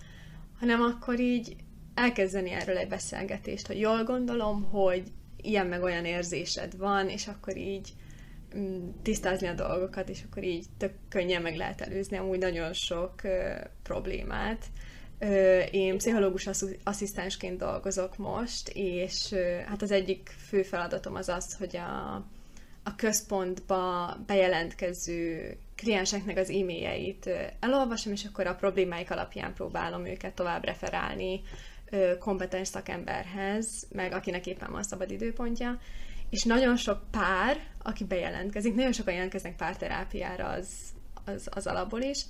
hanem 0.59 0.83
akkor 0.83 1.21
így 1.21 1.57
elkezdeni 1.95 2.51
erről 2.51 2.77
egy 2.77 2.89
beszélgetést, 2.89 3.67
hogy 3.67 3.81
jól 3.81 4.05
gondolom, 4.05 4.63
hogy 4.63 5.03
ilyen 5.37 5.67
meg 5.67 5.83
olyan 5.83 6.05
érzésed 6.05 6.77
van, 6.77 7.09
és 7.09 7.27
akkor 7.27 7.57
így 7.57 7.93
mm, 8.57 8.89
tisztázni 9.03 9.47
a 9.47 9.55
dolgokat, 9.55 10.09
és 10.09 10.23
akkor 10.31 10.45
így 10.45 10.67
tök 10.79 10.93
könnyen 11.09 11.43
meg 11.43 11.57
lehet 11.57 11.81
előzni 11.81 12.17
amúgy 12.17 12.39
nagyon 12.39 12.73
sok 12.73 13.15
uh, 13.25 13.33
problémát. 13.83 14.65
Én 15.71 15.97
pszichológus 15.97 16.49
asszisztensként 16.85 17.59
dolgozok 17.59 18.17
most, 18.17 18.69
és 18.75 19.35
hát 19.67 19.83
az 19.83 19.91
egyik 19.91 20.35
fő 20.49 20.63
feladatom 20.63 21.15
az 21.15 21.29
az, 21.29 21.55
hogy 21.55 21.77
a, 21.77 22.15
a 22.83 22.95
központba 22.97 24.17
bejelentkező 24.27 25.57
klienseknek 25.77 26.37
az 26.37 26.51
e-mailjeit 26.51 27.31
elolvasom, 27.61 28.13
és 28.13 28.25
akkor 28.25 28.47
a 28.47 28.55
problémáik 28.55 29.11
alapján 29.11 29.55
próbálom 29.55 30.07
őket 30.07 30.35
tovább 30.35 30.65
referálni 30.65 31.41
kompetens 32.19 32.69
szakemberhez, 32.69 33.87
meg 33.93 34.13
akinek 34.13 34.47
éppen 34.47 34.71
van 34.71 34.83
szabad 34.83 35.11
időpontja. 35.11 35.79
És 36.31 36.43
nagyon 36.43 36.77
sok 36.77 37.11
pár, 37.11 37.61
aki 37.83 38.05
bejelentkezik, 38.05 38.75
nagyon 38.75 38.93
sokan 38.93 39.15
jelentkeznek 39.15 39.57
párterápiára 39.57 40.49
az, 40.49 40.69
az, 41.25 41.49
az 41.51 41.67
alapból 41.67 42.01
is, 42.01 42.25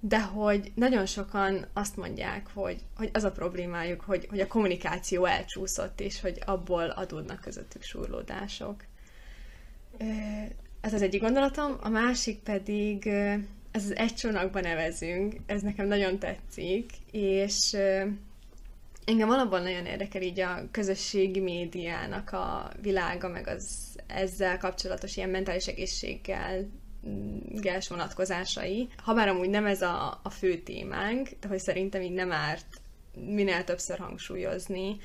de 0.00 0.20
hogy 0.22 0.72
nagyon 0.74 1.06
sokan 1.06 1.66
azt 1.72 1.96
mondják, 1.96 2.46
hogy, 2.54 2.80
hogy 2.96 3.10
az 3.12 3.24
a 3.24 3.32
problémájuk, 3.32 4.00
hogy, 4.00 4.26
hogy 4.30 4.40
a 4.40 4.46
kommunikáció 4.46 5.24
elcsúszott, 5.24 6.00
és 6.00 6.20
hogy 6.20 6.42
abból 6.46 6.88
adódnak 6.88 7.40
közöttük 7.40 7.82
súrlódások. 7.82 8.84
Ez 10.80 10.94
az 10.94 11.02
egyik 11.02 11.20
gondolatom, 11.20 11.76
a 11.80 11.88
másik 11.88 12.38
pedig, 12.38 13.06
ez 13.70 13.84
az 13.84 13.96
egy 13.96 14.14
csónakban 14.14 14.62
nevezünk, 14.62 15.34
ez 15.46 15.62
nekem 15.62 15.86
nagyon 15.86 16.18
tetszik, 16.18 16.90
és 17.10 17.76
engem 19.04 19.30
alapban 19.30 19.62
nagyon 19.62 19.86
érdekel 19.86 20.22
így 20.22 20.40
a 20.40 20.68
közösségi 20.70 21.40
médiának 21.40 22.32
a 22.32 22.70
világa, 22.82 23.28
meg 23.28 23.46
az 23.46 23.66
ezzel 24.06 24.58
kapcsolatos 24.58 25.16
ilyen 25.16 25.28
mentális 25.28 25.66
egészséggel 25.66 26.68
gels 27.60 27.88
vonatkozásai. 27.88 28.88
Habár 28.96 29.28
amúgy 29.28 29.50
nem 29.50 29.66
ez 29.66 29.82
a, 29.82 30.20
a 30.22 30.30
fő 30.30 30.58
témánk, 30.58 31.28
de 31.40 31.48
hogy 31.48 31.58
szerintem 31.58 32.02
így 32.02 32.12
nem 32.12 32.32
árt 32.32 32.80
minél 33.14 33.64
többször 33.64 33.98
hangsúlyozni, 33.98 34.96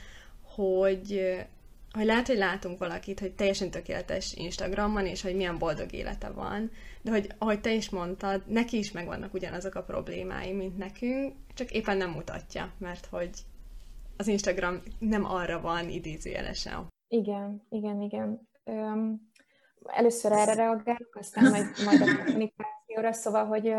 hogy, 0.41 1.36
hogy 1.91 2.06
lehet, 2.06 2.27
hogy 2.27 2.38
látunk 2.38 2.79
valakit, 2.79 3.19
hogy 3.19 3.32
teljesen 3.34 3.71
tökéletes 3.71 4.34
Instagramon, 4.34 5.06
és 5.06 5.21
hogy 5.21 5.36
milyen 5.36 5.58
boldog 5.58 5.93
élete 5.93 6.29
van, 6.29 6.71
de 7.01 7.12
hogy 7.12 7.29
ahogy 7.38 7.62
te 7.62 7.73
is 7.73 7.89
mondtad, 7.89 8.43
neki 8.47 8.77
is 8.77 8.91
megvannak 8.91 9.34
ugyanazok 9.34 9.75
a 9.75 9.84
problémái, 9.84 10.51
mint 10.51 10.77
nekünk, 10.77 11.34
csak 11.53 11.71
éppen 11.71 11.97
nem 11.97 12.10
mutatja, 12.10 12.71
mert 12.77 13.06
hogy 13.06 13.29
az 14.17 14.27
Instagram 14.27 14.82
nem 14.99 15.25
arra 15.25 15.62
van 15.62 15.89
idézőjelesen. 15.89 16.88
Igen, 17.08 17.65
igen, 17.69 18.01
igen. 18.01 18.47
Um, 18.63 19.32
először 19.86 20.32
erre 20.32 20.54
reagálok, 20.54 21.15
aztán 21.19 21.50
majd, 21.50 21.65
majd 21.86 22.02
a 22.02 22.24
kommunikációra, 22.26 23.13
szóval, 23.13 23.46
hogy, 23.46 23.74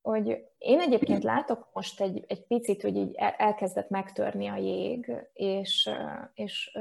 hogy 0.00 0.44
én 0.58 0.80
egyébként 0.80 1.22
látok 1.22 1.68
most 1.72 2.00
egy, 2.00 2.24
egy 2.28 2.46
picit, 2.46 2.82
hogy 2.82 2.96
így 2.96 3.14
elkezdett 3.16 3.88
megtörni 3.88 4.46
a 4.46 4.56
jég, 4.56 5.12
és, 5.32 5.90
és 6.34 6.78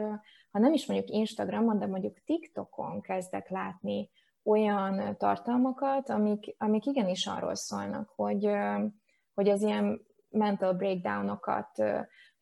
ha 0.52 0.60
nem 0.60 0.74
is 0.74 0.86
mondjuk 0.86 1.10
Instagramon, 1.10 1.80
de 1.80 1.86
mondjuk 1.86 2.24
TikTokon 2.26 3.02
kezdek 3.02 3.50
látni 3.50 4.10
olyan 4.44 5.18
tartalmakat, 5.18 6.10
amik, 6.10 6.56
amik 6.58 6.86
igenis 6.86 7.28
arról 7.28 7.56
szólnak, 7.56 8.10
hogy, 8.16 8.50
hogy 9.34 9.50
az 9.50 9.62
ilyen 9.62 10.06
mental 10.30 10.74
breakdownokat 10.74 11.84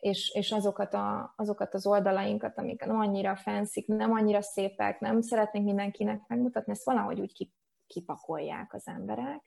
és, 0.04 0.30
és 0.34 0.52
azokat, 0.52 0.94
a, 0.94 1.34
azokat 1.36 1.74
az 1.74 1.88
oldalainkat, 1.88 2.58
amik 2.58 2.86
nem 2.86 3.00
annyira 3.00 3.36
fenszik, 3.36 3.88
nem 3.88 4.12
annyira 4.12 4.42
szépek, 4.42 5.00
nem 5.00 5.22
szeretnénk 5.22 5.66
mindenkinek 5.66 6.22
megmutatni, 6.28 6.72
ezt 6.72 6.86
valahogy 6.86 7.20
úgy 7.20 7.50
kipakolják 7.88 8.74
az 8.74 8.88
emberek. 8.88 9.42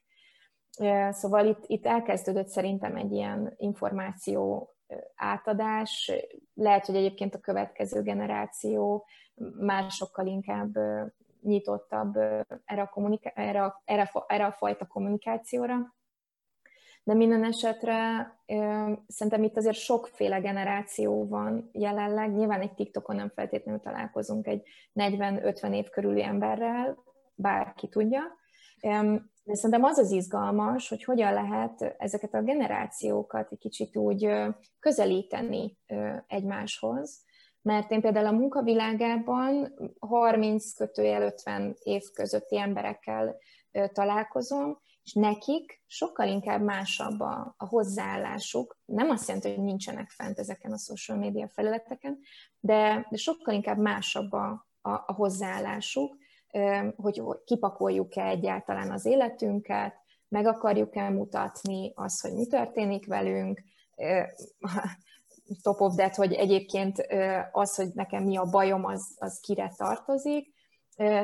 Szóval 1.10 1.46
itt, 1.46 1.64
itt 1.66 1.86
elkezdődött 1.86 2.48
szerintem 2.48 2.96
egy 2.96 3.12
ilyen 3.12 3.54
információ 3.56 4.70
átadás. 5.14 6.12
Lehet, 6.54 6.86
hogy 6.86 6.96
egyébként 6.96 7.34
a 7.34 7.40
következő 7.40 8.02
generáció 8.02 9.06
már 9.58 9.90
sokkal 9.90 10.26
inkább 10.26 10.78
nyitottabb 11.40 12.16
erre 12.64 12.82
a, 12.82 12.88
kommunika- 12.88 13.36
erre, 13.36 13.64
a, 13.64 13.82
erre, 13.84 14.10
a, 14.12 14.24
erre 14.28 14.44
a 14.44 14.52
fajta 14.52 14.86
kommunikációra. 14.86 15.94
De 17.06 17.14
minden 17.14 17.44
esetre 17.44 18.30
szerintem 19.06 19.42
itt 19.42 19.56
azért 19.56 19.76
sokféle 19.76 20.38
generáció 20.40 21.28
van 21.28 21.70
jelenleg. 21.72 22.32
Nyilván 22.32 22.60
egy 22.60 22.74
TikTokon 22.74 23.16
nem 23.16 23.32
feltétlenül 23.34 23.80
találkozunk 23.80 24.46
egy 24.46 24.62
40-50 24.94 25.74
év 25.74 25.88
körüli 25.88 26.22
emberrel, 26.22 26.96
bárki 27.34 27.88
tudja. 27.88 28.22
De 29.44 29.54
szerintem 29.54 29.84
az 29.84 29.98
az 29.98 30.10
izgalmas, 30.10 30.88
hogy 30.88 31.04
hogyan 31.04 31.32
lehet 31.32 31.94
ezeket 31.98 32.34
a 32.34 32.42
generációkat 32.42 33.52
egy 33.52 33.58
kicsit 33.58 33.96
úgy 33.96 34.28
közelíteni 34.78 35.78
egymáshoz. 36.26 37.24
Mert 37.62 37.90
én 37.90 38.00
például 38.00 38.26
a 38.26 38.38
munkavilágában 38.38 39.74
30 39.98 40.72
kötőjel 40.74 41.22
50 41.22 41.76
év 41.82 42.02
közötti 42.14 42.58
emberekkel 42.58 43.36
találkozom, 43.92 44.84
és 45.06 45.12
nekik 45.12 45.82
sokkal 45.86 46.28
inkább 46.28 46.62
másabb 46.62 47.20
a, 47.20 47.54
a 47.56 47.66
hozzáállásuk. 47.66 48.78
Nem 48.84 49.10
azt 49.10 49.28
jelenti, 49.28 49.54
hogy 49.54 49.64
nincsenek 49.64 50.10
fent 50.10 50.38
ezeken 50.38 50.72
a 50.72 50.78
social 50.78 51.18
media 51.18 51.48
felületeken, 51.48 52.18
de, 52.60 53.06
de 53.10 53.16
sokkal 53.16 53.54
inkább 53.54 53.78
másabb 53.78 54.32
a, 54.32 54.66
a, 54.80 54.90
a 54.90 55.12
hozzáállásuk, 55.12 56.16
hogy 56.96 57.22
kipakoljuk-e 57.44 58.26
egyáltalán 58.26 58.90
az 58.90 59.04
életünket, 59.04 59.94
meg 60.28 60.46
akarjuk-e 60.46 61.08
mutatni 61.08 61.92
azt, 61.94 62.20
hogy 62.22 62.34
mi 62.34 62.46
történik 62.46 63.06
velünk, 63.06 63.62
top 65.62 65.80
of 65.80 65.94
that, 65.94 66.14
hogy 66.14 66.32
egyébként 66.32 67.06
az, 67.52 67.74
hogy 67.74 67.88
nekem 67.94 68.22
mi 68.24 68.36
a 68.36 68.44
bajom, 68.44 68.84
az, 68.84 69.16
az 69.18 69.40
kire 69.40 69.72
tartozik, 69.76 70.54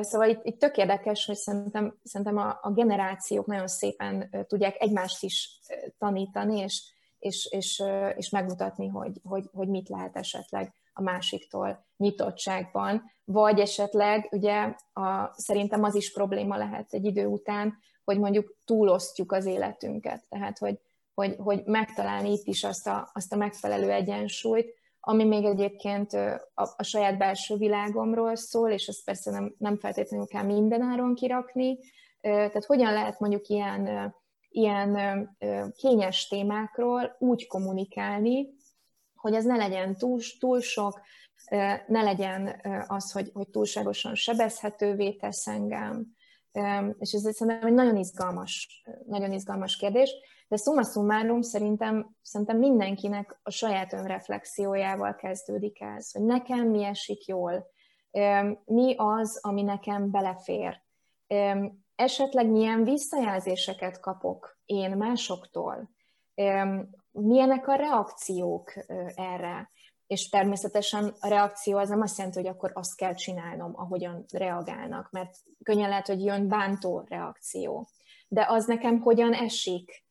Szóval 0.01 0.29
itt, 0.29 0.43
itt 0.43 0.59
tök 0.59 0.77
érdekes, 0.77 1.25
hogy 1.25 1.35
szerintem, 1.35 1.99
szerintem 2.03 2.37
a, 2.37 2.59
a 2.61 2.71
generációk 2.71 3.45
nagyon 3.45 3.67
szépen 3.67 4.29
tudják 4.47 4.75
egymást 4.79 5.23
is 5.23 5.59
tanítani, 5.97 6.59
és, 6.59 6.83
és, 7.19 7.47
és, 7.51 7.83
és 8.15 8.29
megmutatni, 8.29 8.87
hogy, 8.87 9.19
hogy, 9.23 9.49
hogy 9.53 9.67
mit 9.67 9.89
lehet 9.89 10.15
esetleg 10.15 10.73
a 10.93 11.01
másiktól 11.01 11.85
nyitottságban, 11.97 13.11
vagy 13.23 13.59
esetleg 13.59 14.27
ugye 14.31 14.75
a, 14.93 15.33
szerintem 15.35 15.83
az 15.83 15.95
is 15.95 16.11
probléma 16.11 16.57
lehet 16.57 16.93
egy 16.93 17.05
idő 17.05 17.25
után, 17.25 17.77
hogy 18.03 18.19
mondjuk 18.19 18.55
túlosztjuk 18.65 19.31
az 19.31 19.45
életünket, 19.45 20.23
tehát 20.29 20.57
hogy, 20.57 20.79
hogy, 21.13 21.35
hogy 21.37 21.63
megtalálni 21.65 22.31
itt 22.31 22.47
is 22.47 22.63
azt 22.63 22.87
a, 22.87 23.09
azt 23.13 23.33
a 23.33 23.37
megfelelő 23.37 23.91
egyensúlyt, 23.91 24.73
ami 25.05 25.23
még 25.23 25.45
egyébként 25.45 26.13
a, 26.53 26.73
a 26.77 26.83
saját 26.83 27.17
belső 27.17 27.55
világomról 27.55 28.35
szól, 28.35 28.71
és 28.71 28.87
ezt 28.87 29.03
persze 29.05 29.31
nem, 29.31 29.55
nem 29.57 29.77
feltétlenül 29.77 30.27
kell 30.27 30.43
mindenáron 30.43 31.15
kirakni. 31.15 31.77
Tehát 32.21 32.65
hogyan 32.65 32.93
lehet 32.93 33.19
mondjuk 33.19 33.47
ilyen, 33.47 34.13
ilyen 34.49 35.29
kényes 35.75 36.27
témákról 36.27 37.15
úgy 37.19 37.47
kommunikálni, 37.47 38.47
hogy 39.15 39.33
ez 39.33 39.45
ne 39.45 39.55
legyen 39.55 39.95
túl, 39.95 40.19
túl 40.39 40.61
sok, 40.61 41.01
ne 41.87 42.01
legyen 42.01 42.61
az, 42.87 43.11
hogy, 43.11 43.29
hogy 43.33 43.47
túlságosan 43.49 44.15
sebezhetővé 44.15 45.11
tesz 45.11 45.47
engem. 45.47 46.07
És 46.99 47.11
ez 47.11 47.35
szerintem 47.35 47.67
egy 47.67 47.73
nagyon 47.73 47.97
izgalmas, 47.97 48.83
nagyon 49.05 49.31
izgalmas 49.31 49.77
kérdés. 49.77 50.11
De 50.53 50.59
summa 50.59 50.83
summarum 50.83 51.41
szerintem, 51.41 52.15
szerintem 52.21 52.57
mindenkinek 52.57 53.39
a 53.43 53.51
saját 53.51 53.93
önreflexiójával 53.93 55.15
kezdődik 55.15 55.81
ez, 55.81 56.11
hogy 56.11 56.23
nekem 56.23 56.67
mi 56.67 56.83
esik 56.83 57.25
jól, 57.25 57.67
mi 58.65 58.95
az, 58.97 59.39
ami 59.41 59.61
nekem 59.61 60.11
belefér. 60.11 60.81
Esetleg 61.95 62.47
milyen 62.47 62.83
visszajelzéseket 62.83 63.99
kapok 63.99 64.57
én 64.65 64.97
másoktól, 64.97 65.89
milyenek 67.11 67.67
a 67.67 67.75
reakciók 67.75 68.73
erre. 69.15 69.71
És 70.07 70.29
természetesen 70.29 71.13
a 71.19 71.27
reakció 71.27 71.77
az 71.77 71.89
nem 71.89 72.01
azt 72.01 72.17
jelenti, 72.17 72.39
hogy 72.39 72.49
akkor 72.49 72.71
azt 72.73 72.95
kell 72.95 73.13
csinálnom, 73.13 73.71
ahogyan 73.75 74.25
reagálnak, 74.31 75.11
mert 75.11 75.35
könnyen 75.63 75.89
lehet, 75.89 76.07
hogy 76.07 76.23
jön 76.23 76.47
bántó 76.47 77.03
reakció. 77.07 77.87
De 78.27 78.45
az 78.49 78.65
nekem 78.65 78.99
hogyan 78.99 79.33
esik, 79.33 80.01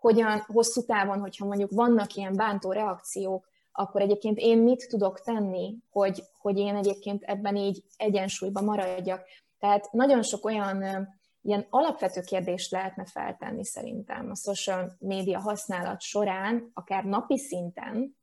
hogyan 0.00 0.44
hosszú 0.46 0.84
távon, 0.84 1.20
hogyha 1.20 1.46
mondjuk 1.46 1.70
vannak 1.70 2.14
ilyen 2.14 2.34
bántó 2.34 2.72
reakciók, 2.72 3.48
akkor 3.72 4.00
egyébként 4.00 4.38
én 4.38 4.58
mit 4.58 4.88
tudok 4.88 5.20
tenni, 5.20 5.76
hogy, 5.90 6.22
hogy 6.38 6.58
én 6.58 6.76
egyébként 6.76 7.22
ebben 7.22 7.56
így 7.56 7.84
egyensúlyban 7.96 8.64
maradjak. 8.64 9.24
Tehát 9.58 9.92
nagyon 9.92 10.22
sok 10.22 10.44
olyan 10.44 11.08
ilyen 11.42 11.66
alapvető 11.70 12.20
kérdést 12.20 12.70
lehetne 12.70 13.04
feltenni 13.04 13.64
szerintem 13.64 14.30
a 14.30 14.36
social 14.36 14.96
média 14.98 15.38
használat 15.38 16.00
során, 16.00 16.70
akár 16.74 17.04
napi 17.04 17.38
szinten, 17.38 18.16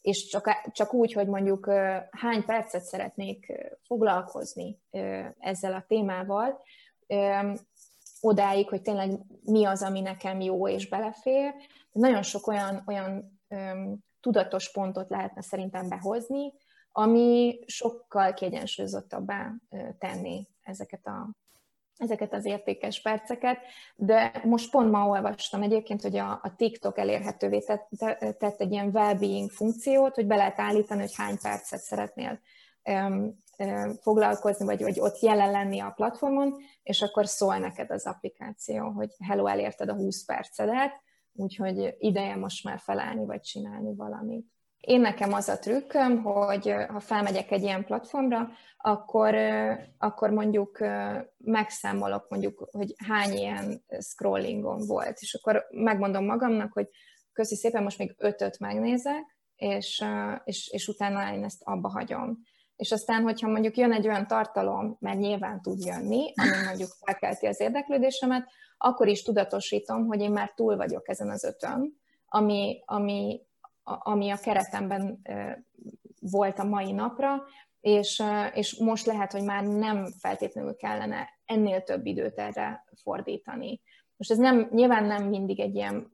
és 0.00 0.26
csak, 0.26 0.70
csak 0.72 0.94
úgy, 0.94 1.12
hogy 1.12 1.26
mondjuk 1.26 1.70
hány 2.10 2.44
percet 2.44 2.82
szeretnék 2.82 3.52
foglalkozni 3.86 4.80
ezzel 5.38 5.72
a 5.72 5.84
témával, 5.88 6.60
odáig, 8.22 8.68
hogy 8.68 8.82
tényleg 8.82 9.10
mi 9.44 9.64
az, 9.64 9.82
ami 9.82 10.00
nekem 10.00 10.40
jó 10.40 10.68
és 10.68 10.88
belefér. 10.88 11.54
Nagyon 11.92 12.22
sok 12.22 12.46
olyan, 12.46 12.82
olyan 12.86 13.40
öm, 13.48 13.98
tudatos 14.20 14.70
pontot 14.70 15.10
lehetne 15.10 15.42
szerintem 15.42 15.88
behozni, 15.88 16.52
ami 16.92 17.58
sokkal 17.66 18.34
kiegyensúlyozottabbá 18.34 19.52
tenni 19.98 20.46
ezeket 20.62 21.06
a, 21.06 21.30
ezeket 21.96 22.32
az 22.32 22.44
értékes 22.44 23.02
perceket, 23.02 23.58
de 23.94 24.42
most 24.44 24.70
pont 24.70 24.90
ma 24.90 25.06
olvastam 25.06 25.62
egyébként, 25.62 26.02
hogy 26.02 26.16
a, 26.16 26.30
a 26.30 26.54
TikTok 26.56 26.98
elérhetővé 26.98 27.58
tett, 27.58 27.88
tett 28.38 28.60
egy 28.60 28.72
ilyen 28.72 28.90
well-being 28.92 29.50
funkciót, 29.50 30.14
hogy 30.14 30.26
be 30.26 30.36
lehet 30.36 30.60
állítani, 30.60 31.00
hogy 31.00 31.14
hány 31.14 31.38
percet 31.42 31.80
szeretnél 31.80 32.40
foglalkozni, 34.00 34.64
vagy, 34.64 34.82
vagy 34.82 35.00
ott 35.00 35.18
jelen 35.18 35.50
lenni 35.50 35.80
a 35.80 35.92
platformon, 35.96 36.56
és 36.82 37.02
akkor 37.02 37.26
szól 37.26 37.58
neked 37.58 37.90
az 37.90 38.06
applikáció, 38.06 38.88
hogy 38.88 39.10
hello, 39.24 39.46
elérted 39.46 39.88
a 39.88 39.94
20 39.94 40.24
percedet, 40.24 40.92
úgyhogy 41.32 41.94
ideje 41.98 42.36
most 42.36 42.64
már 42.64 42.78
felállni, 42.78 43.24
vagy 43.24 43.40
csinálni 43.40 43.94
valamit. 43.94 44.46
Én 44.80 45.00
nekem 45.00 45.32
az 45.32 45.48
a 45.48 45.58
trükköm, 45.58 46.22
hogy 46.22 46.74
ha 46.88 47.00
felmegyek 47.00 47.50
egy 47.50 47.62
ilyen 47.62 47.84
platformra, 47.84 48.48
akkor, 48.76 49.36
akkor 49.98 50.30
mondjuk 50.30 50.78
megszámolok 51.38 52.28
mondjuk, 52.28 52.68
hogy 52.70 52.94
hány 53.06 53.32
ilyen 53.32 53.84
scrollingon 54.00 54.86
volt, 54.86 55.18
és 55.20 55.34
akkor 55.34 55.66
megmondom 55.70 56.24
magamnak, 56.24 56.72
hogy 56.72 56.88
köszi 57.32 57.56
szépen, 57.56 57.82
most 57.82 57.98
még 57.98 58.14
ötöt 58.18 58.58
megnézek, 58.58 59.36
és, 59.56 60.04
és, 60.44 60.68
és 60.72 60.88
utána 60.88 61.32
én 61.34 61.44
ezt 61.44 61.62
abba 61.64 61.88
hagyom. 61.88 62.38
És 62.82 62.92
aztán, 62.92 63.22
hogyha 63.22 63.48
mondjuk 63.48 63.76
jön 63.76 63.92
egy 63.92 64.08
olyan 64.08 64.26
tartalom, 64.26 64.96
mert 65.00 65.18
nyilván 65.18 65.62
tud 65.62 65.84
jönni, 65.84 66.32
ami 66.34 66.64
mondjuk 66.66 66.88
felkelti 67.04 67.46
az 67.46 67.60
érdeklődésemet, 67.60 68.48
akkor 68.78 69.08
is 69.08 69.22
tudatosítom, 69.22 70.06
hogy 70.06 70.20
én 70.20 70.30
már 70.30 70.52
túl 70.54 70.76
vagyok 70.76 71.08
ezen 71.08 71.30
az 71.30 71.44
ötön, 71.44 72.00
ami, 72.26 72.82
ami, 72.84 73.40
ami 73.82 74.30
a 74.30 74.36
keretemben 74.36 75.22
volt 76.20 76.58
a 76.58 76.64
mai 76.64 76.92
napra, 76.92 77.42
és, 77.80 78.22
és 78.54 78.76
most 78.76 79.06
lehet, 79.06 79.32
hogy 79.32 79.44
már 79.44 79.64
nem 79.64 80.06
feltétlenül 80.18 80.76
kellene 80.76 81.28
ennél 81.44 81.82
több 81.82 82.06
időt 82.06 82.38
erre 82.38 82.84
fordítani. 83.02 83.80
Most 84.16 84.30
ez 84.30 84.38
nem, 84.38 84.68
nyilván 84.72 85.04
nem 85.04 85.28
mindig 85.28 85.60
egy 85.60 85.74
ilyen 85.74 86.12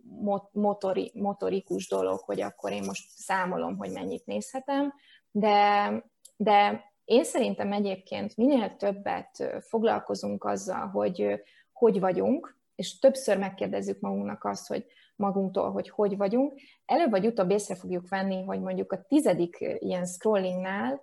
motori, 0.52 1.12
motorikus 1.14 1.88
dolog, 1.88 2.18
hogy 2.18 2.40
akkor 2.40 2.72
én 2.72 2.84
most 2.86 3.08
számolom, 3.10 3.76
hogy 3.76 3.90
mennyit 3.90 4.26
nézhetem, 4.26 4.92
de, 5.30 5.90
de 6.40 6.84
én 7.04 7.24
szerintem 7.24 7.72
egyébként 7.72 8.36
minél 8.36 8.76
többet 8.76 9.60
foglalkozunk 9.60 10.44
azzal, 10.44 10.86
hogy 10.86 11.42
hogy 11.72 12.00
vagyunk, 12.00 12.56
és 12.74 12.98
többször 12.98 13.38
megkérdezzük 13.38 14.00
magunknak 14.00 14.44
azt, 14.44 14.66
hogy 14.66 14.86
magunktól, 15.16 15.70
hogy 15.70 15.88
hogy 15.90 16.16
vagyunk, 16.16 16.60
előbb 16.86 17.10
vagy 17.10 17.26
utóbb 17.26 17.50
észre 17.50 17.74
fogjuk 17.74 18.08
venni, 18.08 18.44
hogy 18.44 18.60
mondjuk 18.60 18.92
a 18.92 19.02
tizedik 19.02 19.56
ilyen 19.78 20.06
scrollingnál 20.06 21.02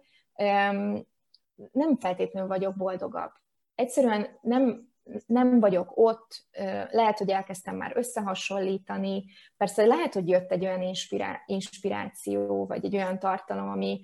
nem 1.71 1.97
feltétlenül 1.99 2.49
vagyok 2.49 2.75
boldogabb. 2.75 3.31
Egyszerűen 3.75 4.27
nem, 4.41 4.89
nem 5.25 5.59
vagyok 5.59 5.91
ott, 5.97 6.45
lehet, 6.89 7.17
hogy 7.17 7.29
elkezdtem 7.29 7.75
már 7.75 7.97
összehasonlítani, 7.97 9.25
persze 9.57 9.85
lehet, 9.85 10.13
hogy 10.13 10.29
jött 10.29 10.51
egy 10.51 10.65
olyan 10.65 10.81
inspirá- 10.81 11.43
inspiráció, 11.45 12.65
vagy 12.65 12.85
egy 12.85 12.95
olyan 12.95 13.19
tartalom, 13.19 13.69
ami 13.69 14.01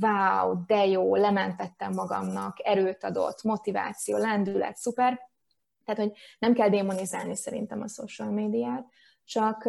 wow, 0.00 0.64
de 0.66 0.86
jó, 0.86 1.14
lementettem 1.14 1.92
magamnak, 1.92 2.56
erőt 2.62 3.04
adott, 3.04 3.42
motiváció, 3.42 4.16
lendület, 4.16 4.76
szuper. 4.76 5.20
Tehát, 5.84 6.00
hogy 6.00 6.12
nem 6.38 6.54
kell 6.54 6.68
démonizálni 6.68 7.36
szerintem 7.36 7.82
a 7.82 7.88
social 7.88 8.30
médiát, 8.30 8.86
csak, 9.24 9.68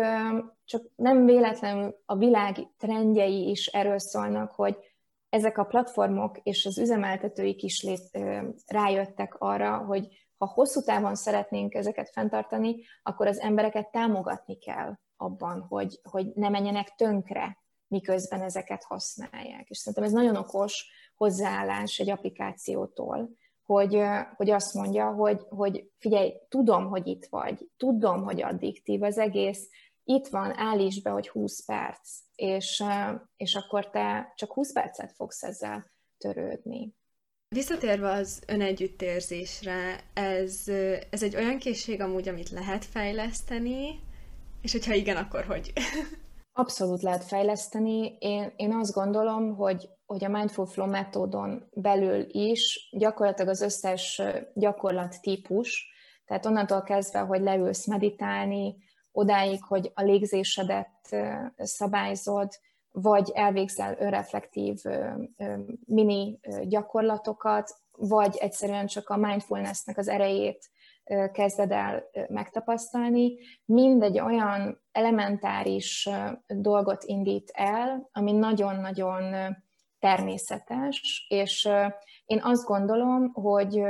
csak 0.65 0.84
nem 0.95 1.25
véletlenül 1.25 2.01
a 2.06 2.15
világ 2.15 2.56
trendjei 2.77 3.49
is 3.49 3.67
erről 3.67 3.99
szólnak, 3.99 4.51
hogy 4.51 4.77
ezek 5.30 5.58
a 5.58 5.63
platformok 5.63 6.38
és 6.43 6.65
az 6.65 6.77
üzemeltetőik 6.77 7.63
is 7.63 7.84
lét, 7.84 8.19
rájöttek 8.65 9.36
arra, 9.38 9.77
hogy 9.77 10.08
ha 10.38 10.45
hosszú 10.45 10.82
távon 10.82 11.15
szeretnénk 11.15 11.73
ezeket 11.73 12.10
fenntartani, 12.10 12.84
akkor 13.03 13.27
az 13.27 13.39
embereket 13.39 13.91
támogatni 13.91 14.58
kell 14.58 14.97
abban, 15.17 15.65
hogy, 15.69 15.99
hogy 16.03 16.32
ne 16.36 16.49
menjenek 16.49 16.95
tönkre, 16.95 17.58
miközben 17.88 18.41
ezeket 18.41 18.84
használják. 18.84 19.69
És 19.69 19.78
szerintem 19.78 20.04
ez 20.04 20.12
nagyon 20.12 20.36
okos 20.36 20.86
hozzáállás 21.15 22.00
egy 22.00 22.10
applikációtól, 22.10 23.30
hogy, 23.65 24.02
hogy 24.36 24.50
azt 24.50 24.73
mondja, 24.73 25.12
hogy, 25.12 25.45
hogy 25.50 25.89
figyelj, 25.97 26.34
tudom, 26.50 26.88
hogy 26.88 27.08
itt 27.08 27.26
vagy, 27.26 27.69
tudom, 27.78 28.23
hogy 28.23 28.41
addiktív 28.41 29.04
az 29.04 29.17
egész, 29.17 29.69
itt 30.04 30.28
van, 30.28 30.58
állíts 30.58 31.02
be, 31.02 31.10
hogy 31.10 31.30
20 31.30 31.65
perc, 31.65 32.10
és, 32.36 32.84
és 33.38 33.56
akkor 33.56 33.89
te 33.89 34.34
csak 34.36 34.54
20 34.54 34.73
percet 34.73 35.12
fogsz 35.12 35.43
ezzel 35.43 35.86
törődni. 36.17 36.95
Visszatérve 37.50 38.12
az 38.12 38.41
önegyüttérzésre, 38.47 40.00
ez, 40.13 40.63
ez 41.10 41.23
egy 41.23 41.36
olyan 41.36 41.58
készség 41.58 42.02
amúgy, 42.02 42.28
amit 42.28 42.50
lehet 42.50 42.86
fejleszteni, 42.86 44.00
és 44.62 44.71
hogyha 44.71 44.93
igen, 44.93 45.17
akkor 45.17 45.45
hogy? 45.45 45.73
Abszolút 46.59 47.01
lehet 47.01 47.23
fejleszteni. 47.23 48.17
Én, 48.19 48.53
én 48.55 48.73
azt 48.73 48.93
gondolom, 48.93 49.55
hogy, 49.55 49.89
hogy 50.05 50.23
a 50.23 50.29
Mindful 50.29 50.65
Flow 50.65 50.87
metódon 50.87 51.69
belül 51.73 52.25
is 52.27 52.89
gyakorlatilag 52.91 53.49
az 53.49 53.61
összes 53.61 54.21
gyakorlat 54.53 55.21
típus, 55.21 55.91
tehát 56.25 56.45
onnantól 56.45 56.81
kezdve, 56.81 57.19
hogy 57.19 57.41
leülsz 57.41 57.87
meditálni, 57.87 58.75
odáig, 59.11 59.63
hogy 59.63 59.91
a 59.95 60.01
légzésedet 60.01 61.15
szabályzod, 61.57 62.49
vagy 62.91 63.31
elvégzel 63.33 63.95
önreflektív 63.99 64.81
mini 65.85 66.39
gyakorlatokat, 66.63 67.75
vagy 67.91 68.37
egyszerűen 68.39 68.87
csak 68.87 69.09
a 69.09 69.17
mindfulnessnek 69.17 69.97
az 69.97 70.07
erejét 70.07 70.69
kezded 71.31 71.71
el 71.71 72.03
megtapasztalni, 72.29 73.37
mindegy 73.65 74.19
olyan 74.19 74.81
elementáris 74.91 76.09
dolgot 76.47 77.03
indít 77.03 77.51
el, 77.53 78.09
ami 78.11 78.31
nagyon-nagyon 78.31 79.55
természetes, 79.99 81.25
és 81.29 81.69
én 82.25 82.39
azt 82.43 82.65
gondolom, 82.65 83.33
hogy 83.33 83.81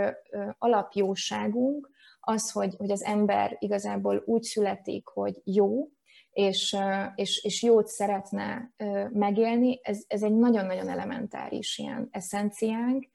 alapjóságunk 0.58 1.90
az, 2.20 2.52
hogy, 2.52 2.76
hogy 2.78 2.92
az 2.92 3.04
ember 3.04 3.56
igazából 3.60 4.24
úgy 4.26 4.44
születik, 4.44 5.08
hogy 5.08 5.42
jó, 5.44 5.88
és, 6.32 6.78
és, 7.16 7.44
és 7.44 7.64
jót 7.64 7.88
szeretne 7.88 8.74
megélni, 9.10 9.80
ez, 9.84 10.04
ez 10.08 10.24
egy 10.24 10.36
nagyon-nagyon 10.36 10.90
elementáris 10.90 11.78
ilyen 11.78 12.08
eszenciánk, 12.12 13.08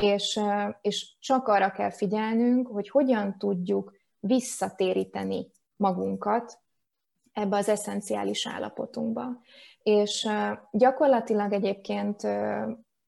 és, 0.00 0.40
és 0.80 1.14
csak 1.18 1.48
arra 1.48 1.70
kell 1.70 1.90
figyelnünk, 1.90 2.66
hogy 2.68 2.90
hogyan 2.90 3.38
tudjuk 3.38 3.96
visszatéríteni 4.18 5.50
magunkat 5.76 6.58
ebbe 7.32 7.56
az 7.56 7.68
eszenciális 7.68 8.46
állapotunkba. 8.46 9.26
És 9.82 10.28
gyakorlatilag 10.70 11.52
egyébként 11.52 12.22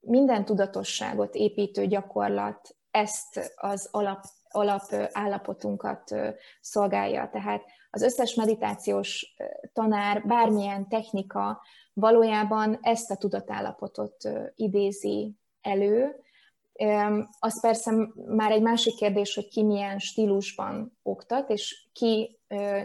minden 0.00 0.44
tudatosságot 0.44 1.34
építő 1.34 1.86
gyakorlat 1.86 2.76
ezt 2.90 3.52
az 3.56 3.88
alap, 3.90 4.24
alap 4.48 4.82
állapotunkat 5.12 6.14
szolgálja. 6.60 7.28
Tehát 7.32 7.62
az 7.90 8.02
összes 8.02 8.34
meditációs 8.34 9.34
tanár, 9.72 10.26
bármilyen 10.26 10.88
technika 10.88 11.62
valójában 11.92 12.78
ezt 12.82 13.10
a 13.10 13.16
tudatállapotot 13.16 14.16
idézi 14.54 15.36
elő, 15.60 16.23
az 17.38 17.60
persze 17.60 17.92
már 18.26 18.50
egy 18.50 18.62
másik 18.62 18.94
kérdés, 18.94 19.34
hogy 19.34 19.48
ki 19.48 19.62
milyen 19.62 19.98
stílusban 19.98 20.98
oktat, 21.02 21.50
és 21.50 21.88
ki, 21.92 22.38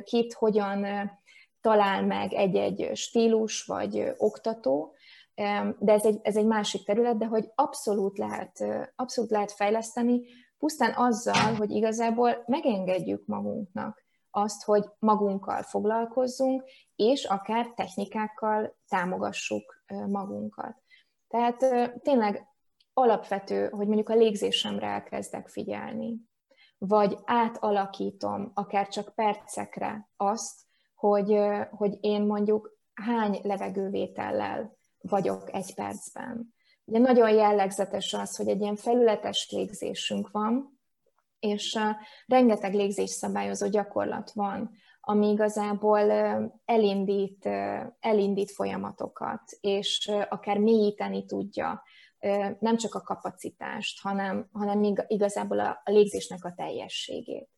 kit 0.04 0.34
hogyan 0.34 0.86
talál 1.62 2.06
meg 2.06 2.34
egy-egy 2.34 2.96
stílus 2.96 3.64
vagy 3.64 4.14
oktató, 4.18 4.94
de 5.80 5.94
ez 5.94 6.06
egy, 6.06 6.20
ez 6.22 6.36
egy 6.36 6.46
másik 6.46 6.86
terület, 6.86 7.18
de 7.18 7.26
hogy 7.26 7.52
abszolút 7.56 8.18
lehet, 8.18 8.66
abszolút 8.96 9.32
lehet 9.32 9.52
fejleszteni, 9.52 10.22
pusztán 10.58 10.94
azzal, 10.96 11.56
hogy 11.58 11.72
igazából 11.72 12.44
megengedjük 12.46 13.26
magunknak 13.26 14.08
azt, 14.32 14.64
hogy 14.64 14.86
magunkkal 15.00 15.62
foglalkozzunk, 15.62 16.64
és 16.96 17.26
akár 17.26 17.74
technikákkal 17.76 18.76
támogassuk 18.88 19.84
magunkat. 20.08 20.76
Tehát 21.28 21.58
tényleg 22.02 22.49
alapvető, 22.94 23.70
hogy 23.70 23.86
mondjuk 23.86 24.10
a 24.10 24.16
légzésemre 24.16 24.88
elkezdek 24.88 25.48
figyelni, 25.48 26.18
vagy 26.78 27.18
átalakítom 27.26 28.52
akár 28.54 28.88
csak 28.88 29.16
percekre 29.16 30.10
azt, 30.18 30.62
hogy, 30.96 31.40
hogy 31.70 31.98
én 32.02 32.22
mondjuk 32.22 32.78
hány 32.94 33.40
levegővétellel 33.44 34.78
vagyok 35.02 35.54
egy 35.54 35.76
percben. 35.76 36.54
Ugye 36.86 37.00
nagyon 37.00 37.30
jellegzetes 37.30 38.14
az, 38.14 38.36
hogy 38.36 38.48
egy 38.48 38.62
ilyen 38.62 38.76
felületes 38.76 39.50
légzésünk 39.52 40.32
van, 40.32 40.80
és 41.40 41.80
rengeteg 42.26 42.74
légzésszabályozó 42.74 43.68
gyakorlat 43.68 44.32
van, 44.32 44.72
ami 45.02 45.28
igazából 45.30 46.12
elindít, 46.66 47.46
elindít 48.00 48.52
folyamatokat, 48.52 49.42
és 49.60 50.12
akár 50.30 50.58
mélyíteni 50.58 51.26
tudja 51.26 51.84
nem 52.60 52.78
csak 52.78 52.96
a 52.96 53.02
kapacitást, 53.02 54.02
hanem, 54.02 54.50
hanem 54.52 54.96
igazából 55.08 55.60
a, 55.60 55.82
a 55.84 55.92
légzésnek 55.92 56.46
a 56.46 56.54
teljességét. 56.56 57.50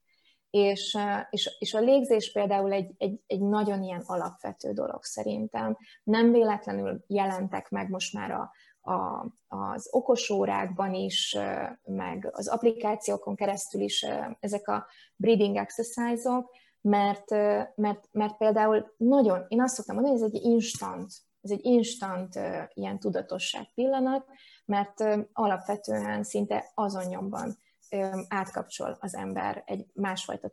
És, 0.50 0.98
és, 1.30 1.56
és 1.60 1.74
a 1.74 1.80
légzés 1.80 2.32
például 2.32 2.72
egy, 2.72 2.94
egy, 2.98 3.22
egy 3.28 3.42
nagyon 3.42 3.84
ilyen 3.84 4.04
alapvető 4.06 4.72
dolog 4.72 5.04
szerintem. 5.04 5.78
Nem 6.04 6.32
véletlenül 6.32 7.04
jelentek 7.08 7.70
meg 7.70 7.90
most 7.90 8.14
már 8.14 8.32
a, 8.32 8.52
a, 8.94 9.26
az 9.48 9.88
okosórákban 9.92 10.94
is, 10.94 11.38
meg 11.84 12.30
az 12.32 12.48
applikációkon 12.48 13.36
keresztül 13.36 13.82
is 13.82 14.06
ezek 14.40 14.68
a 14.68 14.88
breathing 15.16 15.56
exercise-ok, 15.56 16.52
mert, 16.82 17.30
mert, 17.76 18.08
mert 18.12 18.38
például 18.38 18.94
nagyon, 18.98 19.46
én 19.48 19.62
azt 19.62 19.76
szoktam 19.76 19.96
mondani, 19.96 20.20
hogy 20.20 20.28
ez 20.28 20.34
egy 20.34 20.44
instant, 20.52 21.14
ez 21.42 21.52
egy 21.52 21.66
instant 21.66 22.40
ilyen 22.74 23.00
tudatosság 23.00 23.74
pillanat, 23.74 24.26
mert 24.66 25.04
alapvetően 25.34 26.24
szinte 26.24 26.72
azon 26.74 27.06
nyomban 27.06 27.58
átkapcsol 28.28 28.98
az 29.00 29.16
ember 29.16 29.64
egy 29.66 29.86
másfajta 29.94 30.50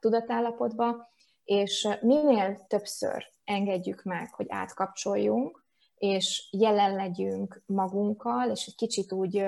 tudatállapotba, 0.00 1.08
és 1.44 1.88
minél 2.00 2.66
többször 2.68 3.24
engedjük 3.44 4.02
meg, 4.02 4.34
hogy 4.34 4.46
átkapcsoljunk, 4.48 5.64
és 5.94 6.48
jelen 6.50 6.94
legyünk 6.94 7.62
magunkkal, 7.66 8.50
és 8.50 8.66
egy 8.66 8.74
kicsit 8.74 9.12
úgy 9.12 9.44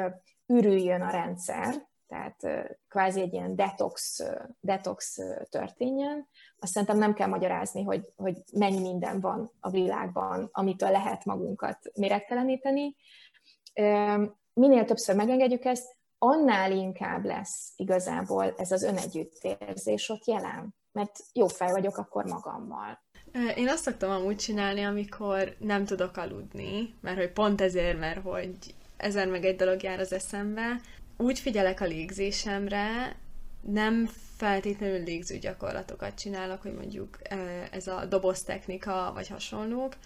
ürüljön 0.47 1.01
a 1.01 1.11
rendszer, 1.11 1.91
tehát 2.13 2.69
kvázi 2.89 3.21
egy 3.21 3.33
ilyen 3.33 3.57
detox, 3.57 4.21
detox 4.61 5.19
történjen. 5.51 6.29
Azt 6.59 6.73
szerintem 6.73 6.99
nem 6.99 7.15
kell 7.15 7.29
magyarázni, 7.29 7.83
hogy, 7.83 8.13
hogy 8.17 8.37
mennyi 8.53 8.81
minden 8.81 9.21
van 9.21 9.53
a 9.61 9.71
világban, 9.71 10.49
amitől 10.53 10.91
lehet 10.91 11.25
magunkat 11.25 11.79
méregteleníteni. 11.95 12.97
Minél 14.53 14.85
többször 14.85 15.17
megengedjük 15.17 15.65
ezt, 15.65 15.97
annál 16.19 16.73
inkább 16.73 17.25
lesz 17.25 17.73
igazából 17.77 18.55
ez 18.57 18.73
az 18.73 18.83
önegyüttérzés 18.83 20.09
ott 20.09 20.27
jelen. 20.27 20.75
Mert 20.93 21.19
jó 21.33 21.47
fej 21.47 21.71
vagyok 21.71 21.97
akkor 21.97 22.25
magammal. 22.25 23.03
Én 23.57 23.69
azt 23.69 23.83
szoktam 23.83 24.11
amúgy 24.11 24.37
csinálni, 24.37 24.85
amikor 24.85 25.57
nem 25.59 25.85
tudok 25.85 26.17
aludni, 26.17 26.95
mert 27.01 27.17
hogy 27.17 27.33
pont 27.33 27.61
ezért, 27.61 27.99
mert 27.99 28.23
hogy 28.23 28.57
ezen 28.97 29.29
meg 29.29 29.45
egy 29.45 29.57
dolog 29.57 29.83
jár 29.83 30.01
az 30.01 30.13
eszembe. 30.13 30.81
Úgy 31.23 31.39
figyelek 31.39 31.81
a 31.81 31.85
légzésemre, 31.85 33.17
nem 33.61 34.11
feltétlenül 34.37 35.05
légző 35.05 35.39
gyakorlatokat 35.39 36.15
csinálok, 36.15 36.63
hogy 36.63 36.75
mondjuk 36.75 37.19
ez 37.71 37.87
a 37.87 38.05
doboz 38.05 38.43
technika, 38.43 39.11
vagy 39.15 39.29
hasonlók, 39.29 39.97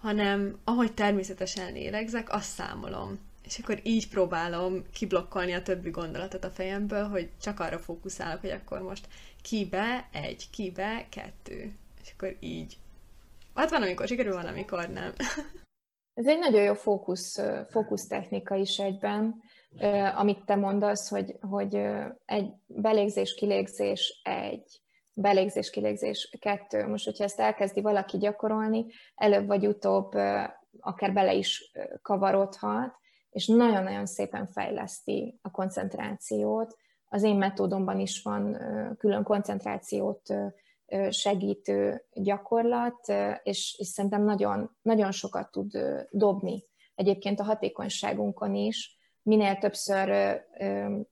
hanem 0.00 0.58
ahogy 0.64 0.94
természetesen 0.94 1.72
lélegzek, 1.72 2.32
azt 2.32 2.50
számolom. 2.50 3.18
És 3.44 3.58
akkor 3.58 3.80
így 3.82 4.08
próbálom 4.08 4.84
kiblokkolni 4.92 5.52
a 5.52 5.62
többi 5.62 5.90
gondolatot 5.90 6.44
a 6.44 6.50
fejemből, 6.50 7.08
hogy 7.08 7.30
csak 7.40 7.60
arra 7.60 7.78
fókuszálok, 7.78 8.40
hogy 8.40 8.50
akkor 8.50 8.80
most 8.80 9.08
kibe 9.42 10.08
egy, 10.12 10.50
kibe 10.50 11.06
kettő. 11.08 11.72
És 12.02 12.12
akkor 12.12 12.36
így. 12.40 12.76
Hát 13.54 13.70
van, 13.70 13.82
amikor 13.82 14.06
sikerül, 14.06 14.32
van, 14.32 14.46
amikor 14.46 14.88
nem. 14.88 15.12
Ez 16.14 16.26
egy 16.26 16.38
nagyon 16.38 16.62
jó 16.62 16.74
fókusz, 16.74 17.38
fókusz 17.70 18.06
technika 18.06 18.54
is 18.54 18.78
egyben, 18.78 19.42
amit 20.14 20.44
te 20.44 20.54
mondasz, 20.56 21.08
hogy, 21.08 21.36
hogy 21.40 21.74
egy 22.24 22.52
belégzés-kilégzés 22.66 24.20
egy, 24.22 24.82
belégzés-kilégzés 25.14 26.36
kettő. 26.40 26.86
Most, 26.86 27.04
hogyha 27.04 27.24
ezt 27.24 27.40
elkezdi 27.40 27.80
valaki 27.80 28.18
gyakorolni, 28.18 28.86
előbb 29.14 29.46
vagy 29.46 29.66
utóbb 29.66 30.12
akár 30.80 31.12
bele 31.12 31.34
is 31.34 31.72
kavarodhat, 32.02 32.94
és 33.30 33.46
nagyon-nagyon 33.46 34.06
szépen 34.06 34.46
fejleszti 34.46 35.38
a 35.42 35.50
koncentrációt. 35.50 36.76
Az 37.08 37.22
én 37.22 37.36
metódomban 37.36 38.00
is 38.00 38.22
van 38.22 38.58
külön 38.98 39.22
koncentrációt 39.22 40.34
segítő 41.10 42.04
gyakorlat, 42.12 43.08
és, 43.42 43.76
és 43.78 43.86
szerintem 43.86 44.24
nagyon, 44.24 44.76
nagyon 44.82 45.10
sokat 45.10 45.50
tud 45.50 45.78
dobni 46.10 46.64
egyébként 46.94 47.40
a 47.40 47.44
hatékonyságunkon 47.44 48.54
is, 48.54 48.96
minél 49.22 49.56
többször 49.56 50.36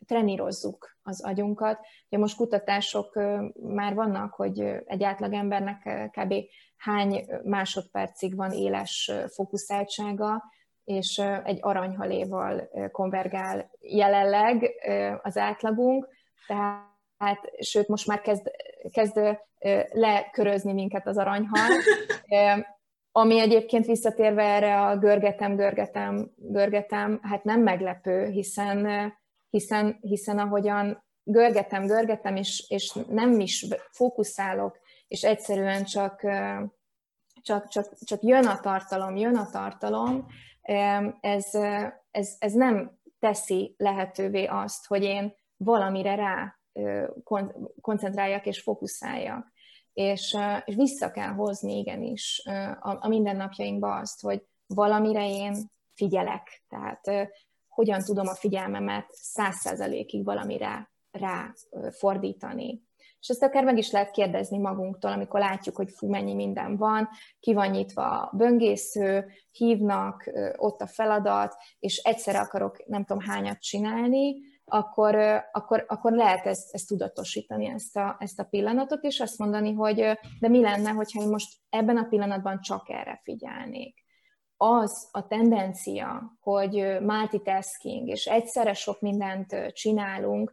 trenírozzuk 0.06 0.96
az 1.02 1.24
agyunkat. 1.24 1.78
Ugye 2.08 2.18
most 2.18 2.36
kutatások 2.36 3.20
már 3.54 3.94
vannak, 3.94 4.34
hogy 4.34 4.60
egy 4.84 5.02
átlagembernek 5.02 6.10
kb. 6.10 6.34
hány 6.76 7.26
másodpercig 7.44 8.36
van 8.36 8.52
éles 8.52 9.12
fókuszáltsága, 9.34 10.42
és 10.84 11.22
egy 11.44 11.58
aranyhaléval 11.60 12.70
konvergál 12.92 13.70
jelenleg 13.80 14.70
az 15.22 15.36
átlagunk, 15.36 16.08
tehát 16.46 17.50
sőt, 17.58 17.88
most 17.88 18.06
már 18.06 18.20
kezd, 18.20 18.50
kezd 18.92 19.20
lekörözni 19.90 20.72
minket 20.72 21.06
az 21.06 21.18
aranyhal, 21.18 21.70
ami 23.12 23.40
egyébként 23.40 23.86
visszatérve 23.86 24.42
erre 24.42 24.80
a 24.80 24.96
görgetem, 24.96 25.56
görgetem, 25.56 26.30
görgetem, 26.36 27.20
hát 27.22 27.44
nem 27.44 27.60
meglepő, 27.60 28.26
hiszen, 28.26 29.12
hiszen, 29.50 29.98
hiszen 30.00 30.38
ahogyan 30.38 31.04
görgetem, 31.22 31.86
görgetem, 31.86 32.36
és, 32.36 32.64
és 32.68 32.98
nem 33.08 33.40
is 33.40 33.66
fókuszálok, 33.90 34.78
és 35.08 35.22
egyszerűen 35.22 35.84
csak, 35.84 36.20
csak, 37.42 37.68
csak, 37.68 37.98
csak 38.04 38.22
jön 38.22 38.46
a 38.46 38.60
tartalom, 38.60 39.16
jön 39.16 39.36
a 39.36 39.50
tartalom, 39.50 40.26
ez, 41.20 41.54
ez, 42.10 42.36
ez 42.38 42.52
nem 42.52 42.98
teszi 43.18 43.74
lehetővé 43.78 44.44
azt, 44.44 44.86
hogy 44.86 45.02
én 45.02 45.34
valamire 45.56 46.14
rá 46.14 46.58
koncentráljak 47.80 48.46
és 48.46 48.60
fókuszáljak. 48.60 49.52
És, 50.00 50.36
és 50.64 50.74
vissza 50.74 51.10
kell 51.10 51.32
hozni 51.32 51.78
igenis 51.78 52.42
a, 52.80 52.98
a 53.00 53.08
mindennapjainkba 53.08 53.96
azt, 53.96 54.20
hogy 54.20 54.42
valamire 54.66 55.28
én 55.28 55.70
figyelek. 55.94 56.62
Tehát 56.68 57.30
hogyan 57.68 58.02
tudom 58.02 58.26
a 58.26 58.34
figyelmemet 58.34 59.06
száz 59.10 59.56
százalékig 59.56 60.24
valamire 60.24 60.90
rá 61.10 61.54
fordítani. 61.90 62.82
És 63.20 63.28
ezt 63.28 63.42
akár 63.42 63.64
meg 63.64 63.78
is 63.78 63.90
lehet 63.90 64.10
kérdezni 64.10 64.58
magunktól, 64.58 65.12
amikor 65.12 65.40
látjuk, 65.40 65.76
hogy 65.76 65.90
fú, 65.90 66.08
mennyi 66.08 66.34
minden 66.34 66.76
van, 66.76 67.08
ki 67.40 67.52
van 67.52 67.70
nyitva 67.70 68.20
a 68.20 68.36
böngésző, 68.36 69.30
hívnak, 69.52 70.30
ott 70.56 70.80
a 70.80 70.86
feladat, 70.86 71.54
és 71.78 71.96
egyszerre 71.96 72.40
akarok 72.40 72.86
nem 72.86 73.04
tudom 73.04 73.22
hányat 73.22 73.60
csinálni, 73.60 74.36
akkor, 74.70 75.16
akkor, 75.52 75.84
akkor 75.88 76.12
lehet 76.12 76.46
ezt, 76.46 76.74
ezt 76.74 76.88
tudatosítani, 76.88 77.66
ezt 77.66 77.96
a, 77.96 78.16
ezt 78.18 78.40
a 78.40 78.44
pillanatot, 78.44 79.02
és 79.04 79.20
azt 79.20 79.38
mondani, 79.38 79.72
hogy 79.72 79.96
de 80.40 80.48
mi 80.48 80.60
lenne, 80.60 80.90
hogyha 80.90 81.22
én 81.22 81.28
most 81.28 81.56
ebben 81.68 81.96
a 81.96 82.06
pillanatban 82.08 82.60
csak 82.60 82.88
erre 82.88 83.20
figyelnék. 83.22 84.04
Az 84.56 85.08
a 85.12 85.26
tendencia, 85.26 86.36
hogy 86.40 86.96
multitasking, 87.00 88.08
és 88.08 88.26
egyszerre 88.26 88.72
sok 88.72 89.00
mindent 89.00 89.72
csinálunk, 89.72 90.52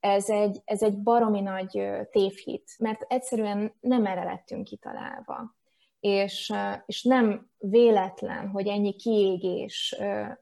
ez 0.00 0.28
egy, 0.28 0.60
ez 0.64 0.82
egy 0.82 0.98
baromi 1.02 1.40
nagy 1.40 1.88
tévhit, 2.10 2.70
mert 2.78 3.02
egyszerűen 3.08 3.74
nem 3.80 4.06
erre 4.06 4.24
lettünk 4.24 4.64
kitalálva. 4.64 5.56
És, 6.00 6.52
és 6.86 7.02
nem 7.02 7.50
véletlen, 7.58 8.48
hogy 8.48 8.66
ennyi 8.66 8.92
kiégés 8.92 9.96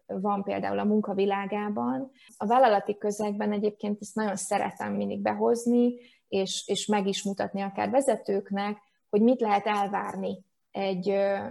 van 0.06 0.42
például 0.42 0.78
a 0.78 0.84
munkavilágában. 0.84 2.10
A 2.36 2.46
vállalati 2.46 2.98
közegben 2.98 3.52
egyébként 3.52 4.00
ezt 4.00 4.14
nagyon 4.14 4.36
szeretem 4.36 4.92
mindig 4.92 5.20
behozni, 5.20 5.94
és, 6.28 6.64
és 6.66 6.86
meg 6.86 7.06
is 7.06 7.22
mutatni 7.22 7.60
akár 7.60 7.90
vezetőknek, 7.90 8.78
hogy 9.10 9.20
mit 9.20 9.40
lehet 9.40 9.66
elvárni 9.66 10.44
egy, 10.70 11.08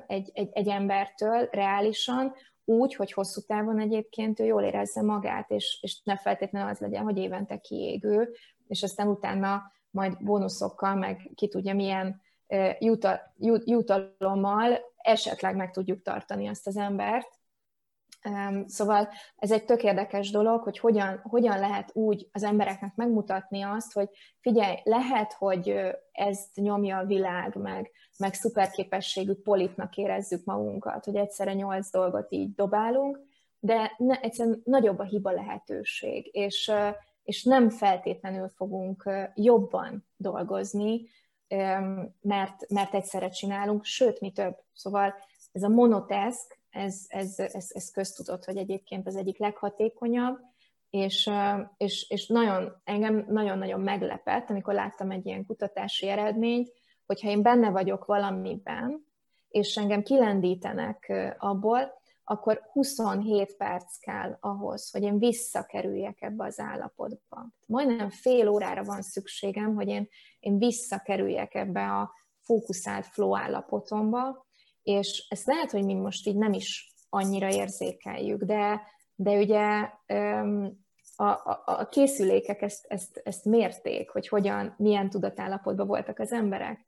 egy, 0.08 0.32
egy, 0.34 0.50
egy 0.54 0.68
embertől 0.68 1.50
reálisan, 1.52 2.34
úgy, 2.66 2.96
hogy 2.96 3.12
hosszú 3.12 3.42
távon 3.42 3.80
egyébként 3.80 4.40
ő 4.40 4.46
jól 4.46 4.64
érezze 4.64 5.02
magát, 5.02 5.52
és, 5.52 5.80
és 5.82 6.02
ne 6.04 6.18
feltétlenül 6.18 6.70
az 6.70 6.80
legyen, 6.80 7.04
hogy 7.04 7.18
évente 7.18 7.58
kiégő, 7.58 8.36
és 8.68 8.84
aztán 8.84 9.08
utána 9.08 9.72
majd 9.90 10.24
bónuszokkal, 10.24 10.96
meg 10.96 11.32
ki 11.36 11.48
tudja 11.48 11.74
milyen 11.74 12.22
jutalommal 13.66 14.80
esetleg 14.98 15.56
meg 15.56 15.72
tudjuk 15.72 16.02
tartani 16.02 16.48
azt 16.48 16.68
az 16.68 16.78
embert. 16.78 17.40
Szóval 18.66 19.10
ez 19.36 19.52
egy 19.52 19.66
tök 19.66 19.84
érdekes 19.84 20.32
dolog, 20.32 20.64
hogy 20.64 20.80
hogyan, 20.80 21.20
hogyan 21.24 21.60
lehet 21.60 21.90
úgy 21.94 22.30
az 22.32 22.44
embereknek 22.44 22.96
megmutatni 22.96 23.62
azt, 23.62 23.94
hogy 23.94 24.10
figyelj, 24.40 24.76
lehet, 24.84 25.34
hogy 25.34 25.76
ezt 26.12 26.56
nyomja 26.56 26.98
a 26.98 27.06
világ, 27.06 27.56
meg, 27.56 27.92
meg 28.18 28.34
szuperképességű 28.34 29.34
politnak 29.34 29.98
érezzük 29.98 30.46
magunkat, 30.46 31.06
hogy 31.06 31.16
egyszerre 31.16 31.54
nyolc 31.54 31.92
dolgot 31.92 32.32
így 32.32 32.54
dobálunk, 32.54 33.20
de 33.60 33.92
ne, 33.98 34.20
egyszerűen 34.20 34.62
nagyobb 34.64 35.00
a 35.00 35.04
hiba 35.04 35.32
lehetőség, 35.32 36.30
és, 36.32 36.72
és 37.24 37.44
nem 37.44 37.70
feltétlenül 37.70 38.50
fogunk 38.50 39.10
jobban 39.36 40.08
dolgozni, 40.18 41.02
mert, 42.22 42.70
mert 42.70 42.94
egyszerre 42.94 43.30
csinálunk, 43.30 43.84
sőt, 43.84 44.20
mi 44.20 44.32
több. 44.32 44.58
Szóval 44.74 45.16
ez 45.52 45.64
a 45.64 45.70
monotask, 45.70 46.60
ez, 46.70 47.06
ez, 47.08 47.40
ez, 47.40 47.68
ez 47.70 47.92
köztudott, 47.92 48.46
hogy 48.46 48.58
egyébként 48.58 49.08
az 49.08 49.16
egyik 49.16 49.38
leghatékonyabb, 49.38 50.40
és, 50.90 51.30
és, 51.78 52.10
és 52.10 52.28
nagyon, 52.28 52.82
engem 52.84 53.26
nagyon-nagyon 53.30 53.80
meglepett, 53.80 54.50
amikor 54.50 54.74
láttam 54.74 55.12
egy 55.12 55.26
ilyen 55.26 55.46
kutatási 55.46 56.08
eredményt, 56.08 56.72
hogyha 57.06 57.30
én 57.30 57.42
benne 57.42 57.70
vagyok 57.70 58.06
valamiben, 58.06 59.06
és 59.50 59.78
engem 59.78 60.02
kilendítenek 60.02 61.14
abból, 61.38 62.02
akkor 62.28 62.62
27 62.72 63.56
perc 63.58 63.98
kell 63.98 64.38
ahhoz, 64.40 64.92
hogy 64.92 65.04
én 65.04 65.20
visszakerüljek 65.20 66.22
ebbe 66.22 66.46
az 66.46 66.60
állapotba. 66.60 67.48
Majdnem 67.66 68.10
fél 68.10 68.48
órára 68.48 68.84
van 68.84 69.02
szükségem, 69.02 69.76
hogy 69.76 69.88
én, 69.88 70.08
én 70.40 70.58
visszakerüljek 70.58 71.54
ebbe 71.56 71.92
a 71.92 72.14
fókuszált 72.42 73.06
flow 73.06 73.36
állapotomba, 73.36 74.46
és 74.84 75.26
ezt 75.30 75.46
lehet, 75.46 75.72
hogy 75.72 75.86
mi 75.86 75.94
most 75.94 76.28
így 76.28 76.38
nem 76.38 76.54
is 76.54 76.94
annyira 77.10 77.50
érzékeljük, 77.50 78.44
de, 78.44 78.82
de 79.16 79.32
ugye 79.38 79.90
a, 81.16 81.24
a, 81.24 81.64
a 81.66 81.88
készülékek 81.88 82.62
ezt, 82.62 82.86
ezt, 82.88 83.22
ezt 83.24 83.46
mérték, 83.46 84.10
hogy 84.10 84.28
hogyan, 84.28 84.74
milyen 84.78 85.10
tudatállapotban 85.10 85.88
voltak 85.88 86.20
az 86.20 86.32
emberek. 86.32 86.88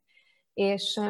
És 0.54 1.00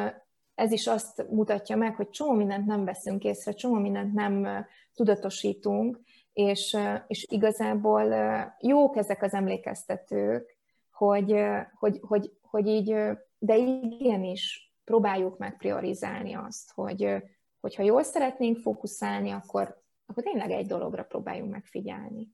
ez 0.59 0.71
is 0.71 0.87
azt 0.87 1.25
mutatja 1.29 1.75
meg, 1.75 1.95
hogy 1.95 2.09
csomó 2.09 2.33
mindent 2.33 2.65
nem 2.65 2.85
veszünk 2.85 3.23
észre, 3.23 3.51
csomó 3.51 3.75
mindent 3.75 4.13
nem 4.13 4.65
tudatosítunk, 4.93 5.99
és, 6.33 6.77
és 7.07 7.25
igazából 7.29 8.13
jók 8.59 8.95
ezek 8.97 9.23
az 9.23 9.33
emlékeztetők, 9.33 10.57
hogy, 10.91 11.35
hogy, 11.79 11.99
hogy, 12.01 12.31
hogy 12.41 12.67
így, 12.67 12.95
de 13.37 13.57
igenis 13.57 14.73
próbáljuk 14.83 15.37
meg 15.37 15.57
priorizálni 15.57 16.33
azt, 16.33 16.71
hogy, 16.73 17.15
hogyha 17.59 17.83
jól 17.83 18.03
szeretnénk 18.03 18.57
fókuszálni, 18.57 19.31
akkor, 19.31 19.81
akkor 20.05 20.23
tényleg 20.23 20.51
egy 20.51 20.67
dologra 20.67 21.03
próbáljunk 21.03 21.51
megfigyelni. 21.51 22.27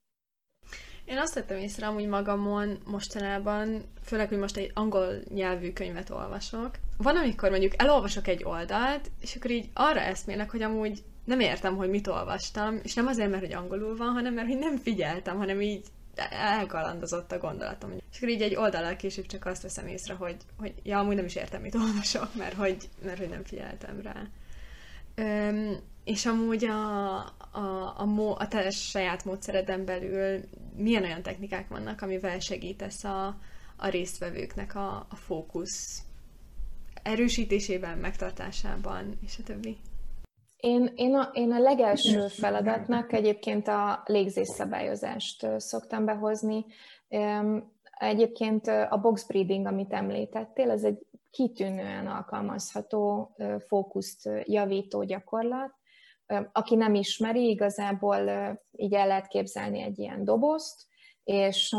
Én 1.05 1.17
azt 1.17 1.33
vettem 1.33 1.57
észre 1.57 1.87
amúgy 1.87 2.07
magamon 2.07 2.77
mostanában, 2.85 3.83
főleg, 4.03 4.27
hogy 4.27 4.37
most 4.37 4.57
egy 4.57 4.71
angol 4.73 5.07
nyelvű 5.33 5.73
könyvet 5.73 6.09
olvasok. 6.09 6.71
Van, 6.97 7.15
amikor 7.15 7.49
mondjuk 7.49 7.81
elolvasok 7.81 8.27
egy 8.27 8.43
oldalt, 8.43 9.11
és 9.21 9.35
akkor 9.35 9.51
így 9.51 9.69
arra 9.73 9.99
eszmélek, 9.99 10.51
hogy 10.51 10.61
amúgy 10.61 11.03
nem 11.25 11.39
értem, 11.39 11.75
hogy 11.75 11.89
mit 11.89 12.07
olvastam, 12.07 12.79
és 12.83 12.93
nem 12.93 13.07
azért, 13.07 13.29
mert 13.29 13.41
hogy 13.41 13.53
angolul 13.53 13.97
van, 13.97 14.13
hanem 14.13 14.33
mert 14.33 14.47
hogy 14.47 14.57
nem 14.57 14.77
figyeltem, 14.77 15.37
hanem 15.37 15.61
így 15.61 15.85
elkalandozott 16.29 17.31
a 17.31 17.37
gondolatom. 17.37 17.91
És 18.11 18.17
akkor 18.17 18.29
így 18.29 18.41
egy 18.41 18.55
oldalal 18.55 18.95
később 18.95 19.25
csak 19.25 19.45
azt 19.45 19.61
veszem 19.61 19.87
észre, 19.87 20.13
hogy, 20.13 20.35
hogy 20.57 20.73
ja, 20.83 20.99
amúgy 20.99 21.15
nem 21.15 21.25
is 21.25 21.35
értem, 21.35 21.61
mit 21.61 21.75
olvasok, 21.75 22.35
mert 22.35 22.53
hogy, 22.53 22.89
mert 23.03 23.17
hogy 23.17 23.29
nem 23.29 23.43
figyeltem 23.43 24.01
rá. 24.01 24.27
Öm, 25.15 25.77
és 26.03 26.25
amúgy 26.25 26.65
a, 26.65 27.15
a, 27.51 27.93
a, 27.97 28.05
mo, 28.05 28.31
a 28.31 28.47
te 28.47 28.69
saját 28.69 29.25
módszereden 29.25 29.85
belül 29.85 30.39
milyen 30.75 31.03
olyan 31.03 31.21
technikák 31.21 31.67
vannak, 31.67 32.01
amivel 32.01 32.39
segítesz 32.39 33.03
a, 33.03 33.37
a 33.77 33.87
résztvevőknek 33.87 34.75
a, 34.75 35.07
a 35.09 35.15
fókusz 35.15 36.01
erősítésében, 37.03 37.97
megtartásában, 37.97 39.19
és 39.25 39.37
a 39.39 39.43
többi? 39.43 39.77
Én, 40.57 40.91
én, 40.95 41.15
a, 41.15 41.29
én 41.33 41.51
a 41.51 41.59
legelső 41.59 42.27
feladatnak 42.27 43.13
egyébként 43.13 43.67
a 43.67 44.03
légzésszabályozást 44.05 45.47
szoktam 45.57 46.05
behozni. 46.05 46.65
Egyébként 47.99 48.67
a 48.67 48.99
box 49.01 49.27
breathing, 49.27 49.65
amit 49.65 49.93
említettél, 49.93 50.69
ez 50.69 50.83
egy 50.83 51.05
kitűnően 51.35 52.07
alkalmazható, 52.07 53.35
fókuszt 53.67 54.29
javító 54.43 55.03
gyakorlat. 55.03 55.73
Aki 56.51 56.75
nem 56.75 56.93
ismeri, 56.93 57.49
igazából 57.49 58.17
így 58.71 58.93
el 58.93 59.07
lehet 59.07 59.27
képzelni 59.27 59.81
egy 59.81 59.99
ilyen 59.99 60.23
dobozt, 60.23 60.87
és, 61.23 61.75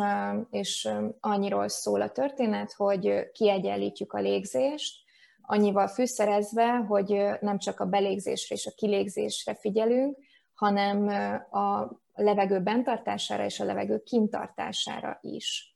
és 0.50 0.88
annyiról 1.20 1.68
szól 1.68 2.00
a 2.00 2.12
történet, 2.12 2.72
hogy 2.72 3.30
kiegyenlítjük 3.32 4.12
a 4.12 4.20
légzést, 4.20 5.04
annyival 5.42 5.88
fűszerezve, 5.88 6.66
hogy 6.66 7.26
nem 7.40 7.58
csak 7.58 7.80
a 7.80 7.86
belégzésre 7.86 8.54
és 8.54 8.66
a 8.66 8.74
kilégzésre 8.76 9.54
figyelünk, 9.54 10.18
hanem 10.54 11.08
a 11.50 11.90
levegő 12.14 12.60
bentartására 12.60 13.44
és 13.44 13.60
a 13.60 13.64
levegő 13.64 14.02
kintartására 14.02 15.18
is. 15.20 15.75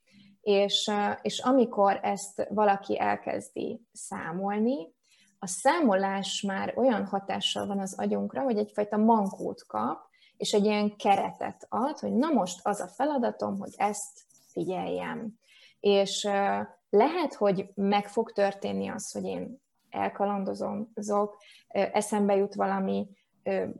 És, 0.50 0.90
és 1.22 1.38
amikor 1.38 1.98
ezt 2.02 2.46
valaki 2.50 3.00
elkezdi 3.00 3.80
számolni, 3.92 4.92
a 5.38 5.46
számolás 5.46 6.42
már 6.46 6.72
olyan 6.76 7.06
hatással 7.06 7.66
van 7.66 7.78
az 7.78 7.98
agyunkra, 7.98 8.42
hogy 8.42 8.58
egyfajta 8.58 8.96
mankót 8.96 9.66
kap, 9.66 10.08
és 10.36 10.52
egy 10.52 10.64
ilyen 10.64 10.96
keretet 10.96 11.66
ad, 11.68 11.98
hogy 11.98 12.12
na 12.12 12.28
most 12.28 12.60
az 12.62 12.80
a 12.80 12.86
feladatom, 12.86 13.58
hogy 13.58 13.72
ezt 13.76 14.20
figyeljem. 14.52 15.38
És 15.80 16.28
lehet, 16.90 17.34
hogy 17.34 17.70
meg 17.74 18.08
fog 18.08 18.32
történni 18.32 18.88
az, 18.88 19.12
hogy 19.12 19.24
én 19.24 19.60
elkalandozom, 19.90 20.92
zok, 20.94 21.36
eszembe 21.68 22.36
jut 22.36 22.54
valami, 22.54 23.08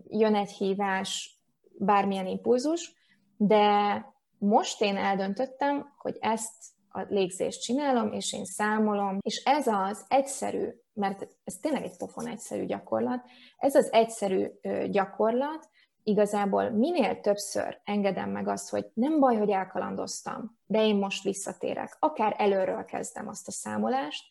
jön 0.08 0.34
egy 0.34 0.50
hívás, 0.50 1.40
bármilyen 1.78 2.26
impulzus, 2.26 2.94
de 3.36 4.04
most 4.40 4.80
én 4.80 4.96
eldöntöttem, 4.96 5.94
hogy 5.98 6.16
ezt 6.20 6.52
a 6.88 7.00
légzést 7.08 7.62
csinálom, 7.62 8.12
és 8.12 8.32
én 8.32 8.44
számolom, 8.44 9.18
és 9.20 9.42
ez 9.44 9.66
az 9.66 10.04
egyszerű, 10.08 10.68
mert 10.92 11.28
ez 11.44 11.54
tényleg 11.54 11.84
egy 11.84 11.96
pofon 11.96 12.26
egyszerű 12.26 12.64
gyakorlat, 12.64 13.24
ez 13.56 13.74
az 13.74 13.92
egyszerű 13.92 14.46
gyakorlat 14.90 15.68
igazából 16.02 16.70
minél 16.70 17.20
többször 17.20 17.80
engedem 17.84 18.30
meg 18.30 18.48
azt, 18.48 18.70
hogy 18.70 18.90
nem 18.94 19.18
baj, 19.18 19.36
hogy 19.36 19.50
elkalandoztam, 19.50 20.58
de 20.66 20.86
én 20.86 20.96
most 20.96 21.22
visszatérek, 21.22 21.96
akár 21.98 22.34
előről 22.38 22.84
kezdem 22.84 23.28
azt 23.28 23.48
a 23.48 23.52
számolást, 23.52 24.24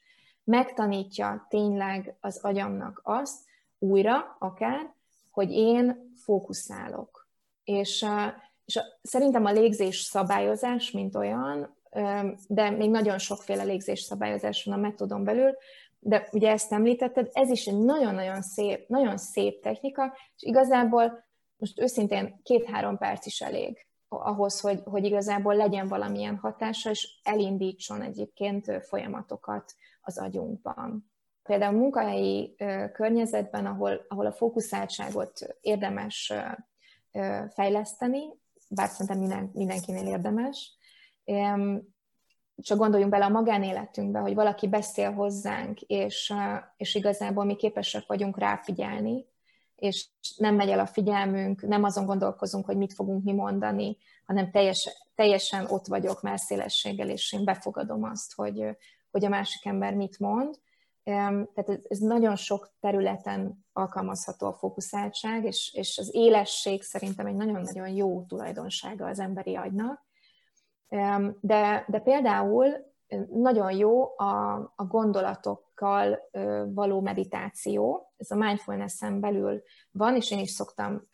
megtanítja 0.44 1.46
tényleg 1.50 2.18
az 2.20 2.40
agyamnak 2.44 3.02
azt, 3.04 3.40
újra 3.80 4.36
akár, 4.40 4.94
hogy 5.32 5.52
én 5.52 6.14
fókuszálok. 6.24 7.28
És, 7.64 8.06
és 8.70 8.80
szerintem 9.02 9.46
a 9.46 9.52
légzés 9.52 10.00
szabályozás, 10.00 10.92
mint 10.92 11.16
olyan, 11.16 11.78
de 12.48 12.70
még 12.70 12.90
nagyon 12.90 13.18
sokféle 13.18 13.64
légzés 13.64 14.00
szabályozás 14.00 14.64
van 14.64 14.78
a 14.78 14.82
metodon 14.82 15.24
belül, 15.24 15.58
de 16.00 16.28
ugye 16.32 16.52
ezt 16.52 16.72
említetted, 16.72 17.30
ez 17.34 17.50
is 17.50 17.66
egy 17.66 17.78
nagyon-nagyon 17.78 18.42
szép, 18.42 18.88
nagyon 18.88 19.18
szép 19.18 19.62
technika, 19.62 20.18
és 20.36 20.44
igazából 20.44 21.26
most 21.58 21.80
őszintén 21.80 22.40
két-három 22.44 22.98
perc 22.98 23.26
is 23.26 23.42
elég 23.42 23.88
ahhoz, 24.08 24.60
hogy, 24.60 24.82
hogy 24.84 25.06
igazából 25.06 25.56
legyen 25.56 25.88
valamilyen 25.88 26.38
hatása, 26.38 26.90
és 26.90 27.20
elindítson 27.24 28.02
egyébként 28.02 28.86
folyamatokat 28.86 29.74
az 30.02 30.18
agyunkban. 30.18 31.12
Például 31.44 31.76
a 31.76 31.80
munkahelyi 31.80 32.56
környezetben, 32.94 33.66
ahol, 33.66 34.06
ahol 34.08 34.26
a 34.26 34.32
fókuszáltságot 34.32 35.56
érdemes 35.62 36.34
fejleszteni, 37.54 38.22
bár 38.70 38.90
szerintem 38.90 39.20
minden, 39.20 39.50
mindenkinél 39.54 40.08
érdemes, 40.08 40.78
csak 42.56 42.78
gondoljunk 42.78 43.12
bele 43.12 43.26
a 43.26 43.30
magánéletünkbe, 43.30 44.20
hogy 44.20 44.34
valaki 44.34 44.68
beszél 44.68 45.12
hozzánk, 45.12 45.82
és, 45.82 46.34
és 46.78 46.96
igazából 46.96 47.46
mi 47.46 47.56
képesek 47.56 48.04
vagyunk 48.08 48.38
ráfigyelni, 48.38 49.26
és 49.76 50.08
nem 50.38 50.56
megy 50.56 50.70
el 50.70 50.80
a 50.80 50.86
figyelmünk, 50.86 51.62
nem 51.62 51.84
azon 51.84 52.06
gondolkozunk, 52.06 52.66
hogy 52.66 52.78
mit 52.78 52.94
fogunk 52.94 53.24
mi 53.24 53.34
mondani, 53.34 53.98
hanem 54.26 54.52
teljes, 54.52 54.90
teljesen 55.16 55.66
ott 55.66 55.86
vagyok 55.86 56.22
szélességgel, 56.36 57.10
és 57.10 57.34
én 57.34 57.44
befogadom 57.44 58.04
azt, 58.04 58.34
hogy, 58.34 58.78
hogy 59.12 59.26
a 59.26 59.30
másik 59.30 59.66
ember 59.66 59.94
mit 59.94 60.20
mond. 60.20 60.60
Tehát 61.54 61.80
ez, 61.88 62.00
nagyon 62.00 62.36
sok 62.36 62.72
területen 62.80 63.66
alkalmazható 63.74 64.48
a 64.48 64.54
fókuszáltság, 64.54 65.46
és, 65.46 65.74
és 65.74 65.98
az 65.98 66.10
élesség 66.16 66.84
szerintem 66.84 67.26
egy 67.26 67.36
nagyon-nagyon 67.36 67.88
jó 67.88 68.24
tulajdonsága 68.28 69.06
az 69.06 69.20
emberi 69.20 69.56
agynak. 69.56 70.06
De, 71.42 71.86
de 71.88 72.00
például 72.04 72.88
nagyon 73.34 73.72
jó 73.72 74.18
a, 74.18 74.54
a 74.76 74.86
gondolatokkal 74.88 76.20
való 76.74 77.02
meditáció. 77.02 78.12
Ez 78.18 78.32
a 78.32 78.36
mindfulness-en 78.36 79.20
belül 79.20 79.62
van, 79.92 80.16
és 80.16 80.32
én 80.32 80.40
is 80.40 80.50
szoktam 80.50 81.08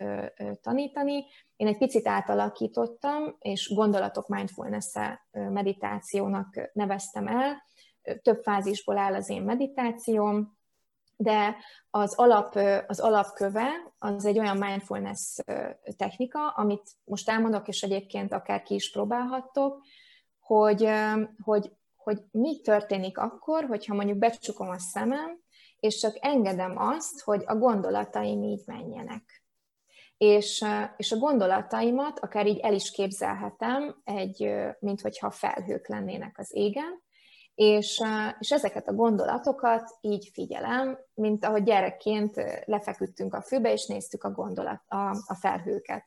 tanítani. 0.61 1.25
Én 1.55 1.67
egy 1.67 1.77
picit 1.77 2.07
átalakítottam, 2.07 3.35
és 3.39 3.73
gondolatok 3.75 4.27
mindfulness 4.27 4.97
meditációnak 5.31 6.69
neveztem 6.73 7.27
el. 7.27 7.63
Több 8.21 8.43
fázisból 8.43 8.97
áll 8.97 9.13
az 9.13 9.29
én 9.29 9.41
meditációm, 9.41 10.57
de 11.17 11.55
az, 11.89 12.13
alap, 12.15 12.55
az 12.87 12.99
alapköve 12.99 13.69
az 13.99 14.25
egy 14.25 14.39
olyan 14.39 14.57
mindfulness 14.57 15.37
technika, 15.97 16.49
amit 16.49 16.89
most 17.03 17.29
elmondok, 17.29 17.67
és 17.67 17.83
egyébként 17.83 18.33
akár 18.33 18.61
ki 18.61 18.73
is 18.73 18.91
próbálhattok, 18.91 19.81
hogy, 20.39 20.89
hogy 21.43 21.71
hogy 22.05 22.23
mi 22.31 22.61
történik 22.61 23.17
akkor, 23.17 23.63
hogyha 23.63 23.93
mondjuk 23.93 24.17
becsukom 24.17 24.69
a 24.69 24.79
szemem, 24.79 25.39
és 25.79 25.99
csak 25.99 26.17
engedem 26.19 26.77
azt, 26.77 27.21
hogy 27.21 27.43
a 27.45 27.55
gondolataim 27.55 28.43
így 28.43 28.61
menjenek. 28.65 29.43
és, 30.17 30.65
és 30.97 31.11
a 31.11 31.17
gondolataimat 31.17 32.19
akár 32.19 32.47
így 32.47 32.59
el 32.59 32.73
is 32.73 32.91
képzelhetem, 32.91 34.01
egy, 34.03 34.53
mint 34.79 35.01
hogyha 35.01 35.31
felhők 35.31 35.87
lennének 35.87 36.37
az 36.37 36.49
égen, 36.53 37.03
és, 37.55 38.01
és 38.39 38.51
ezeket 38.51 38.87
a 38.87 38.93
gondolatokat 38.93 39.97
így 40.01 40.29
figyelem, 40.33 40.99
mint 41.13 41.45
ahogy 41.45 41.63
gyerekként 41.63 42.35
lefeküdtünk 42.65 43.33
a 43.33 43.41
főbe, 43.41 43.71
és 43.71 43.85
néztük 43.85 44.23
a, 44.23 44.31
gondolat, 44.31 44.81
a, 44.87 45.09
a 45.09 45.35
felhőket. 45.39 46.05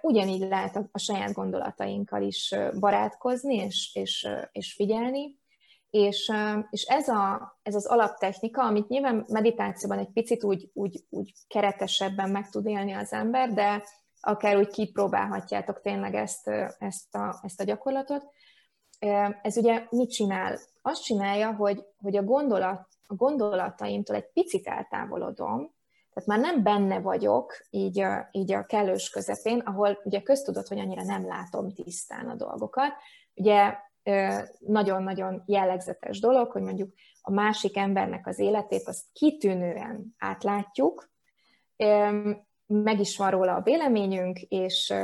Ugyanígy 0.00 0.48
lehet 0.48 0.76
a, 0.76 0.88
a 0.92 0.98
saját 0.98 1.32
gondolatainkkal 1.32 2.22
is 2.22 2.54
barátkozni, 2.78 3.54
és, 3.54 3.90
és, 3.94 4.28
és 4.52 4.72
figyelni, 4.72 5.38
és, 5.90 6.32
és 6.70 6.82
ez, 6.82 7.08
a, 7.08 7.58
ez 7.62 7.74
az 7.74 7.86
alaptechnika, 7.86 8.62
amit 8.64 8.88
nyilván 8.88 9.24
meditációban 9.28 9.98
egy 9.98 10.12
picit 10.12 10.44
úgy, 10.44 10.70
úgy, 10.72 11.04
úgy 11.08 11.32
keretesebben 11.48 12.30
meg 12.30 12.50
tud 12.50 12.66
élni 12.66 12.92
az 12.92 13.12
ember, 13.12 13.52
de 13.52 13.84
akár 14.20 14.56
úgy 14.56 14.68
kipróbálhatjátok 14.68 15.80
tényleg 15.80 16.14
ezt, 16.14 16.48
ezt, 16.78 17.14
a, 17.14 17.40
ezt 17.42 17.60
a 17.60 17.64
gyakorlatot. 17.64 18.24
Ez 19.42 19.56
ugye 19.56 19.86
mit 19.90 20.10
csinál? 20.10 20.58
Azt 20.82 21.02
csinálja, 21.02 21.54
hogy, 21.54 21.84
hogy 22.02 22.16
a, 22.16 22.22
gondolat, 22.22 22.88
a 23.06 23.14
gondolataimtól 23.14 24.16
egy 24.16 24.32
picit 24.32 24.66
eltávolodom, 24.66 25.74
tehát 26.12 26.28
már 26.28 26.52
nem 26.52 26.62
benne 26.62 27.00
vagyok 27.00 27.52
így 27.70 28.00
a, 28.00 28.28
így 28.30 28.52
a 28.52 28.64
kellős 28.64 29.10
közepén, 29.10 29.58
ahol 29.58 29.98
ugye 30.04 30.22
köztudott, 30.22 30.68
hogy 30.68 30.78
annyira 30.78 31.02
nem 31.02 31.26
látom 31.26 31.72
tisztán 31.72 32.28
a 32.28 32.34
dolgokat. 32.34 32.92
Ugye 33.34 33.74
nagyon-nagyon 34.58 35.42
jellegzetes 35.46 36.20
dolog, 36.20 36.50
hogy 36.50 36.62
mondjuk 36.62 36.94
a 37.20 37.30
másik 37.30 37.76
embernek 37.76 38.26
az 38.26 38.38
életét 38.38 38.88
azt 38.88 39.04
kitűnően 39.12 40.14
átlátjuk, 40.18 41.10
meg 42.66 43.00
is 43.00 43.16
van 43.16 43.30
róla 43.30 43.54
a 43.54 43.62
véleményünk, 43.62 44.40
és, 44.40 44.94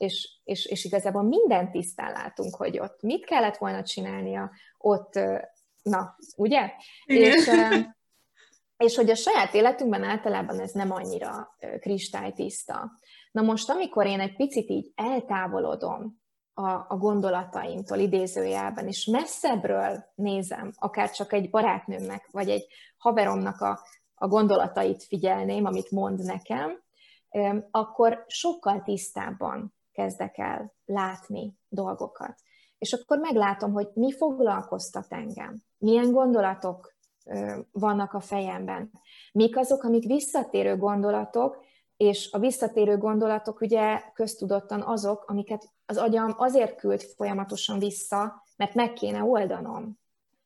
és, 0.00 0.28
és, 0.44 0.66
és 0.66 0.84
igazából 0.84 1.22
minden 1.22 1.70
tisztán 1.70 2.12
látunk, 2.12 2.54
hogy 2.54 2.78
ott 2.78 3.02
mit 3.02 3.24
kellett 3.24 3.56
volna 3.56 3.82
csinálnia, 3.82 4.50
ott, 4.78 5.20
na, 5.82 6.16
ugye? 6.36 6.72
És, 7.04 7.50
és 8.76 8.96
hogy 8.96 9.10
a 9.10 9.14
saját 9.14 9.54
életünkben 9.54 10.02
általában 10.02 10.60
ez 10.60 10.70
nem 10.70 10.90
annyira 10.90 11.56
kristálytiszta. 11.80 12.90
Na 13.30 13.42
most, 13.42 13.70
amikor 13.70 14.06
én 14.06 14.20
egy 14.20 14.36
picit 14.36 14.70
így 14.70 14.92
eltávolodom 14.94 16.20
a, 16.54 16.70
a 16.70 16.96
gondolataimtól 16.98 17.98
idézőjelben, 17.98 18.86
és 18.86 19.04
messzebbről 19.04 20.04
nézem, 20.14 20.72
akár 20.76 21.10
csak 21.10 21.32
egy 21.32 21.50
barátnőmnek, 21.50 22.28
vagy 22.30 22.48
egy 22.48 22.66
haveromnak 22.96 23.60
a, 23.60 23.80
a 24.14 24.26
gondolatait 24.26 25.04
figyelném, 25.04 25.64
amit 25.64 25.90
mond 25.90 26.24
nekem, 26.24 26.82
akkor 27.70 28.24
sokkal 28.26 28.82
tisztábban 28.82 29.78
kezdek 29.92 30.38
el 30.38 30.72
látni 30.84 31.54
dolgokat. 31.68 32.34
És 32.78 32.92
akkor 32.92 33.18
meglátom, 33.18 33.72
hogy 33.72 33.88
mi 33.94 34.12
foglalkoztat 34.12 35.06
engem, 35.08 35.62
milyen 35.78 36.12
gondolatok 36.12 36.94
vannak 37.72 38.12
a 38.12 38.20
fejemben, 38.20 38.90
mik 39.32 39.56
azok, 39.56 39.82
amik 39.82 40.04
visszatérő 40.04 40.76
gondolatok, 40.76 41.64
és 41.96 42.32
a 42.32 42.38
visszatérő 42.38 42.98
gondolatok 42.98 43.60
ugye 43.60 44.02
köztudottan 44.14 44.82
azok, 44.82 45.24
amiket 45.26 45.72
az 45.86 45.96
agyam 45.96 46.34
azért 46.36 46.76
küld 46.76 47.02
folyamatosan 47.02 47.78
vissza, 47.78 48.42
mert 48.56 48.74
meg 48.74 48.92
kéne 48.92 49.22
oldanom. 49.22 49.98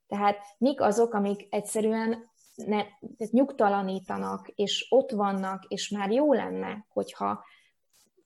Tehát 0.07 0.39
mik 0.59 0.81
azok, 0.81 1.15
amik 1.15 1.47
egyszerűen 1.51 2.31
ne, 2.55 2.83
nyugtalanítanak, 3.31 4.49
és 4.49 4.87
ott 4.91 5.11
vannak, 5.11 5.65
és 5.65 5.89
már 5.89 6.11
jó 6.11 6.33
lenne, 6.33 6.87
hogyha 6.89 7.45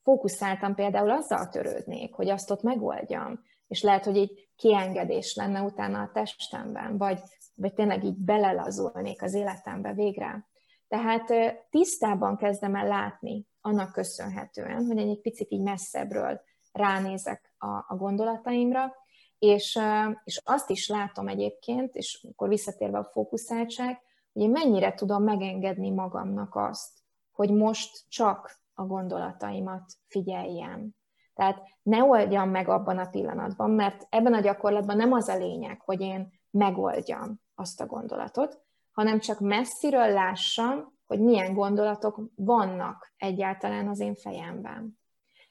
fókuszáltam 0.09 0.75
például 0.75 1.09
azzal 1.11 1.47
törődnék, 1.47 2.13
hogy 2.13 2.29
azt 2.29 2.51
ott 2.51 2.61
megoldjam, 2.61 3.43
és 3.67 3.81
lehet, 3.81 4.05
hogy 4.05 4.17
egy 4.17 4.49
kiengedés 4.55 5.35
lenne 5.35 5.61
utána 5.61 6.01
a 6.01 6.11
testemben, 6.13 6.97
vagy, 6.97 7.19
vagy 7.55 7.73
tényleg 7.73 8.03
így 8.03 8.17
belelazulnék 8.17 9.21
az 9.21 9.33
életembe 9.33 9.93
végre. 9.93 10.47
Tehát 10.87 11.33
tisztában 11.69 12.37
kezdem 12.37 12.75
el 12.75 12.87
látni 12.87 13.47
annak 13.61 13.91
köszönhetően, 13.91 14.85
hogy 14.85 14.97
egy 14.97 15.21
picit 15.21 15.51
így 15.51 15.61
messzebbről 15.61 16.41
ránézek 16.71 17.53
a, 17.57 17.67
a 17.67 17.95
gondolataimra, 17.97 18.95
és, 19.39 19.79
és 20.23 20.41
azt 20.43 20.69
is 20.69 20.87
látom 20.87 21.27
egyébként, 21.27 21.95
és 21.95 22.27
akkor 22.31 22.47
visszatérve 22.47 22.97
a 22.97 23.09
fókuszáltság, 23.11 23.99
hogy 24.33 24.41
én 24.41 24.49
mennyire 24.49 24.93
tudom 24.93 25.23
megengedni 25.23 25.89
magamnak 25.89 26.55
azt, 26.55 26.91
hogy 27.31 27.51
most 27.51 28.05
csak 28.07 28.59
a 28.79 28.85
gondolataimat 28.85 29.83
figyeljem. 30.07 30.89
Tehát 31.33 31.61
ne 31.81 32.03
oldjam 32.03 32.49
meg 32.49 32.67
abban 32.67 32.97
a 32.97 33.09
pillanatban, 33.09 33.69
mert 33.69 34.07
ebben 34.09 34.33
a 34.33 34.39
gyakorlatban 34.39 34.97
nem 34.97 35.13
az 35.13 35.27
a 35.27 35.37
lényeg, 35.37 35.81
hogy 35.81 36.01
én 36.01 36.29
megoldjam 36.49 37.41
azt 37.55 37.81
a 37.81 37.85
gondolatot, 37.85 38.61
hanem 38.91 39.19
csak 39.19 39.39
messziről 39.39 40.07
lássam, 40.11 40.97
hogy 41.07 41.19
milyen 41.19 41.53
gondolatok 41.53 42.21
vannak 42.35 43.13
egyáltalán 43.17 43.87
az 43.87 43.99
én 43.99 44.15
fejemben. 44.15 44.99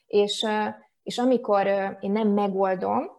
És, 0.06 0.46
és 1.02 1.18
amikor 1.18 1.66
én 2.00 2.12
nem 2.12 2.28
megoldom, 2.28 3.10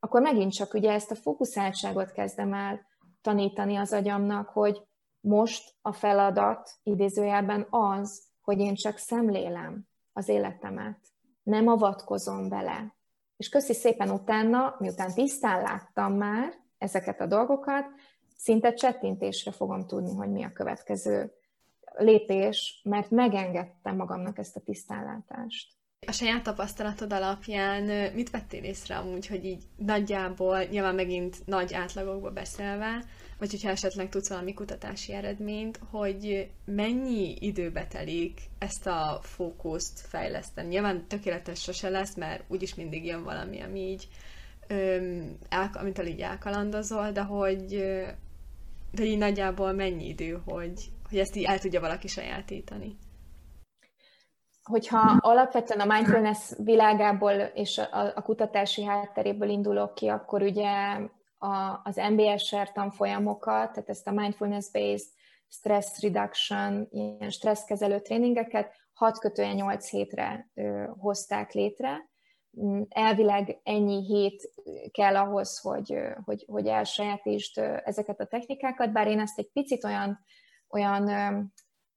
akkor 0.00 0.20
megint 0.20 0.52
csak 0.52 0.74
ugye 0.74 0.92
ezt 0.92 1.10
a 1.10 1.14
fókuszáltságot 1.14 2.12
kezdem 2.12 2.52
el 2.52 2.86
tanítani 3.22 3.76
az 3.76 3.92
agyamnak, 3.92 4.48
hogy 4.48 4.82
most 5.20 5.74
a 5.82 5.92
feladat 5.92 6.70
idézőjelben 6.82 7.66
az, 7.70 8.26
hogy 8.46 8.58
én 8.58 8.74
csak 8.74 8.98
szemlélem 8.98 9.86
az 10.12 10.28
életemet, 10.28 10.98
nem 11.42 11.68
avatkozom 11.68 12.48
bele. 12.48 12.94
És 13.36 13.48
köszi 13.48 13.72
szépen 13.72 14.10
utána, 14.10 14.76
miután 14.78 15.14
tisztán 15.14 15.62
láttam 15.62 16.12
már 16.12 16.52
ezeket 16.78 17.20
a 17.20 17.26
dolgokat, 17.26 17.84
szinte 18.36 18.72
csettintésre 18.72 19.50
fogom 19.50 19.86
tudni, 19.86 20.14
hogy 20.14 20.30
mi 20.30 20.44
a 20.44 20.52
következő 20.52 21.32
lépés, 21.94 22.80
mert 22.84 23.10
megengedtem 23.10 23.96
magamnak 23.96 24.38
ezt 24.38 24.56
a 24.56 24.60
tisztánlátást. 24.60 25.72
A 26.06 26.12
saját 26.12 26.42
tapasztalatod 26.42 27.12
alapján 27.12 28.12
mit 28.12 28.30
vettél 28.30 28.64
észre 28.64 28.96
amúgy, 28.96 29.26
hogy 29.26 29.44
így 29.44 29.64
nagyjából, 29.76 30.62
nyilván 30.62 30.94
megint 30.94 31.46
nagy 31.46 31.74
átlagokba 31.74 32.30
beszélve, 32.30 33.04
vagy 33.38 33.50
hogyha 33.50 33.70
esetleg 33.70 34.08
tudsz 34.08 34.28
valami 34.28 34.54
kutatási 34.54 35.12
eredményt, 35.12 35.80
hogy 35.90 36.50
mennyi 36.64 37.36
időbe 37.40 37.86
telik 37.86 38.40
ezt 38.58 38.86
a 38.86 39.18
fókuszt 39.22 40.00
fejleszteni. 40.00 40.68
Nyilván 40.68 41.06
tökéletes 41.08 41.62
sose 41.62 41.88
lesz, 41.88 42.14
mert 42.14 42.44
úgyis 42.48 42.74
mindig 42.74 43.04
jön 43.04 43.24
valami, 43.24 43.60
ami 43.60 43.80
így, 43.80 44.08
öm, 44.68 45.38
el, 45.48 45.70
amitől 45.74 46.06
így 46.06 46.20
elkalandozol, 46.20 47.10
de 47.10 47.22
hogy, 47.22 47.66
de 48.92 49.04
így 49.04 49.18
nagyjából 49.18 49.72
mennyi 49.72 50.08
idő, 50.08 50.40
hogy, 50.44 50.90
hogy 51.08 51.18
ezt 51.18 51.36
így 51.36 51.44
el 51.44 51.58
tudja 51.58 51.80
valaki 51.80 52.08
sajátítani? 52.08 52.96
Hogyha 54.62 55.16
alapvetően 55.20 55.80
a 55.80 55.94
mindfulness 55.94 56.52
világából 56.58 57.32
és 57.32 57.78
a, 57.78 58.12
a 58.14 58.22
kutatási 58.22 58.84
hátteréből 58.84 59.48
indulok 59.48 59.94
ki, 59.94 60.08
akkor 60.08 60.42
ugye 60.42 60.98
a, 61.38 61.80
az 61.84 62.00
MBSR 62.10 62.72
tanfolyamokat, 62.72 63.72
tehát 63.72 63.88
ezt 63.88 64.06
a 64.06 64.12
mindfulness-based 64.12 65.08
stress 65.48 66.02
reduction, 66.02 66.88
ilyen 66.90 67.30
stresszkezelő 67.30 68.00
tréningeket 68.00 68.72
6 68.92 69.18
kötően 69.18 69.54
8 69.54 69.88
hétre 69.88 70.50
ö, 70.54 70.84
hozták 70.98 71.52
létre. 71.52 72.08
Mm, 72.60 72.82
elvileg 72.88 73.60
ennyi 73.62 74.04
hét 74.04 74.50
kell 74.90 75.16
ahhoz, 75.16 75.58
hogy, 75.58 75.98
hogy, 76.24 76.44
hogy 76.46 76.66
elsajátítsd 76.66 77.58
ezeket 77.84 78.20
a 78.20 78.26
technikákat, 78.26 78.92
bár 78.92 79.06
én 79.06 79.20
ezt 79.20 79.38
egy 79.38 79.50
picit 79.52 79.84
olyan, 79.84 80.24
olyan 80.68 81.10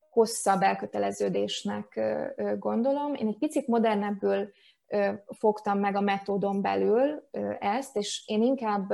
hosszabb 0.10 0.62
elköteleződésnek 0.62 2.00
gondolom. 2.58 3.14
Én 3.14 3.28
egy 3.28 3.38
picit 3.38 3.68
modernebbül 3.68 4.52
fogtam 5.38 5.80
meg 5.80 5.96
a 5.96 6.02
metódon 6.02 6.62
belül 6.62 7.30
ezt, 7.60 7.96
és 7.96 8.24
én 8.26 8.42
inkább 8.42 8.94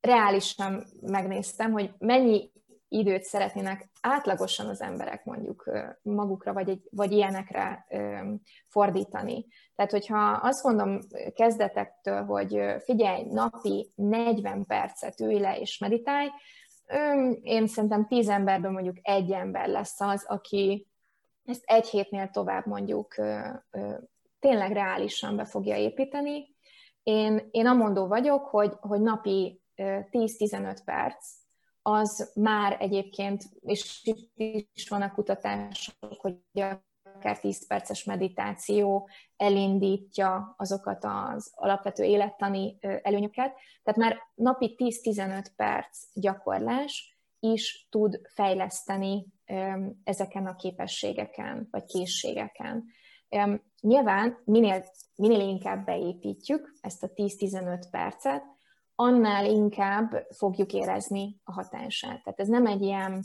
reálisan 0.00 0.84
megnéztem, 1.00 1.72
hogy 1.72 1.90
mennyi 1.98 2.50
időt 2.88 3.22
szeretnének 3.22 3.88
átlagosan 4.00 4.66
az 4.66 4.80
emberek 4.80 5.24
mondjuk 5.24 5.70
magukra, 6.02 6.52
vagy, 6.52 6.68
egy, 6.68 6.88
vagy 6.90 7.12
ilyenekre 7.12 7.86
fordítani. 8.66 9.46
Tehát, 9.74 9.90
hogyha 9.90 10.30
azt 10.42 10.64
mondom 10.64 10.98
kezdetektől, 11.34 12.24
hogy 12.24 12.60
figyelj, 12.84 13.24
napi 13.30 13.92
40 13.94 14.66
percet 14.66 15.20
ülj 15.20 15.38
le 15.38 15.58
és 15.58 15.78
meditálj, 15.78 16.28
én 17.42 17.66
szerintem 17.66 18.06
10 18.06 18.28
emberből 18.28 18.70
mondjuk 18.70 18.96
egy 19.02 19.32
ember 19.32 19.68
lesz 19.68 20.00
az, 20.00 20.24
aki 20.28 20.86
ezt 21.44 21.62
egy 21.64 21.88
hétnél 21.88 22.30
tovább 22.30 22.66
mondjuk 22.66 23.14
tényleg 24.46 24.72
reálisan 24.72 25.36
be 25.36 25.44
fogja 25.44 25.76
építeni. 25.76 26.54
Én, 27.02 27.48
én 27.50 27.66
amondó 27.66 28.06
vagyok, 28.06 28.46
hogy, 28.46 28.72
hogy 28.80 29.00
napi 29.00 29.60
10-15 29.76 30.78
perc, 30.84 31.32
az 31.82 32.32
már 32.34 32.76
egyébként, 32.80 33.42
és 33.60 34.00
itt 34.04 34.32
is 34.74 34.88
vannak 34.88 35.12
kutatások, 35.12 36.20
hogy 36.20 36.36
akár 37.16 37.40
10 37.40 37.66
perces 37.66 38.04
meditáció 38.04 39.08
elindítja 39.36 40.54
azokat 40.56 41.04
az 41.04 41.52
alapvető 41.54 42.04
élettani 42.04 42.76
előnyöket. 42.80 43.54
Tehát 43.82 44.00
már 44.00 44.16
napi 44.34 44.74
10-15 44.78 45.46
perc 45.56 45.98
gyakorlás 46.14 47.18
is 47.40 47.86
tud 47.90 48.20
fejleszteni 48.34 49.26
ezeken 50.04 50.46
a 50.46 50.56
képességeken, 50.56 51.68
vagy 51.70 51.84
készségeken. 51.84 52.84
Nyilván 53.80 54.38
minél, 54.44 54.84
minél 55.14 55.40
inkább 55.40 55.84
beépítjük 55.84 56.78
ezt 56.80 57.02
a 57.02 57.08
10-15 57.08 57.84
percet, 57.90 58.44
annál 58.94 59.46
inkább 59.46 60.26
fogjuk 60.36 60.72
érezni 60.72 61.40
a 61.44 61.52
hatását. 61.52 62.22
Tehát 62.22 62.40
ez 62.40 62.48
nem 62.48 62.66
egy 62.66 62.82
ilyen 62.82 63.22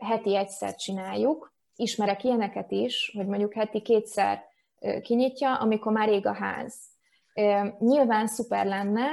heti 0.00 0.36
egyszer 0.36 0.74
csináljuk, 0.74 1.54
ismerek 1.76 2.24
ilyeneket 2.24 2.70
is, 2.70 3.12
hogy 3.16 3.26
mondjuk 3.26 3.54
heti 3.54 3.82
kétszer 3.82 4.44
kinyitja, 5.02 5.54
amikor 5.54 5.92
már 5.92 6.08
ég 6.08 6.26
a 6.26 6.34
ház. 6.34 6.74
Nyilván 7.78 8.26
szuper 8.26 8.66
lenne, 8.66 9.06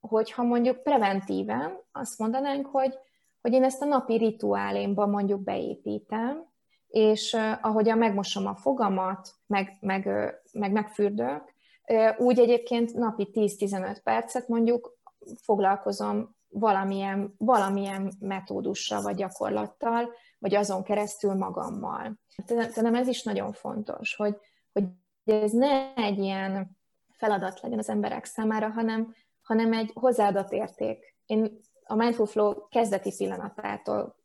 hogyha 0.00 0.42
mondjuk 0.42 0.82
preventíven 0.82 1.78
azt 1.92 2.18
mondanánk, 2.18 2.66
hogy, 2.66 2.98
hogy 3.40 3.52
én 3.52 3.64
ezt 3.64 3.82
a 3.82 3.84
napi 3.84 4.16
rituálémban 4.16 5.10
mondjuk 5.10 5.42
beépítem, 5.42 6.51
és 6.92 7.36
ahogyan 7.60 7.98
megmosom 7.98 8.46
a 8.46 8.54
fogamat, 8.54 9.34
meg, 9.46 9.76
meg, 9.80 10.08
meg 10.52 10.72
megfürdök, 10.72 11.54
úgy 12.18 12.38
egyébként 12.38 12.94
napi 12.94 13.28
10-15 13.32 13.98
percet 14.02 14.48
mondjuk 14.48 14.98
foglalkozom 15.42 16.36
valamilyen, 16.48 17.34
valamilyen 17.38 18.12
metódussal 18.20 19.02
vagy 19.02 19.14
gyakorlattal, 19.14 20.12
vagy 20.38 20.54
azon 20.54 20.82
keresztül 20.82 21.34
magammal. 21.34 22.20
Szerintem 22.46 22.94
ez 22.94 23.08
is 23.08 23.22
nagyon 23.22 23.52
fontos, 23.52 24.14
hogy, 24.14 24.36
hogy 24.72 24.84
ez 25.24 25.52
ne 25.52 25.94
egy 25.94 26.18
ilyen 26.18 26.78
feladat 27.10 27.60
legyen 27.60 27.78
az 27.78 27.88
emberek 27.88 28.24
számára, 28.24 28.68
hanem, 28.68 29.14
hanem 29.42 29.72
egy 29.72 29.90
hozzáadott 29.94 30.52
érték. 30.52 31.16
Én 31.26 31.60
a 31.84 31.94
Mindful 31.94 32.26
Flow 32.26 32.68
kezdeti 32.68 33.14
pillanatától 33.16 34.16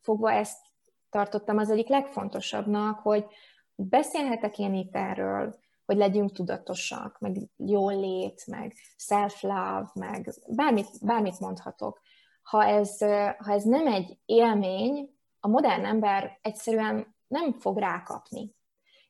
fogva 0.00 0.32
ezt 0.32 0.71
tartottam 1.12 1.58
az 1.58 1.70
egyik 1.70 1.88
legfontosabbnak, 1.88 2.98
hogy 2.98 3.26
beszélhetek 3.74 4.58
én 4.58 4.74
itt 4.74 4.94
erről, 4.94 5.54
hogy 5.84 5.96
legyünk 5.96 6.32
tudatosak, 6.32 7.18
meg 7.18 7.36
jól 7.56 7.96
lét, 8.00 8.46
meg 8.46 8.74
self-love, 8.96 9.90
meg 9.94 10.34
bármit, 10.48 10.88
bármit 11.04 11.40
mondhatok. 11.40 12.00
Ha 12.42 12.64
ez, 12.64 12.98
ha 13.38 13.52
ez 13.52 13.62
nem 13.64 13.86
egy 13.86 14.18
élmény, 14.24 15.14
a 15.40 15.48
modern 15.48 15.84
ember 15.84 16.38
egyszerűen 16.42 17.14
nem 17.26 17.52
fog 17.52 17.78
rákapni. 17.78 18.54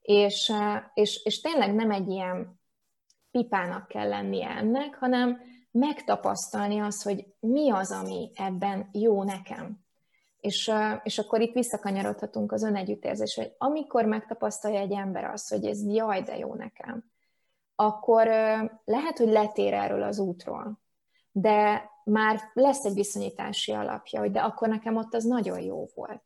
És, 0.00 0.52
és, 0.94 1.24
és 1.24 1.40
tényleg 1.40 1.74
nem 1.74 1.90
egy 1.90 2.08
ilyen 2.08 2.60
pipának 3.30 3.88
kell 3.88 4.08
lennie 4.08 4.48
ennek, 4.48 4.94
hanem 4.94 5.40
megtapasztalni 5.70 6.78
azt, 6.80 7.02
hogy 7.02 7.26
mi 7.40 7.70
az, 7.70 7.92
ami 7.92 8.30
ebben 8.34 8.88
jó 8.92 9.22
nekem. 9.22 9.81
És, 10.42 10.72
és 11.02 11.18
akkor 11.18 11.40
itt 11.40 11.54
visszakanyarodhatunk 11.54 12.52
az 12.52 12.62
önegyüttérzés, 12.62 13.34
hogy 13.34 13.54
amikor 13.58 14.04
megtapasztalja 14.04 14.78
egy 14.78 14.92
ember 14.92 15.24
azt, 15.24 15.50
hogy 15.50 15.66
ez 15.66 15.86
jaj, 15.86 16.22
de 16.22 16.38
jó 16.38 16.54
nekem, 16.54 17.04
akkor 17.74 18.26
lehet, 18.84 19.18
hogy 19.18 19.28
letér 19.28 19.72
erről 19.72 20.02
az 20.02 20.18
útról, 20.18 20.80
de 21.32 21.90
már 22.04 22.40
lesz 22.52 22.84
egy 22.84 22.94
viszonyítási 22.94 23.72
alapja, 23.72 24.20
hogy 24.20 24.30
de 24.30 24.40
akkor 24.40 24.68
nekem 24.68 24.96
ott 24.96 25.14
az 25.14 25.24
nagyon 25.24 25.60
jó 25.60 25.86
volt. 25.94 26.22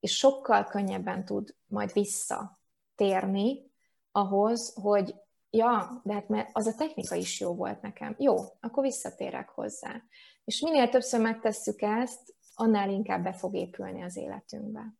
És 0.00 0.16
sokkal 0.16 0.64
könnyebben 0.64 1.24
tud 1.24 1.54
majd 1.66 1.92
visszatérni 1.92 3.70
ahhoz, 4.12 4.74
hogy 4.82 5.14
ja, 5.50 6.00
de 6.04 6.12
hát 6.12 6.28
mert 6.28 6.48
az 6.52 6.66
a 6.66 6.74
technika 6.74 7.14
is 7.14 7.40
jó 7.40 7.54
volt 7.54 7.82
nekem. 7.82 8.14
Jó, 8.18 8.36
akkor 8.60 8.82
visszatérek 8.82 9.48
hozzá. 9.48 10.02
És 10.44 10.60
minél 10.60 10.88
többször 10.88 11.20
megtesszük 11.20 11.82
ezt, 11.82 12.34
annál 12.58 12.90
inkább 12.90 13.22
be 13.22 13.32
fog 13.32 13.54
épülni 13.54 14.02
az 14.02 14.16
életünkbe. 14.16 14.94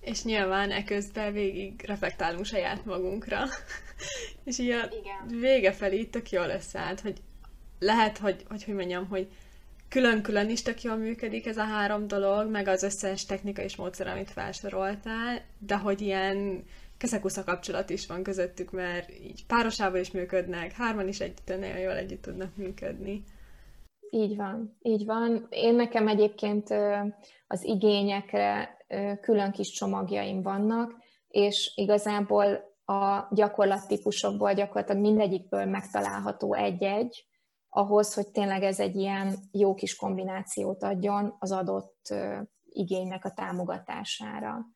És 0.00 0.24
nyilván 0.24 0.70
eközben 0.70 1.32
végig 1.32 1.82
reflektálunk 1.86 2.44
saját 2.44 2.84
magunkra. 2.84 3.38
és 4.44 4.58
így 4.58 4.70
a 4.70 4.84
Igen. 4.84 5.40
vége 5.40 5.72
felé 5.72 6.04
tök 6.04 6.30
jól 6.30 6.48
összeállt, 6.48 7.00
hogy 7.00 7.22
lehet, 7.78 8.18
hogy, 8.18 8.44
hogy 8.48 8.64
hogy 8.64 8.74
mondjam, 8.74 9.08
hogy 9.08 9.28
külön-külön 9.88 10.50
is 10.50 10.62
tök 10.62 10.82
jól 10.82 10.96
működik 10.96 11.46
ez 11.46 11.56
a 11.56 11.64
három 11.64 12.06
dolog, 12.06 12.50
meg 12.50 12.68
az 12.68 12.82
összes 12.82 13.26
technika 13.26 13.62
és 13.62 13.76
módszer, 13.76 14.06
amit 14.06 14.30
felsoroltál, 14.30 15.42
de 15.58 15.76
hogy 15.76 16.00
ilyen 16.00 16.64
keszekusza 16.96 17.44
kapcsolat 17.44 17.90
is 17.90 18.06
van 18.06 18.22
közöttük, 18.22 18.70
mert 18.70 19.10
így 19.10 19.46
párosával 19.46 20.00
is 20.00 20.10
működnek, 20.10 20.72
hárman 20.72 21.08
is 21.08 21.20
együtt 21.20 21.46
nagyon 21.46 21.78
jól 21.78 21.96
együtt 21.96 22.22
tudnak 22.22 22.56
működni. 22.56 23.24
Így 24.14 24.36
van, 24.36 24.76
így 24.82 25.04
van. 25.04 25.46
Én 25.50 25.74
nekem 25.74 26.08
egyébként 26.08 26.68
az 27.46 27.64
igényekre 27.64 28.76
külön 29.20 29.52
kis 29.52 29.70
csomagjaim 29.70 30.42
vannak, 30.42 30.94
és 31.28 31.72
igazából 31.74 32.46
a 32.84 33.26
gyakorlattípusokból 33.30 34.52
gyakorlatilag 34.52 35.00
mindegyikből 35.02 35.64
megtalálható 35.64 36.54
egy-egy, 36.54 37.26
ahhoz, 37.68 38.14
hogy 38.14 38.28
tényleg 38.28 38.62
ez 38.62 38.80
egy 38.80 38.96
ilyen 38.96 39.34
jó 39.52 39.74
kis 39.74 39.96
kombinációt 39.96 40.82
adjon 40.82 41.36
az 41.38 41.52
adott 41.52 42.14
igénynek 42.68 43.24
a 43.24 43.30
támogatására. 43.30 44.66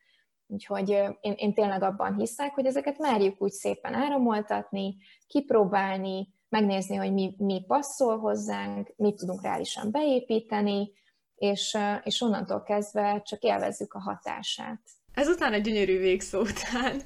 Úgyhogy 0.47 0.89
én, 1.20 1.32
én 1.36 1.55
tényleg 1.55 1.82
abban 1.82 2.14
hiszek, 2.14 2.55
hogy 2.55 2.66
ezeket 2.66 2.99
merjük 2.99 3.43
úgy 3.43 3.53
szépen 3.53 3.95
áramoltatni, 3.95 4.97
kipróbálni, 5.26 6.36
megnézni, 6.49 6.97
hogy 6.97 7.13
mi, 7.13 7.35
mi 7.39 7.65
passzol 7.67 8.19
hozzánk, 8.19 8.93
mit 8.97 9.17
tudunk 9.17 9.43
reálisan 9.43 9.91
beépíteni, 9.91 10.93
és, 11.35 11.77
és 12.03 12.21
onnantól 12.21 12.63
kezdve 12.63 13.23
csak 13.25 13.43
élvezzük 13.43 13.95
a 13.95 14.01
hatását. 14.01 14.81
Ezután 15.15 15.53
a 15.53 15.57
gyönyörű 15.59 15.99
végszó 15.99 16.41
után 16.41 17.03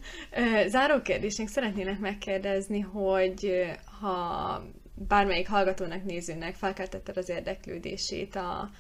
záró 0.66 1.01
kérdésnek 1.03 1.49
szeretnének 1.49 1.99
megkérdezni, 1.99 2.80
hogy 2.80 3.64
ha 4.01 4.62
bármelyik 4.95 5.49
hallgatónak, 5.49 6.05
nézőnek 6.05 6.55
felkeltetted 6.55 7.16
az 7.16 7.28
érdeklődését 7.28 8.36
a, 8.36 8.70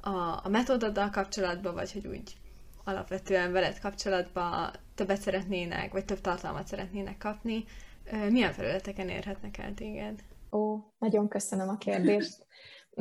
a, 0.00 0.40
a 0.42 0.48
metódoddal 0.48 1.10
kapcsolatban, 1.10 1.74
vagy 1.74 1.92
hogy 1.92 2.06
úgy 2.06 2.36
alapvetően 2.84 3.52
veled 3.52 3.80
kapcsolatban 3.80 4.70
többet 4.94 5.20
szeretnének, 5.20 5.92
vagy 5.92 6.04
több 6.04 6.20
tartalmat 6.20 6.66
szeretnének 6.66 7.18
kapni, 7.18 7.64
milyen 8.30 8.52
felületeken 8.52 9.08
érhetnek 9.08 9.58
el 9.58 9.74
téged? 9.74 10.20
Ó, 10.52 10.78
nagyon 10.98 11.28
köszönöm 11.28 11.68
a 11.68 11.76
kérdést. 11.76 12.46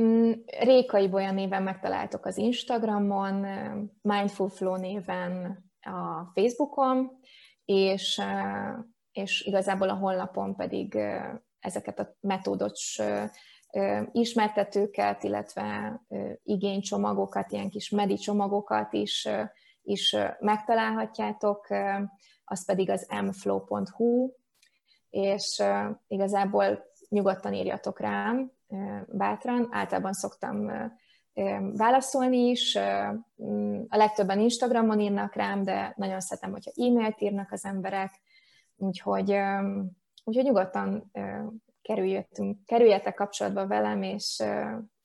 Mm, 0.02 0.32
Rékai 0.60 1.10
Bolya 1.10 1.32
néven 1.32 1.64
megtaláltok 1.64 2.26
az 2.26 2.38
Instagramon, 2.38 3.46
Mindful 4.02 4.50
Flow 4.50 4.76
néven 4.76 5.64
a 5.82 6.32
Facebookon, 6.34 7.12
és, 7.66 8.22
és 9.12 9.42
igazából 9.42 9.90
a 9.90 9.96
honlapon 9.96 10.56
pedig 10.56 10.98
ezeket 11.60 12.00
a 12.00 12.16
metódos 12.20 13.02
ismertetőket, 14.12 15.24
illetve 15.24 16.00
igénycsomagokat, 16.44 17.52
ilyen 17.52 17.70
kis 17.70 17.90
medi 17.90 18.16
csomagokat 18.16 18.94
is, 18.94 19.28
is 19.82 20.16
megtalálhatjátok, 20.40 21.68
az 22.44 22.66
pedig 22.66 22.90
az 22.90 23.08
mflow.hu, 23.24 24.32
és 25.18 25.64
igazából 26.08 26.86
nyugodtan 27.10 27.54
írjatok 27.54 28.00
rám, 28.00 28.52
bátran. 29.08 29.68
Általában 29.72 30.14
szoktam 30.14 30.72
válaszolni 31.74 32.38
is. 32.38 32.76
A 33.88 33.98
legtöbben 33.98 34.40
Instagramon 34.40 35.00
írnak 35.00 35.36
rám, 35.36 35.64
de 35.64 35.94
nagyon 35.96 36.20
szeretem, 36.20 36.52
hogyha 36.52 36.72
e-mailt 36.76 37.22
írnak 37.22 37.52
az 37.52 37.66
emberek. 37.66 38.22
Úgyhogy, 38.76 39.38
úgyhogy 40.24 40.44
nyugodtan 40.44 41.12
kerüljetek, 41.82 42.56
kerüljetek 42.66 43.14
kapcsolatba 43.14 43.68
velem, 43.68 44.02
és, 44.04 44.44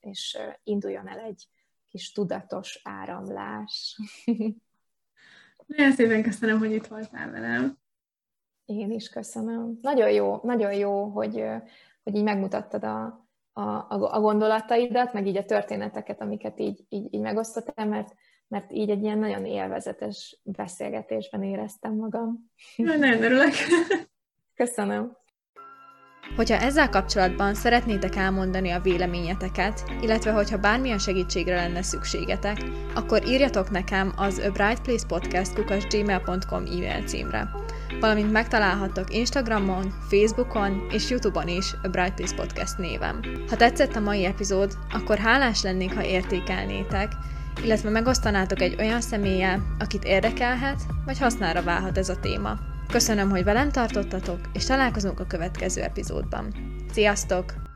és 0.00 0.38
induljon 0.62 1.08
el 1.08 1.18
egy 1.18 1.48
kis 1.88 2.12
tudatos 2.12 2.80
áramlás. 2.84 4.00
Nagyon 5.66 5.92
szépen 5.92 6.22
köszönöm, 6.22 6.58
hogy 6.58 6.72
itt 6.72 6.86
voltál 6.86 7.30
velem. 7.30 7.81
Én 8.78 8.90
is 8.90 9.08
köszönöm. 9.08 9.78
Nagyon 9.82 10.10
jó, 10.10 10.40
nagyon 10.42 10.72
jó, 10.72 11.04
hogy, 11.04 11.44
hogy 12.04 12.14
így 12.14 12.22
megmutattad 12.22 12.84
a, 12.84 13.26
a, 13.52 13.86
a 13.88 14.20
gondolataidat, 14.20 15.12
meg 15.12 15.26
így 15.26 15.36
a 15.36 15.44
történeteket, 15.44 16.20
amiket 16.20 16.60
így, 16.60 16.84
így, 16.88 17.14
így 17.14 17.20
megosztottál, 17.20 17.86
mert, 17.86 18.14
mert 18.48 18.72
így 18.72 18.90
egy 18.90 19.02
ilyen 19.02 19.18
nagyon 19.18 19.46
élvezetes 19.46 20.40
beszélgetésben 20.42 21.42
éreztem 21.42 21.94
magam. 21.94 22.50
Nagyon 22.76 23.22
örülök. 23.22 23.52
Köszönöm. 24.54 25.20
Hogyha 26.36 26.56
ezzel 26.56 26.88
kapcsolatban 26.88 27.54
szeretnétek 27.54 28.16
elmondani 28.16 28.70
a 28.70 28.80
véleményeteket, 28.80 29.84
illetve 30.00 30.32
hogyha 30.32 30.58
bármilyen 30.58 30.98
segítségre 30.98 31.54
lenne 31.54 31.82
szükségetek, 31.82 32.56
akkor 32.94 33.26
írjatok 33.26 33.70
nekem 33.70 34.12
az 34.16 34.38
A 34.38 34.50
Bright 34.50 34.82
Place 34.82 35.06
Podcast 35.06 35.54
gmail.com 35.88 36.64
e-mail 36.64 37.02
címre. 37.06 37.61
Valamint 38.02 38.32
megtalálhattok 38.32 39.14
Instagramon, 39.14 39.94
Facebookon 40.08 40.86
és 40.90 41.10
Youtube-on 41.10 41.48
is 41.48 41.74
a 41.82 41.88
Bright 41.88 42.14
Place 42.14 42.34
Podcast 42.34 42.78
névem. 42.78 43.20
Ha 43.48 43.56
tetszett 43.56 43.96
a 43.96 44.00
mai 44.00 44.24
epizód, 44.24 44.78
akkor 44.92 45.18
hálás 45.18 45.62
lennék, 45.62 45.94
ha 45.94 46.04
értékelnétek, 46.04 47.12
illetve 47.64 47.90
megosztanátok 47.90 48.60
egy 48.60 48.76
olyan 48.78 49.00
személlyel, 49.00 49.76
akit 49.78 50.04
érdekelhet, 50.04 50.82
vagy 51.04 51.18
hasznára 51.18 51.62
válhat 51.62 51.98
ez 51.98 52.08
a 52.08 52.20
téma. 52.20 52.58
Köszönöm, 52.88 53.30
hogy 53.30 53.44
velem 53.44 53.70
tartottatok, 53.70 54.38
és 54.52 54.64
találkozunk 54.64 55.20
a 55.20 55.26
következő 55.26 55.82
epizódban. 55.82 56.54
Sziasztok! 56.92 57.71